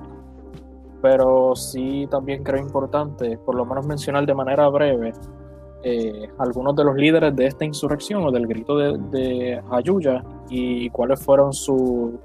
pero 0.99 1.55
sí 1.55 2.07
también 2.09 2.43
creo 2.43 2.59
importante, 2.59 3.37
por 3.45 3.53
lo 3.53 3.67
menos 3.67 3.85
mencionar 3.85 4.25
de 4.25 4.33
manera 4.33 4.67
breve, 4.69 5.13
eh, 5.89 6.29
algunos 6.39 6.75
de 6.75 6.83
los 6.83 6.97
líderes 6.97 7.33
de 7.33 7.45
esta 7.45 7.63
insurrección 7.63 8.25
o 8.25 8.31
del 8.31 8.45
grito 8.45 8.77
de, 8.77 8.97
de 9.09 9.63
Hayuya 9.71 10.21
y 10.49 10.89
cuáles 10.89 11.23
fueron 11.23 11.53
sus 11.53 12.19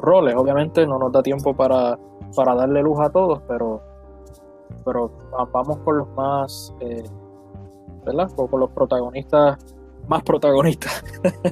roles. 0.00 0.36
Obviamente 0.36 0.86
no 0.86 1.00
nos 1.00 1.10
da 1.10 1.20
tiempo 1.20 1.52
para, 1.52 1.98
para 2.36 2.54
darle 2.54 2.80
luz 2.80 3.00
a 3.00 3.10
todos, 3.10 3.40
pero, 3.48 3.82
pero 4.84 5.10
vamos 5.52 5.78
con 5.78 5.98
los 5.98 6.08
más, 6.10 6.72
eh, 6.78 7.02
¿verdad? 8.04 8.30
Con 8.36 8.60
los 8.60 8.70
protagonistas 8.70 9.58
más 10.06 10.22
protagonistas. 10.22 11.04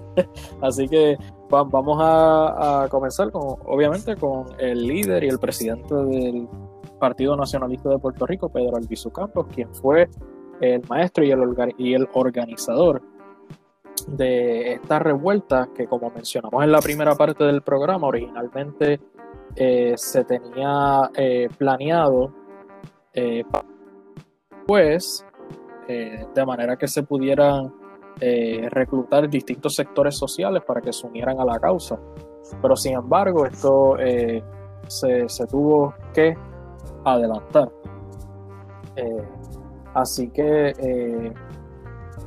Así 0.62 0.88
que 0.88 1.16
vamos 1.48 1.98
a, 2.01 2.86
comenzar 2.90 3.32
con, 3.32 3.57
obviamente, 3.66 4.14
con 4.14 4.46
el 4.59 4.86
líder 4.86 5.24
y 5.24 5.28
el 5.28 5.40
presidente 5.40 5.94
del 5.94 6.48
Partido 7.01 7.36
Nacionalista 7.36 7.88
de 7.88 7.98
Puerto 7.98 8.26
Rico, 8.26 8.48
Pedro 8.48 8.76
Albizu 8.76 9.11
Campos, 9.11 9.46
quien 9.53 9.72
fue 9.74 10.09
el 10.61 10.82
maestro 10.88 11.24
y 11.24 11.30
el, 11.30 11.74
y 11.78 11.94
el 11.94 12.08
organizador 12.12 13.02
de 14.06 14.74
esta 14.74 14.98
revuelta 14.98 15.68
que 15.74 15.86
como 15.86 16.11
mencionamos 16.11 16.62
en 16.62 16.72
la 16.72 16.80
primera 16.80 17.14
parte 17.14 17.44
del 17.44 17.62
programa, 17.62 18.06
originalmente 18.06 19.00
eh, 19.56 19.94
se 19.96 20.24
tenía 20.24 21.11
eh, 21.14 21.48
planeado 21.56 22.32
eh, 23.12 23.44
pues 24.66 25.24
de 25.88 26.46
manera 26.46 26.76
que 26.76 26.86
se 26.86 27.02
pudieran 27.02 27.74
reclutar 28.70 29.28
distintos 29.28 29.74
sectores 29.74 30.16
sociales 30.16 30.62
para 30.64 30.80
que 30.80 30.92
se 30.92 31.04
unieran 31.04 31.40
a 31.40 31.44
la 31.44 31.58
causa. 31.58 31.98
Pero 32.62 32.76
sin 32.76 32.94
embargo, 32.94 33.44
esto 33.44 33.96
se, 34.86 35.28
se, 35.28 35.46
tuvo 35.48 35.92
que 36.14 36.36
adelantar. 37.04 37.72
Así 40.01 40.30
que 40.30 40.72
eh, 40.78 41.34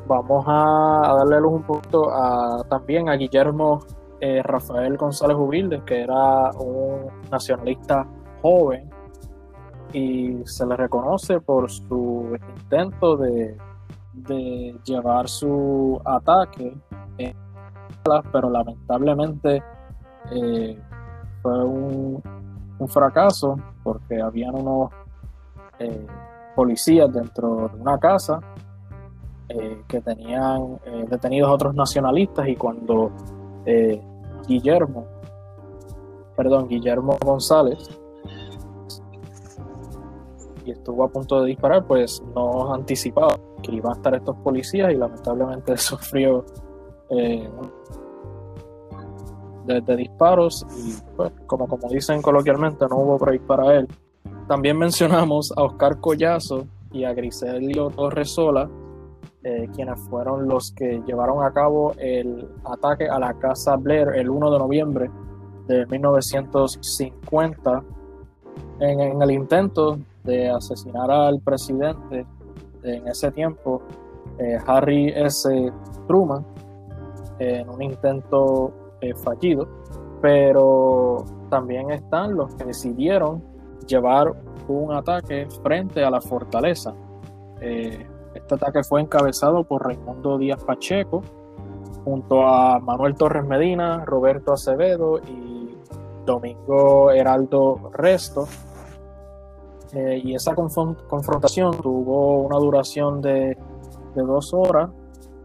vamos 0.05 0.45
a, 0.47 1.15
darle 1.17 1.41
luz 1.41 1.53
un 1.53 1.63
poquito 1.63 2.11
a, 2.11 2.63
también 2.69 3.09
a 3.09 3.15
Guillermo 3.15 3.79
eh, 4.19 4.43
Rafael 4.43 4.95
González 4.95 5.35
Ubilde, 5.35 5.81
que 5.83 6.01
era 6.01 6.51
un 6.51 7.07
nacionalista 7.31 8.05
joven 8.41 8.89
y 9.91 10.37
se 10.45 10.65
le 10.65 10.75
reconoce 10.75 11.39
por 11.41 11.69
su 11.69 12.37
intento 12.57 13.17
de, 13.17 13.57
llevar 14.85 15.27
su 15.27 15.99
ataque, 16.05 16.77
pero 18.31 18.49
lamentablemente 18.49 19.63
eh, 20.31 20.79
fue 21.41 21.65
un, 21.65 22.21
un, 22.77 22.87
fracaso 22.87 23.57
porque 23.83 24.21
habían 24.21 24.53
unos 24.53 24.91
policías 26.55 27.11
dentro 27.11 27.69
de 27.69 27.81
una 27.81 27.99
casa 27.99 28.39
eh, 29.49 29.83
que 29.87 30.01
tenían 30.01 30.79
eh, 30.85 31.05
detenidos 31.09 31.51
otros 31.51 31.75
nacionalistas 31.75 32.47
y 32.47 32.55
cuando 32.55 33.11
eh, 33.65 34.01
Guillermo, 34.47 35.05
perdón, 36.35 36.67
Guillermo 36.67 37.17
González, 37.23 37.79
y 40.65 40.71
estuvo 40.71 41.03
a 41.03 41.09
punto 41.09 41.41
de 41.41 41.49
disparar, 41.49 41.85
pues 41.85 42.23
no 42.33 42.73
anticipaba 42.73 43.35
que 43.61 43.73
iban 43.73 43.91
a 43.91 43.95
estar 43.95 44.15
estos 44.15 44.37
policías 44.37 44.93
y 44.93 44.95
lamentablemente 44.95 45.75
sufrió 45.77 46.45
de, 47.09 47.49
disparos 49.97 50.65
y 50.77 50.93
pues, 51.15 51.31
como, 51.45 51.67
como 51.67 51.89
dicen 51.89 52.21
coloquialmente 52.21 52.85
no 52.89 52.97
hubo 52.97 53.17
break 53.19 53.41
para 53.43 53.75
él 53.75 53.87
también 54.47 54.77
mencionamos 54.77 55.53
a 55.55 55.63
Oscar 55.63 55.99
Collazo 55.99 56.67
y 56.91 57.03
a 57.05 57.13
Griselio 57.13 57.89
Torresola, 57.89 58.69
eh, 59.43 59.67
quienes 59.73 59.99
fueron 60.09 60.47
los 60.47 60.71
que 60.71 61.01
llevaron 61.05 61.43
a 61.43 61.51
cabo 61.51 61.93
el 61.97 62.47
ataque 62.65 63.09
a 63.09 63.19
la 63.19 63.33
casa 63.33 63.75
Blair 63.75 64.09
el 64.15 64.29
1 64.29 64.51
de 64.51 64.59
noviembre 64.59 65.11
de 65.67 65.85
1950 65.85 67.83
en, 68.79 69.21
el 69.21 69.31
intento 69.31 69.99
de 70.23 70.49
asesinar 70.49 71.11
al 71.11 71.39
presidente 71.41 72.25
en 72.83 73.07
ese 73.07 73.31
tiempo, 73.31 73.81
eh, 74.39 74.57
Harry 74.65 75.09
S. 75.15 75.71
Truman, 76.07 76.45
en 77.39 77.69
un 77.69 77.81
intento 77.81 78.73
eh, 79.01 79.13
fallido, 79.15 79.67
pero 80.21 81.25
también 81.49 81.91
están 81.91 82.35
los 82.35 82.53
que 82.55 82.65
decidieron 82.65 83.52
llevar 83.85 84.33
un 84.67 84.93
ataque 84.93 85.47
frente 85.61 86.03
a 86.03 86.09
la 86.09 86.21
fortaleza. 86.21 86.93
Eh, 87.61 88.07
este 88.33 88.55
ataque 88.55 88.83
fue 88.83 89.01
encabezado 89.01 89.63
por 89.63 89.85
Raimundo 89.85 90.37
Díaz 90.37 90.63
Pacheco, 90.63 91.21
junto 92.03 92.45
a 92.45 92.79
Manuel 92.79 93.15
Torres 93.15 93.45
Medina, 93.45 94.03
Roberto 94.05 94.53
Acevedo 94.53 95.19
y 95.19 95.77
Domingo 96.25 97.11
Heraldo 97.11 97.91
Resto. 97.93 98.47
Eh, 99.93 100.21
y 100.23 100.33
esa 100.33 100.55
confrontación 100.55 101.79
tuvo 101.79 102.41
una 102.41 102.57
duración 102.57 103.21
de, 103.21 103.57
dos 104.15 104.53
horas. 104.53 104.89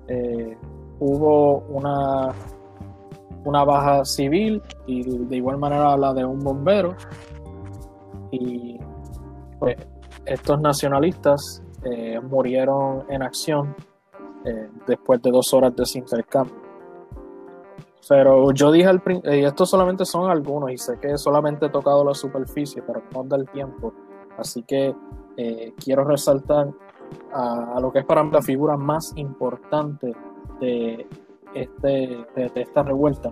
Eh, 0.08 0.56
hubo 1.00 1.58
una, 1.68 2.32
una 3.44 3.64
baja 3.64 4.04
civil 4.04 4.62
y 4.86 5.02
de 5.02 5.36
igual 5.36 5.58
manera 5.58 5.96
la 5.96 6.14
de 6.14 6.24
un 6.24 6.38
bombero 6.40 6.96
y 8.30 8.78
pues 9.58 9.76
estos 10.24 10.60
nacionalistas 10.60 11.62
eh, 11.84 12.20
murieron 12.20 13.04
en 13.08 13.22
acción 13.22 13.74
eh, 14.44 14.68
después 14.86 15.22
de 15.22 15.30
dos 15.30 15.52
horas 15.54 15.74
de 15.76 15.82
ese 15.84 15.98
intercambio. 15.98 16.56
Pero 18.08 18.52
yo 18.52 18.72
dije 18.72 18.86
al 18.86 19.00
principio, 19.00 19.34
y 19.34 19.44
estos 19.44 19.68
solamente 19.70 20.04
son 20.04 20.30
algunos, 20.30 20.72
y 20.72 20.78
sé 20.78 20.98
que 20.98 21.18
solamente 21.18 21.66
he 21.66 21.68
tocado 21.68 22.04
la 22.04 22.14
superficie, 22.14 22.82
pero 22.82 23.02
no 23.14 23.22
da 23.24 23.36
el 23.36 23.48
tiempo. 23.50 23.92
Así 24.38 24.62
que 24.62 24.94
eh, 25.36 25.74
quiero 25.82 26.04
resaltar 26.04 26.70
a, 27.32 27.78
lo 27.80 27.92
que 27.92 28.00
es 28.00 28.04
para 28.04 28.22
mí 28.22 28.30
la 28.32 28.42
figura 28.42 28.76
más 28.76 29.12
importante 29.16 30.14
de, 30.60 31.06
este, 31.54 32.26
de 32.34 32.52
esta 32.54 32.82
revuelta. 32.82 33.30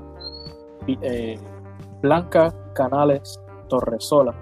Blanca 2.02 2.54
Canales 2.74 3.40
Torresola, 3.68 4.34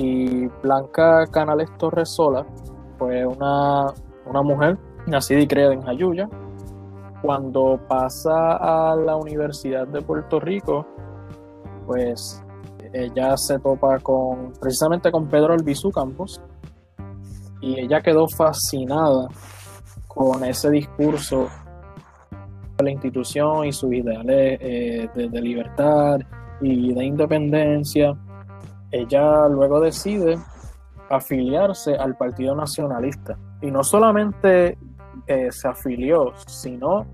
y 0.00 0.46
Blanca 0.62 1.26
Canales 1.26 1.68
Torresola 1.76 2.46
fue 2.98 3.26
una, 3.26 3.92
mujer 4.42 4.78
nacida 5.06 5.40
y 5.40 5.46
creada 5.46 5.74
en 5.74 5.82
Jayuya. 5.82 6.28
Cuando 7.20 7.78
pasa 7.86 8.56
a 8.56 8.96
la 8.96 9.16
Universidad 9.16 9.86
de 9.88 10.00
Puerto 10.00 10.40
Rico, 10.40 10.86
pues 11.86 12.42
ella 12.94 13.36
se 13.36 13.58
topa 13.58 13.98
con 13.98 14.54
precisamente 14.58 15.12
con 15.12 15.28
Pedro 15.28 15.52
Albizu 15.52 15.90
Campos 15.90 16.40
y 17.60 17.78
ella 17.78 18.00
quedó 18.00 18.26
fascinada 18.26 19.28
con 20.08 20.42
ese 20.44 20.70
discurso 20.70 21.48
de 22.78 22.84
la 22.84 22.90
institución 22.90 23.66
y 23.66 23.72
sus 23.72 23.92
ideales 23.92 24.58
eh, 24.62 25.08
de 25.14 25.42
libertad 25.42 26.20
y 26.62 26.94
de 26.94 27.04
independencia 27.04 28.16
ella 28.90 29.48
luego 29.48 29.80
decide 29.80 30.38
afiliarse 31.08 31.96
al 31.96 32.16
Partido 32.16 32.54
Nacionalista. 32.54 33.36
Y 33.60 33.70
no 33.70 33.84
solamente 33.84 34.78
eh, 35.26 35.52
se 35.52 35.68
afilió, 35.68 36.32
sino 36.46 37.06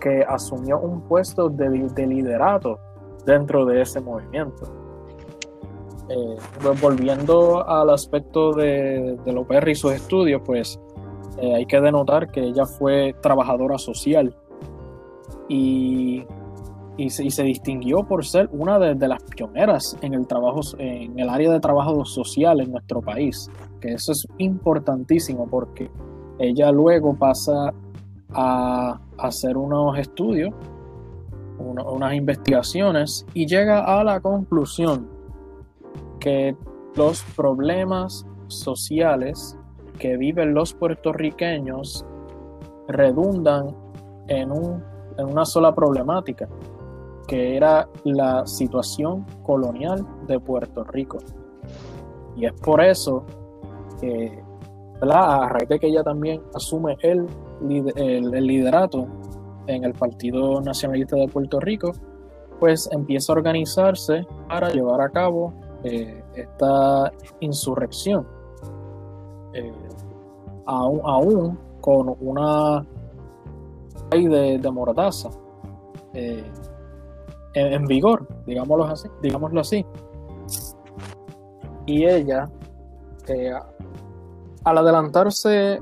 que 0.00 0.24
asumió 0.28 0.78
un 0.78 1.00
puesto 1.02 1.48
de, 1.48 1.68
liderato 2.06 2.78
dentro 3.24 3.64
de 3.64 3.82
ese 3.82 4.00
movimiento. 4.00 4.64
Eh, 6.08 6.36
pues 6.62 6.80
volviendo 6.80 7.68
al 7.68 7.90
aspecto 7.90 8.52
de, 8.52 9.18
de 9.24 9.70
y 9.70 9.74
sus 9.74 9.92
estudios, 9.92 10.40
pues 10.44 10.80
eh, 11.38 11.54
hay 11.54 11.66
que 11.66 11.80
denotar 11.80 12.30
que 12.30 12.40
ella 12.40 12.64
fue 12.64 13.14
trabajadora 13.20 13.78
social 13.78 14.34
y 15.48 16.24
y 16.98 17.10
se, 17.10 17.42
distinguió 17.44 18.02
por 18.02 18.26
ser 18.26 18.50
una 18.52 18.78
de, 18.78 19.08
las 19.08 19.22
pioneras 19.22 19.96
en 20.02 20.14
el 20.14 20.26
trabajo 20.26 20.60
en 20.78 21.18
el 21.18 21.28
área 21.28 21.52
de 21.52 21.60
trabajo 21.60 22.04
social 22.04 22.60
en 22.60 22.72
nuestro 22.72 23.00
país 23.00 23.48
que 23.80 23.92
eso 23.92 24.12
es 24.12 24.26
importantísimo 24.38 25.46
porque 25.46 25.90
ella 26.40 26.72
luego 26.72 27.14
pasa 27.14 27.72
a, 28.30 29.00
hacer 29.16 29.56
unos 29.56 29.96
estudios 29.96 30.52
unas 31.58 32.14
investigaciones 32.14 33.24
y 33.32 33.46
llega 33.46 34.00
a 34.00 34.04
la 34.04 34.20
conclusión 34.20 35.08
que 36.20 36.56
los 36.96 37.22
problemas 37.36 38.26
sociales 38.48 39.56
que 39.98 40.16
viven 40.16 40.54
los 40.54 40.74
puertorriqueños 40.74 42.04
redundan 42.88 43.74
en, 44.28 44.50
un, 44.52 44.82
en 45.16 45.26
una 45.26 45.44
sola 45.44 45.74
problemática, 45.74 46.48
que 47.28 47.56
era 47.56 47.86
la 48.04 48.46
situación 48.46 49.24
colonial 49.44 50.04
de 50.26 50.40
Puerto 50.40 50.82
Rico. 50.84 51.18
Y 52.34 52.46
es 52.46 52.52
por 52.54 52.80
eso 52.80 53.24
que, 54.00 54.42
a 55.02 55.48
raíz 55.48 55.68
de 55.68 55.78
que 55.78 55.88
ella 55.88 56.02
también 56.02 56.42
asume 56.54 56.96
el, 57.00 57.26
el, 57.96 58.30
liderato 58.30 59.06
en 59.66 59.84
el 59.84 59.92
Partido 59.92 60.60
Nacionalista 60.62 61.16
de 61.16 61.28
Puerto 61.28 61.60
Rico, 61.60 61.92
pues 62.58 62.88
empieza 62.92 63.32
a 63.32 63.36
organizarse 63.36 64.26
para 64.48 64.70
llevar 64.70 65.02
a 65.02 65.10
cabo 65.10 65.52
eh, 65.84 66.24
esta 66.34 67.12
insurrección. 67.40 68.26
Eh, 69.52 69.72
aún, 70.64 71.58
con 71.82 72.16
una 72.20 72.84
ley 74.10 74.26
de, 74.26 74.58
de 74.58 74.70
mordaza 74.70 75.30
eh, 76.14 76.42
en, 77.54 77.86
vigor, 77.86 78.26
digámoslo 78.46 78.84
así, 78.84 79.08
digámoslo 79.22 79.60
así. 79.60 79.84
Y 81.86 82.04
ella, 82.04 82.44
al 84.64 84.78
adelantarse 84.78 85.80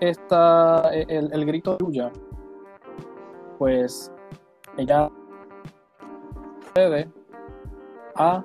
esta, 0.00 0.90
el, 0.92 1.32
el 1.32 1.46
grito 1.46 1.76
de 1.76 1.84
huya, 1.84 2.12
pues 3.58 4.12
ella 4.76 5.10
procede 6.74 7.10
a 8.14 8.44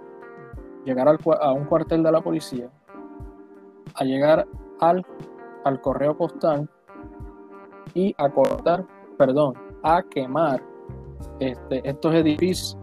llegar 0.83 1.07
al, 1.07 1.19
a 1.39 1.51
un 1.53 1.65
cuartel 1.65 2.03
de 2.03 2.11
la 2.11 2.21
policía, 2.21 2.69
a 3.95 4.03
llegar 4.03 4.47
al, 4.79 5.05
al 5.63 5.81
correo 5.81 6.17
postal 6.17 6.69
y 7.93 8.15
a 8.17 8.29
cortar, 8.29 8.85
perdón, 9.17 9.53
a 9.83 10.01
quemar 10.01 10.72
este, 11.39 11.87
estos 11.87 12.13
edificios 12.13 12.77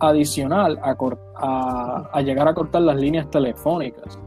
adicional 0.00 0.78
a, 0.82 0.96
a, 1.36 2.10
a, 2.12 2.20
llegar 2.22 2.48
a 2.48 2.54
cortar 2.54 2.82
las 2.82 2.96
líneas 2.96 3.28
telefónicas. 3.30 4.18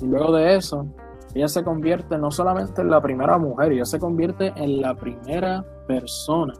Y 0.00 0.06
luego 0.06 0.32
de 0.32 0.56
eso, 0.56 0.86
ella 1.34 1.48
se 1.48 1.62
convierte 1.62 2.18
no 2.18 2.30
solamente 2.30 2.82
en 2.82 2.90
la 2.90 3.00
primera 3.00 3.38
mujer, 3.38 3.72
ella 3.72 3.84
se 3.84 3.98
convierte 3.98 4.52
en 4.56 4.80
la 4.80 4.94
primera 4.94 5.64
persona 5.86 6.54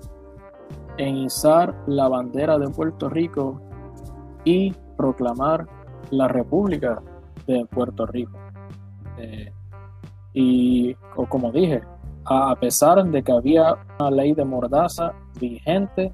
en 0.96 1.16
izar 1.16 1.74
la 1.86 2.08
bandera 2.08 2.58
de 2.58 2.68
Puerto 2.68 3.08
Rico 3.08 3.60
y 4.44 4.72
proclamar 4.96 5.66
la 6.10 6.28
República 6.28 7.02
de 7.46 7.64
Puerto 7.66 8.06
Rico. 8.06 8.38
Eh, 9.18 9.52
y 10.32 10.94
como 11.28 11.50
dije, 11.50 11.82
a 12.26 12.54
pesar 12.56 13.04
de 13.04 13.22
que 13.22 13.32
había 13.32 13.76
una 13.98 14.10
ley 14.10 14.34
de 14.34 14.44
mordaza 14.44 15.12
vigente 15.40 16.12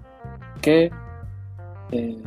que 0.60 0.90
eh, 1.90 2.22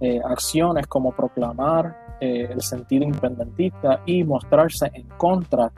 eh, 0.00 0.20
acciones 0.24 0.86
como 0.86 1.12
proclamar 1.12 2.08
el 2.20 2.60
sentido 2.62 3.04
independentista 3.04 4.02
y 4.04 4.24
mostrarse 4.24 4.90
en 4.92 5.06
contra 5.16 5.70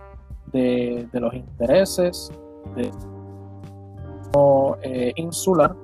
de, 0.50 1.06
los 1.12 1.34
intereses 1.34 2.32
de, 2.74 2.90
insular 5.16 5.76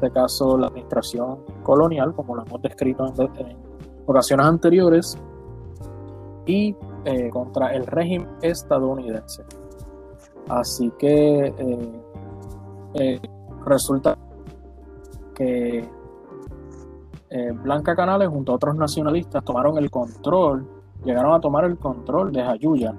este 0.00 0.10
caso 0.12 0.56
la 0.56 0.68
administración 0.68 1.40
colonial, 1.62 2.14
como 2.14 2.34
lo 2.34 2.42
hemos 2.42 2.62
descrito 2.62 3.06
en, 3.06 3.56
ocasiones 4.06 4.46
anteriores, 4.46 5.18
y 6.46 6.74
eh, 7.04 7.28
contra 7.30 7.74
el 7.74 7.86
régimen 7.86 8.28
estadounidense. 8.40 9.44
Así 10.48 10.90
que 10.98 11.54
eh, 11.56 12.02
eh, 12.94 13.20
resulta 13.64 14.16
que 15.34 15.88
Blanca 17.62 17.94
Canales 17.94 18.28
junto 18.28 18.50
a 18.50 18.56
otros 18.56 18.74
nacionalistas 18.74 19.44
tomaron 19.44 19.78
el 19.78 19.88
control, 19.88 20.68
llegaron 21.04 21.32
a 21.32 21.40
tomar 21.40 21.64
el 21.64 21.78
control 21.78 22.32
de 22.32 22.42
Jayuya. 22.42 22.92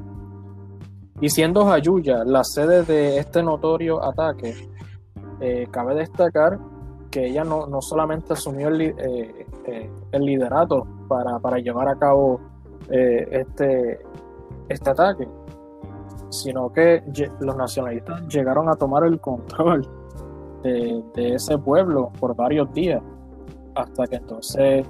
Y 1.20 1.30
siendo 1.30 1.66
Jayuya 1.66 2.24
la 2.24 2.44
sede 2.46 2.84
de 2.84 3.18
este 3.18 3.44
notorio 3.44 4.02
ataque, 4.02 4.56
cabe 5.70 5.96
destacar 5.96 6.58
que 7.12 7.28
ella 7.28 7.44
no, 7.44 7.68
no 7.68 7.82
solamente 7.82 8.34
asumió 8.34 8.70
el, 8.70 8.82
eh, 8.82 9.46
eh, 9.66 9.92
el 10.12 10.22
liderato 10.24 10.88
para, 11.08 11.38
para, 11.40 11.60
llevar 11.60 11.90
a 11.90 11.96
cabo 11.98 12.40
eh, 12.90 13.28
este, 13.32 14.00
este 14.70 14.90
ataque, 14.90 15.28
sino 16.32 16.72
que 16.72 17.04
los 17.40 17.56
nacionalistas 17.56 18.28
llegaron 18.28 18.70
a 18.70 18.76
tomar 18.76 19.04
el 19.04 19.20
control 19.20 19.88
de, 20.64 21.04
ese 21.16 21.58
pueblo 21.58 22.12
por 22.20 22.36
varios 22.36 22.74
días, 22.74 23.02
hasta 23.76 24.08
que 24.08 24.16
entonces 24.16 24.86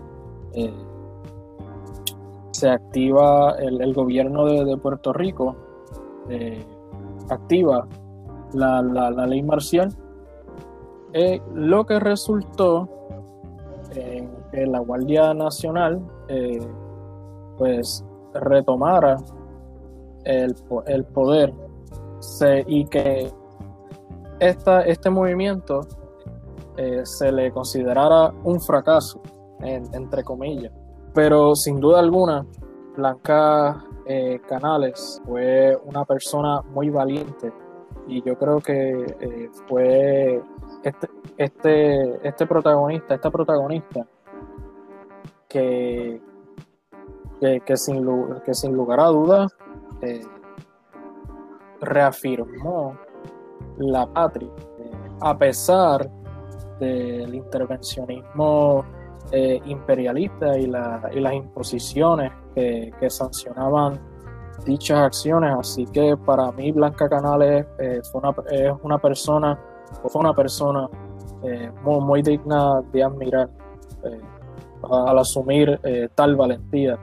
se 2.52 2.70
activa 2.70 3.56
el, 3.60 3.94
gobierno 3.94 4.46
de, 4.46 4.78
Puerto 4.78 5.14
Rico, 5.14 5.56
activa 7.30 7.88
la, 8.54 8.82
ley 9.28 9.44
marcial 9.44 9.90
eh, 11.14 11.42
lo 11.54 11.86
que 11.86 12.00
resultó 12.00 12.88
en 13.94 14.30
que 14.52 14.66
la 14.66 14.80
Guardia 14.80 15.34
Nacional 15.34 16.02
eh, 16.30 16.66
pues 17.58 18.06
retomara 18.34 19.18
el, 20.26 21.06
poder 21.06 21.54
y 22.68 22.86
que 22.86 23.32
esta, 24.40 24.82
este 24.84 25.10
movimiento 25.10 25.82
eh, 26.78 27.02
se 27.06 27.32
le 27.32 27.52
considerara 27.52 28.34
un 28.44 28.60
fracaso, 28.60 29.22
entre 29.62 30.24
comillas. 30.24 30.72
Pero 31.14 31.56
sin 31.56 31.80
duda 31.80 32.00
alguna, 32.00 32.46
Blanca 32.96 33.84
Canales 34.48 35.22
fue 35.26 35.78
una 35.86 36.04
persona 36.04 36.62
muy 36.74 36.90
valiente 36.90 37.54
y 38.08 38.22
yo 38.24 38.38
creo 38.38 38.60
que 38.60 39.50
fue 39.68 40.42
este, 40.84 41.08
este, 41.38 42.28
este 42.28 42.46
protagonista, 42.46 43.16
esta 43.16 43.30
protagonista, 43.30 44.06
que, 45.48 46.22
que, 47.40 47.78
sin, 47.78 48.08
que 48.46 48.54
sin 48.54 48.74
lugar 48.74 49.00
a 49.00 49.08
dudas 49.08 49.52
eh, 50.02 50.22
reafirmó 51.80 52.96
la 53.78 54.06
patria, 54.06 54.50
eh, 54.80 54.92
a 55.22 55.38
pesar 55.38 56.10
del 56.80 57.34
intervencionismo 57.34 58.86
eh, 59.32 59.60
imperialista 59.66 60.58
y, 60.58 60.68
las 60.68 61.34
imposiciones 61.34 62.32
que, 62.54 63.10
sancionaban 63.10 64.00
dichas 64.66 65.00
acciones. 65.00 65.56
Así 65.58 65.86
que 65.86 66.16
para 66.18 66.52
mí 66.52 66.72
Blanca 66.72 67.10
Canales 67.10 67.66
fue 68.12 68.22
una, 68.22 68.36
es 68.52 68.74
una 68.84 68.98
persona 69.00 69.60
fue 70.08 70.22
una 70.22 70.34
persona 70.34 70.88
muy, 71.84 72.22
digna 72.22 72.82
de 72.92 73.04
admirar 73.04 73.50
al 74.84 75.18
asumir 75.18 75.80
tal 76.16 76.36
valentía. 76.36 77.00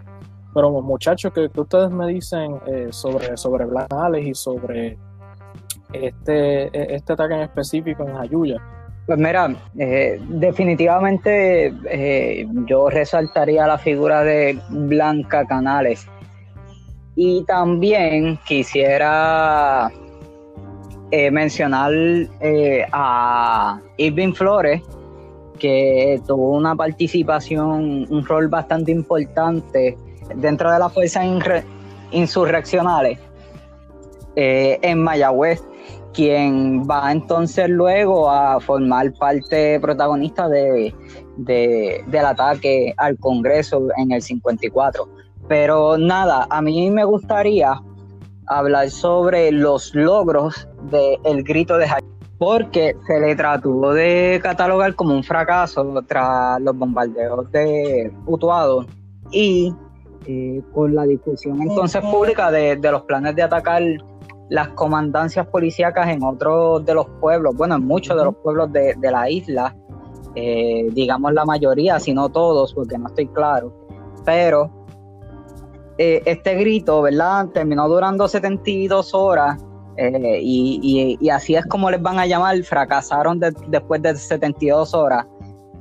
Pero 0.55 0.70
muchachos, 0.82 1.32
¿qué, 1.32 1.51
ustedes 1.55 1.90
me 1.90 2.09
dicen 2.09 2.59
sobre, 2.90 3.36
sobre 3.36 3.66
Alex 3.90 4.26
y 4.26 4.34
sobre 4.34 4.99
este, 5.92 6.64
e, 6.64 6.96
este 6.96 7.12
ataque 7.12 7.34
en 7.34 7.40
específico 7.40 8.09
en 8.09 8.16
Ayuya? 8.16 8.57
Pues 9.07 9.18
mira, 9.18 9.55
definitivamente 9.74 11.74
yo 12.66 12.90
resaltaría 12.90 13.66
la 13.66 13.78
figura 13.78 14.22
de 14.22 14.61
Blanca 14.68 15.46
Canales. 15.46 16.07
Y 17.20 17.42
también 17.46 18.38
quisiera 18.46 19.90
eh, 21.11 21.30
mencionar 21.30 21.92
eh, 22.40 22.86
a 22.92 23.80
Irving 23.96 24.34
Flores, 24.34 24.82
que 25.59 26.20
tuvo 26.26 26.51
una 26.51 26.76
participación, 26.76 28.07
un 28.09 28.24
rol 28.24 28.46
bastante 28.46 28.92
importante 28.92 29.96
dentro 30.37 30.72
de 30.72 30.79
las 30.79 30.93
fuerzas 30.93 31.24
insurreccionales 32.11 33.18
eh, 34.37 34.79
en 34.83 35.03
Mayagüez, 35.03 35.62
quien 36.12 36.83
va 36.89 37.11
entonces 37.12 37.68
luego 37.68 38.31
a 38.31 38.61
formar 38.61 39.12
parte 39.14 39.79
protagonista 39.81 40.49
de, 40.49 40.95
del 41.37 42.24
ataque 42.26 42.95
al 42.97 43.18
Congreso 43.18 43.89
en 43.97 44.12
el 44.12 44.22
54. 44.22 45.09
Pero 45.49 45.97
nada, 45.97 46.47
a 46.51 46.61
mí 46.61 46.91
me 46.91 47.05
gustaría 47.05 47.81
hablar 48.47 48.91
sobre 48.91 49.51
los 49.53 49.95
logros 49.95 50.68
del 50.91 51.43
grito 51.43 51.76
de 51.79 51.89
Jayuya. 51.89 52.14
porque 52.39 52.95
se 53.07 53.20
le 53.20 53.35
trató 53.35 53.93
de 53.93 54.39
catalogar 54.43 54.95
como 54.95 55.14
un 55.14 55.24
fracaso 55.24 56.03
tras 56.07 56.61
los 56.61 56.76
bombardeos 56.76 57.51
de 57.51 58.12
Utuado 58.26 58.87
y 59.33 59.74
eh, 60.31 60.62
con 60.72 60.95
la 60.95 61.05
discusión 61.05 61.61
entonces 61.62 62.03
pública 62.03 62.51
de, 62.51 62.76
los 62.76 63.03
planes 63.03 63.35
de 63.35 63.43
atacar 63.43 63.83
las 64.51 64.68
comandancias 64.68 65.47
policíacas 65.47 66.09
en 66.09 66.22
otros 66.22 66.85
de 66.85 66.95
los 66.95 67.07
pueblos, 67.20 67.57
bueno, 67.57 67.76
en 67.76 67.87
muchos 67.87 68.16
de 68.16 68.24
los 68.24 68.37
pueblos 68.37 68.70
de, 68.72 68.95
la 69.03 69.31
isla, 69.31 69.74
eh, 70.35 70.87
digamos 70.93 71.33
la 71.33 71.45
mayoría, 71.45 71.99
si 71.99 72.12
no 72.12 72.29
todos, 72.29 72.74
porque 72.74 72.99
no 72.99 73.09
estoy 73.09 73.26
claro, 73.29 73.74
pero 74.24 74.70
eh, 75.99 76.22
este 76.26 76.55
grito, 76.55 77.03
¿verdad? 77.03 77.49
Terminó 77.49 77.89
durando 77.89 78.29
72 78.29 79.14
horas 79.14 79.61
eh, 79.97 80.39
y, 80.41 81.29
así 81.29 81.57
es 81.57 81.66
como 81.66 81.91
les 81.91 82.01
van 82.01 82.20
a 82.20 82.26
llamar, 82.26 82.62
fracasaron 82.62 83.41
después 83.66 84.01
de 84.01 84.14
72 84.14 84.95
horas. 84.95 85.26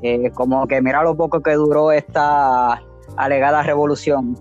Eh, 0.01 0.31
como 0.31 0.65
que 0.67 0.81
mira 0.81 1.03
lo 1.03 1.15
poco 1.15 1.39
que 1.41 1.53
duró 1.53 1.91
esta 1.91 2.81
alegada 3.17 3.63
revolución. 3.63 4.37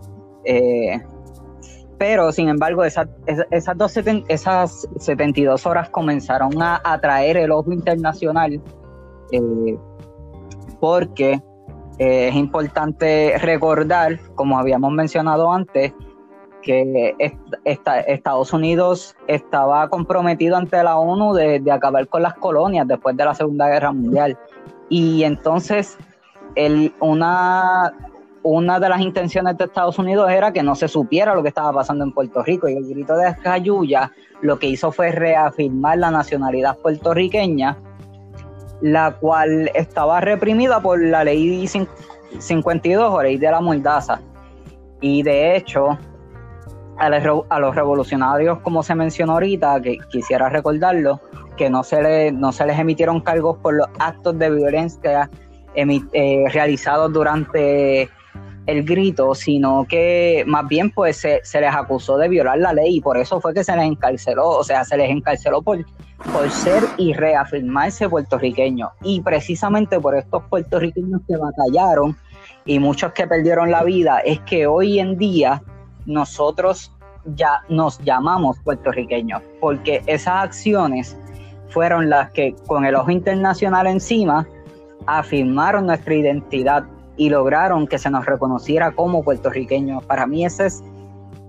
pero, 1.99 2.31
sin 2.31 2.49
embargo, 2.49 2.85
esas, 2.85 3.09
dos 3.77 3.97
esas 4.29 4.89
72 4.99 5.67
horas 5.67 5.91
comenzaron 5.91 6.61
a 6.63 6.81
atraer 6.85 7.37
el 7.37 7.51
ojo 7.51 7.73
internacional 7.73 8.61
porque 10.81 11.41
es 11.99 12.35
importante 12.35 13.35
recordar, 13.39 14.19
como 14.35 14.59
habíamos 14.59 14.93
mencionado 14.93 15.51
antes, 15.51 15.95
que 16.67 17.15
Estados 17.65 18.53
Unidos 18.53 19.15
estaba 19.29 19.89
comprometido 19.89 20.57
ante 20.57 20.83
la 20.83 20.99
ONU 20.99 21.33
de, 21.33 21.63
acabar 21.71 22.09
con 22.09 22.23
las 22.23 22.35
colonias 22.35 22.89
después 22.89 23.17
de 23.17 23.25
la 23.25 23.35
Segunda 23.35 23.69
Guerra 23.69 23.93
Mundial. 23.93 24.37
Y 24.89 25.23
entonces 25.23 25.97
una, 27.01 27.93
una 28.49 28.79
de 28.79 28.89
las 28.89 29.01
intenciones 29.01 29.59
de 29.59 29.65
Estados 29.65 29.99
Unidos 29.99 30.31
era 30.31 30.53
que 30.53 30.63
no 30.63 30.75
se 30.75 30.89
supiera 30.89 31.35
lo 31.35 31.43
que 31.43 31.49
estaba 31.49 31.73
pasando 31.73 32.05
en 32.05 32.13
Puerto 32.13 32.43
Rico. 32.43 32.69
Y 32.69 32.77
el 32.77 32.89
grito 32.89 33.17
de 33.17 33.35
Cayuya 33.43 34.13
lo 34.41 34.59
que 34.59 34.69
hizo 34.69 34.93
fue 34.93 35.11
reafirmar 35.11 35.99
la 35.99 36.11
nacionalidad 36.11 36.77
puertorriqueña 36.79 37.77
la 38.81 39.13
cual 39.13 39.71
estaba 39.75 40.21
reprimida 40.21 40.81
por 40.81 41.03
la 41.03 41.25
ley 41.25 41.67
52 41.67 43.13
o 43.13 43.23
ley 43.23 43.39
de 43.39 43.51
la 43.51 43.61
Mordaza. 43.61 44.21
Y 45.01 45.23
de 45.23 45.57
hecho, 45.57 45.99
a, 46.99 47.59
los 47.59 47.75
revolucionarios, 47.75 48.59
como 48.61 48.83
se 48.83 48.95
mencionó 48.95 49.35
ahorita, 49.35 49.81
que 49.81 49.99
quisiera 50.11 50.49
recordarlo, 50.49 51.21
que 51.57 51.71
no 51.71 51.83
se, 51.83 52.33
no 52.33 52.53
se 52.53 52.67
les 52.67 52.79
emitieron 52.79 53.21
cargos 53.21 53.59
por 53.59 53.75
los 53.75 53.89
actos 53.99 54.39
de 54.39 54.51
violencia 54.51 55.31
eh, 55.75 56.45
realizados 56.53 57.13
durante 57.13 58.09
el 58.67 58.85
grito, 58.85 59.35
sino 59.35 59.87
que 59.89 60.45
más 60.47 60.67
bien 60.69 60.91
pues 60.91 61.19
se, 61.19 61.41
les 61.61 61.75
acusó 61.75 62.19
de 62.19 62.29
violar 62.29 62.59
la 62.59 62.73
ley 62.73 62.97
y 62.97 63.01
por 63.01 63.17
eso 63.17 63.41
fue 63.41 63.55
que 63.55 63.65
se 63.65 63.75
les 63.77 63.85
encarceló, 63.85 64.49
o 64.49 64.65
sea, 64.65 64.85
se 64.85 64.97
les 64.97 65.11
encarceló 65.11 65.63
por, 65.63 65.85
por 66.33 66.51
ser 66.51 66.83
y 66.97 67.13
reafirmarse 67.13 68.09
puertorriqueños. 68.09 68.91
Y 69.03 69.21
precisamente 69.21 70.01
por 70.01 70.17
estos 70.17 70.43
puertorriqueños 70.45 71.21
que 71.29 71.37
batallaron 71.37 72.17
y 72.65 72.79
muchos 72.81 73.13
que 73.13 73.27
perdieron 73.27 73.71
la 73.71 73.85
vida, 73.85 74.19
es 74.21 74.41
que 74.41 74.67
hoy 74.67 74.99
en 74.99 75.17
día 75.17 75.63
nosotros 76.05 76.93
ya 77.35 77.63
nos 77.69 77.99
llamamos 78.01 78.59
puertorriqueños, 78.61 79.43
porque 79.61 80.03
esas 80.07 80.45
acciones 80.45 81.17
fueron 81.69 82.11
las 82.11 82.31
que 82.33 82.55
con 82.67 82.85
el 82.85 82.95
ojo 82.95 83.11
internacional 83.11 83.87
encima 83.87 84.47
afirmaron 85.07 85.87
nuestra 85.87 86.15
identidad 86.15 86.85
y 87.17 87.31
lograron 87.31 87.87
que 87.87 87.99
se 87.99 88.11
nos 88.11 88.27
reconociera 88.27 88.93
como 88.93 89.23
puertorriqueños. 89.23 90.05
Para 90.05 90.27
mí 90.27 90.45
ese 90.45 90.67
es 90.67 90.83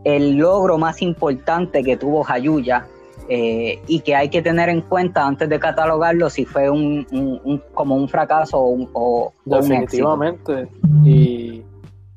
el 0.03 0.37
logro 0.37 0.77
más 0.77 1.01
importante 1.01 1.83
que 1.83 1.97
tuvo 1.97 2.23
Jayuya 2.23 2.87
eh, 3.29 3.81
y 3.87 3.99
que 3.99 4.15
hay 4.15 4.29
que 4.29 4.41
tener 4.41 4.69
en 4.69 4.81
cuenta 4.81 5.27
antes 5.27 5.49
de 5.49 5.59
catalogarlo 5.59 6.29
si 6.29 6.45
fue 6.45 6.69
un, 6.69 7.61
como 7.73 7.95
un 7.95 8.07
fracaso 8.07 8.57
o, 8.57 8.87
o 8.93 9.33
definitivamente 9.43 10.69
y, 11.03 11.63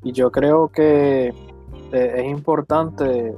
yo 0.03 0.31
creo 0.31 0.69
que 0.69 1.27
eh, 1.91 2.13
es 2.15 2.25
importante 2.25 3.35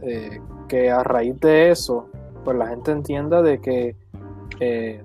eh, 0.00 0.40
que 0.68 0.90
a 0.90 1.04
raíz 1.04 1.38
de 1.40 1.70
eso 1.70 2.08
pues 2.44 2.56
la 2.56 2.66
gente 2.66 2.90
entienda 2.90 3.40
de 3.40 3.60
que 3.60 3.96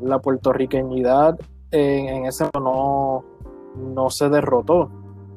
la 0.02 0.20
puertorriqueñidad 0.20 1.40
en, 1.72 2.10
en 2.10 2.26
ese 2.26 2.48
no 2.54 3.24
no 3.78 4.10
se 4.10 4.30
derrotó 4.30 4.90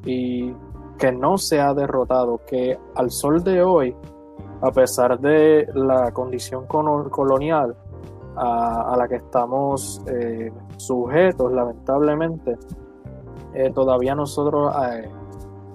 y 0.04 0.54
que 0.98 1.12
no 1.12 1.38
se 1.38 1.60
ha 1.60 1.72
derrotado, 1.72 2.40
que 2.46 2.78
al 2.94 3.10
sol 3.10 3.42
de 3.42 3.62
hoy, 3.62 3.96
a 4.60 4.70
pesar 4.70 5.18
de 5.18 5.66
la 5.74 6.12
condición 6.12 6.66
colonial 6.66 7.74
a, 8.36 8.94
la 8.96 9.08
que 9.08 9.16
estamos 9.16 10.02
eh, 10.06 10.52
sujetos, 10.76 11.52
lamentablemente, 11.52 12.58
eh, 13.54 13.70
todavía 13.72 14.14
nosotros 14.14 14.72
eh, 14.92 15.10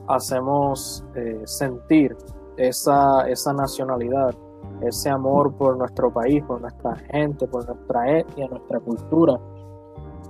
hacemos 0.07 1.03
sentir 1.45 2.15
esa, 2.57 3.27
esa 3.27 3.53
nacionalidad, 3.53 4.33
ese 4.81 5.09
amor 5.09 5.53
por 5.55 5.75
nuestro 5.77 6.11
país, 6.11 6.43
por 6.43 6.61
nuestra 6.61 6.95
gente, 7.11 7.47
por 7.47 7.65
nuestra 7.65 8.19
etnia, 8.19 8.47
nuestra 8.47 8.79
cultura 8.79 9.39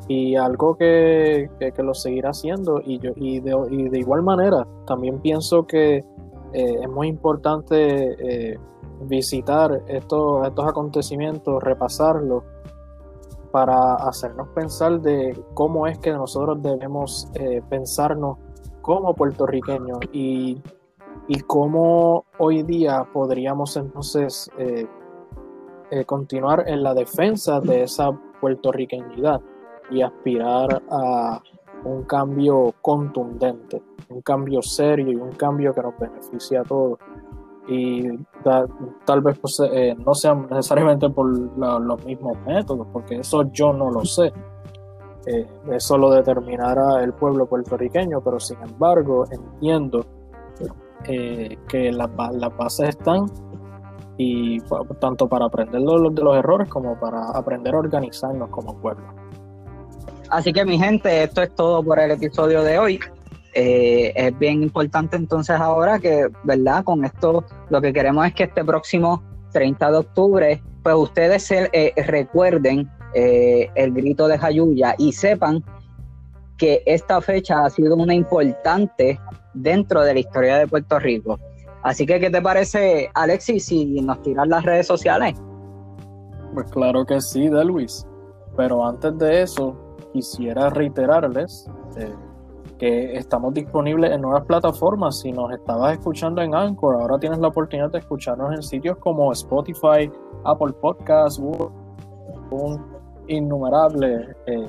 y 0.07 0.35
algo 0.35 0.75
que, 0.75 1.49
lo 1.77 1.93
seguirá 1.93 2.29
haciendo. 2.29 2.81
Y, 2.83 2.99
yo, 2.99 3.11
y, 3.15 3.39
de, 3.39 3.99
igual 3.99 4.23
manera 4.23 4.67
también 4.85 5.19
pienso 5.19 5.65
que 5.65 5.97
eh, 6.53 6.79
es 6.81 6.89
muy 6.89 7.07
importante 7.07 8.53
eh, 8.53 8.59
visitar 9.01 9.83
estos, 9.87 10.47
estos 10.47 10.65
acontecimientos, 10.65 11.61
repasarlos 11.63 12.43
para 13.51 13.95
hacernos 13.95 14.49
pensar 14.49 14.99
de 14.99 15.41
cómo 15.53 15.87
es 15.87 15.97
que 15.99 16.11
nosotros 16.11 16.61
debemos 16.61 17.29
eh, 17.35 17.61
pensarnos 17.69 18.37
como 18.81 19.13
puertorriqueños 19.15 19.99
y, 20.11 20.61
y, 21.27 21.39
cómo 21.41 22.25
hoy 22.37 22.63
día 22.63 23.07
podríamos 23.11 23.75
entonces 23.77 24.51
continuar 26.05 26.65
en 26.67 26.83
la 26.83 26.93
defensa 26.93 27.61
de 27.61 27.83
esa 27.83 28.11
puertorriqueñidad 28.41 29.41
y 29.91 30.01
aspirar 30.01 30.81
a 30.89 31.41
un 31.83 32.03
cambio 32.03 32.73
contundente, 32.81 33.81
un 34.09 34.21
cambio 34.21 34.61
serio 34.61 35.11
y 35.11 35.15
un 35.15 35.31
cambio 35.33 35.73
que 35.73 35.81
nos 35.81 35.97
beneficie 35.97 36.57
a 36.57 36.63
todos. 36.63 36.99
Y 37.67 38.11
tal 38.43 39.21
vez 39.21 39.39
pues, 39.39 39.59
eh, 39.71 39.95
no 39.97 40.13
sean 40.13 40.47
necesariamente 40.49 41.09
por 41.09 41.27
los 41.27 42.05
mismos 42.05 42.37
métodos, 42.45 42.87
porque 42.93 43.15
eso 43.17 43.43
yo 43.51 43.73
no 43.73 43.89
lo 43.89 44.05
sé. 44.05 44.31
Eh, 45.25 45.47
eso 45.71 45.97
lo 45.97 46.11
determinará 46.11 47.03
el 47.03 47.13
pueblo 47.13 47.47
puertorriqueño, 47.47 48.21
pero 48.21 48.39
sin 48.39 48.61
embargo 48.61 49.25
entiendo 49.31 50.05
eh, 51.07 51.57
que 51.67 51.91
las, 51.91 52.09
bases 52.15 52.89
están 52.89 53.25
y 54.17 54.59
tanto 54.99 55.27
para 55.27 55.45
aprender 55.45 55.81
de 55.81 56.23
los 56.23 56.37
errores 56.37 56.69
como 56.69 56.99
para 56.99 57.31
aprender 57.31 57.73
a 57.73 57.79
organizarnos 57.79 58.49
como 58.49 58.75
pueblo. 58.77 59.24
Así 60.29 60.51
que 60.53 60.65
mi 60.65 60.77
gente, 60.77 61.23
esto 61.23 61.41
es 61.41 61.53
todo 61.55 61.83
por 61.83 61.99
el 61.99 62.11
episodio 62.11 62.63
de 62.63 62.79
hoy. 62.79 62.99
Eh, 63.53 64.11
es 64.15 64.37
bien 64.37 64.63
importante 64.63 65.15
entonces 65.15 65.55
ahora 65.57 65.99
que, 65.99 66.27
¿verdad? 66.43 66.83
Con 66.83 67.05
esto 67.05 67.45
lo 67.69 67.81
que 67.81 67.93
queremos 67.93 68.27
es 68.27 68.33
que 68.33 68.43
este 68.43 68.65
próximo 68.65 69.23
30 69.53 69.91
de 69.91 69.97
octubre, 69.97 70.63
pues 70.83 70.95
ustedes 70.95 71.49
eh, 71.51 71.93
recuerden 72.05 72.89
eh, 73.13 73.69
el 73.75 73.93
grito 73.93 74.27
de 74.27 74.37
Jayuya 74.37 74.95
y 74.97 75.13
sepan 75.13 75.63
que 76.57 76.83
esta 76.85 77.21
fecha 77.21 77.63
ha 77.63 77.69
sido 77.69 77.95
una 77.95 78.13
importante 78.13 79.19
dentro 79.53 80.01
de 80.01 80.13
la 80.13 80.19
historia 80.19 80.57
de 80.57 80.67
Puerto 80.67 80.99
Rico. 80.99 81.39
Así 81.83 82.05
que, 82.05 82.19
¿qué 82.19 82.29
te 82.29 82.41
parece, 82.41 83.09
Alexis, 83.13 83.65
si 83.65 84.01
nos 84.01 84.21
tiras 84.21 84.47
las 84.47 84.63
redes 84.63 84.87
sociales? 84.87 85.35
Pues 86.53 86.69
claro 86.71 87.05
que 87.05 87.21
sí, 87.21 87.47
Luis. 87.47 88.05
Pero 88.57 88.85
antes 88.85 89.17
de 89.17 89.43
eso, 89.43 89.84
quisiera 90.15 90.69
reiterarles 90.69 91.69
eh, 91.97 92.15
que 92.79 93.17
estamos 93.17 93.53
disponibles 93.53 94.13
en 94.13 94.21
nuevas 94.21 94.45
plataformas. 94.45 95.19
Si 95.19 95.29
nos 95.33 95.51
estabas 95.51 95.91
escuchando 95.91 96.41
en 96.41 96.55
Anchor, 96.55 96.95
ahora 96.95 97.19
tienes 97.19 97.39
la 97.39 97.49
oportunidad 97.49 97.91
de 97.91 97.99
escucharnos 97.99 98.53
en 98.55 98.63
sitios 98.63 98.97
como 98.99 99.33
Spotify, 99.33 100.09
Apple 100.45 100.71
Podcasts, 100.79 101.37
un 102.49 102.81
innumerable, 103.27 104.37
eh, 104.45 104.67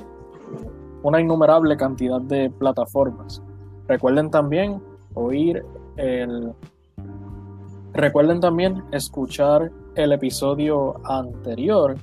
una 1.04 1.20
innumerable 1.20 1.76
cantidad 1.76 2.20
de 2.20 2.50
plataformas. 2.50 3.40
Recuerden 3.86 4.32
también 4.32 4.82
oír 5.14 5.64
el. 5.96 6.52
Recuerden 7.92 8.40
también 8.40 8.82
escuchar 8.90 9.70
el 9.94 10.10
episodio 10.10 10.96
anterior 11.04 11.96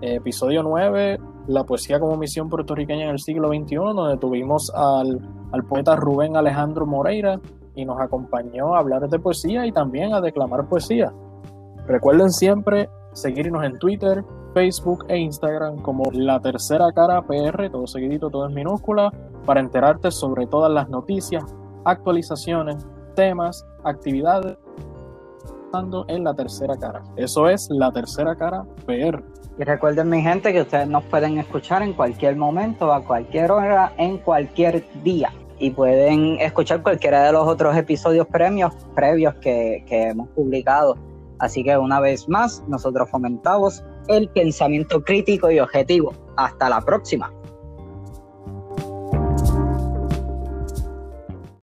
episodio 0.00 0.62
9, 0.62 1.18
la 1.46 1.64
poesía 1.64 2.00
como 2.00 2.16
misión 2.16 2.48
puertorriqueña 2.48 3.04
en 3.04 3.10
el 3.10 3.18
siglo 3.18 3.48
XXI, 3.48 3.76
donde 3.76 4.16
tuvimos 4.16 4.72
al, 4.74 5.20
al 5.52 5.64
poeta 5.64 5.96
Rubén 5.96 6.36
Alejandro 6.36 6.86
Moreira 6.86 7.40
y 7.74 7.84
nos 7.84 8.00
acompañó 8.00 8.74
a 8.74 8.78
hablar 8.78 9.08
de 9.08 9.18
poesía 9.18 9.66
y 9.66 9.72
también 9.72 10.14
a 10.14 10.20
declamar 10.20 10.68
poesía. 10.68 11.12
Recuerden 11.86 12.30
siempre 12.30 12.88
seguirnos 13.12 13.64
en 13.64 13.78
Twitter, 13.78 14.24
Facebook 14.54 15.04
e 15.08 15.18
Instagram 15.18 15.82
como 15.82 16.04
La 16.12 16.40
Tercera 16.40 16.92
Cara 16.92 17.22
PR, 17.22 17.70
todo 17.70 17.86
seguidito, 17.86 18.30
todo 18.30 18.46
en 18.46 18.54
minúscula, 18.54 19.12
para 19.44 19.60
enterarte 19.60 20.10
sobre 20.10 20.46
todas 20.46 20.72
las 20.72 20.88
noticias, 20.88 21.44
actualizaciones, 21.84 22.86
temas, 23.14 23.66
actividades 23.84 24.56
en 26.06 26.22
La 26.22 26.34
Tercera 26.34 26.76
Cara. 26.76 27.02
Eso 27.16 27.48
es 27.48 27.68
La 27.68 27.90
Tercera 27.90 28.36
Cara 28.36 28.64
PR. 28.86 29.22
Y 29.58 29.62
recuerden 29.62 30.08
mi 30.08 30.20
gente 30.20 30.52
que 30.52 30.62
ustedes 30.62 30.88
nos 30.88 31.04
pueden 31.04 31.38
escuchar 31.38 31.82
en 31.82 31.92
cualquier 31.92 32.36
momento, 32.36 32.92
a 32.92 33.04
cualquier 33.04 33.52
hora, 33.52 33.92
en 33.98 34.18
cualquier 34.18 34.84
día. 35.02 35.32
Y 35.58 35.70
pueden 35.70 36.40
escuchar 36.40 36.82
cualquiera 36.82 37.24
de 37.24 37.32
los 37.32 37.46
otros 37.46 37.76
episodios 37.76 38.26
premios, 38.26 38.74
previos 38.94 39.34
que, 39.36 39.84
que 39.86 40.08
hemos 40.08 40.28
publicado. 40.30 40.96
Así 41.38 41.62
que 41.62 41.76
una 41.78 42.00
vez 42.00 42.28
más, 42.28 42.64
nosotros 42.66 43.08
fomentamos 43.08 43.84
el 44.08 44.28
pensamiento 44.28 45.02
crítico 45.02 45.50
y 45.50 45.60
objetivo. 45.60 46.12
Hasta 46.36 46.68
la 46.68 46.80
próxima. 46.80 47.32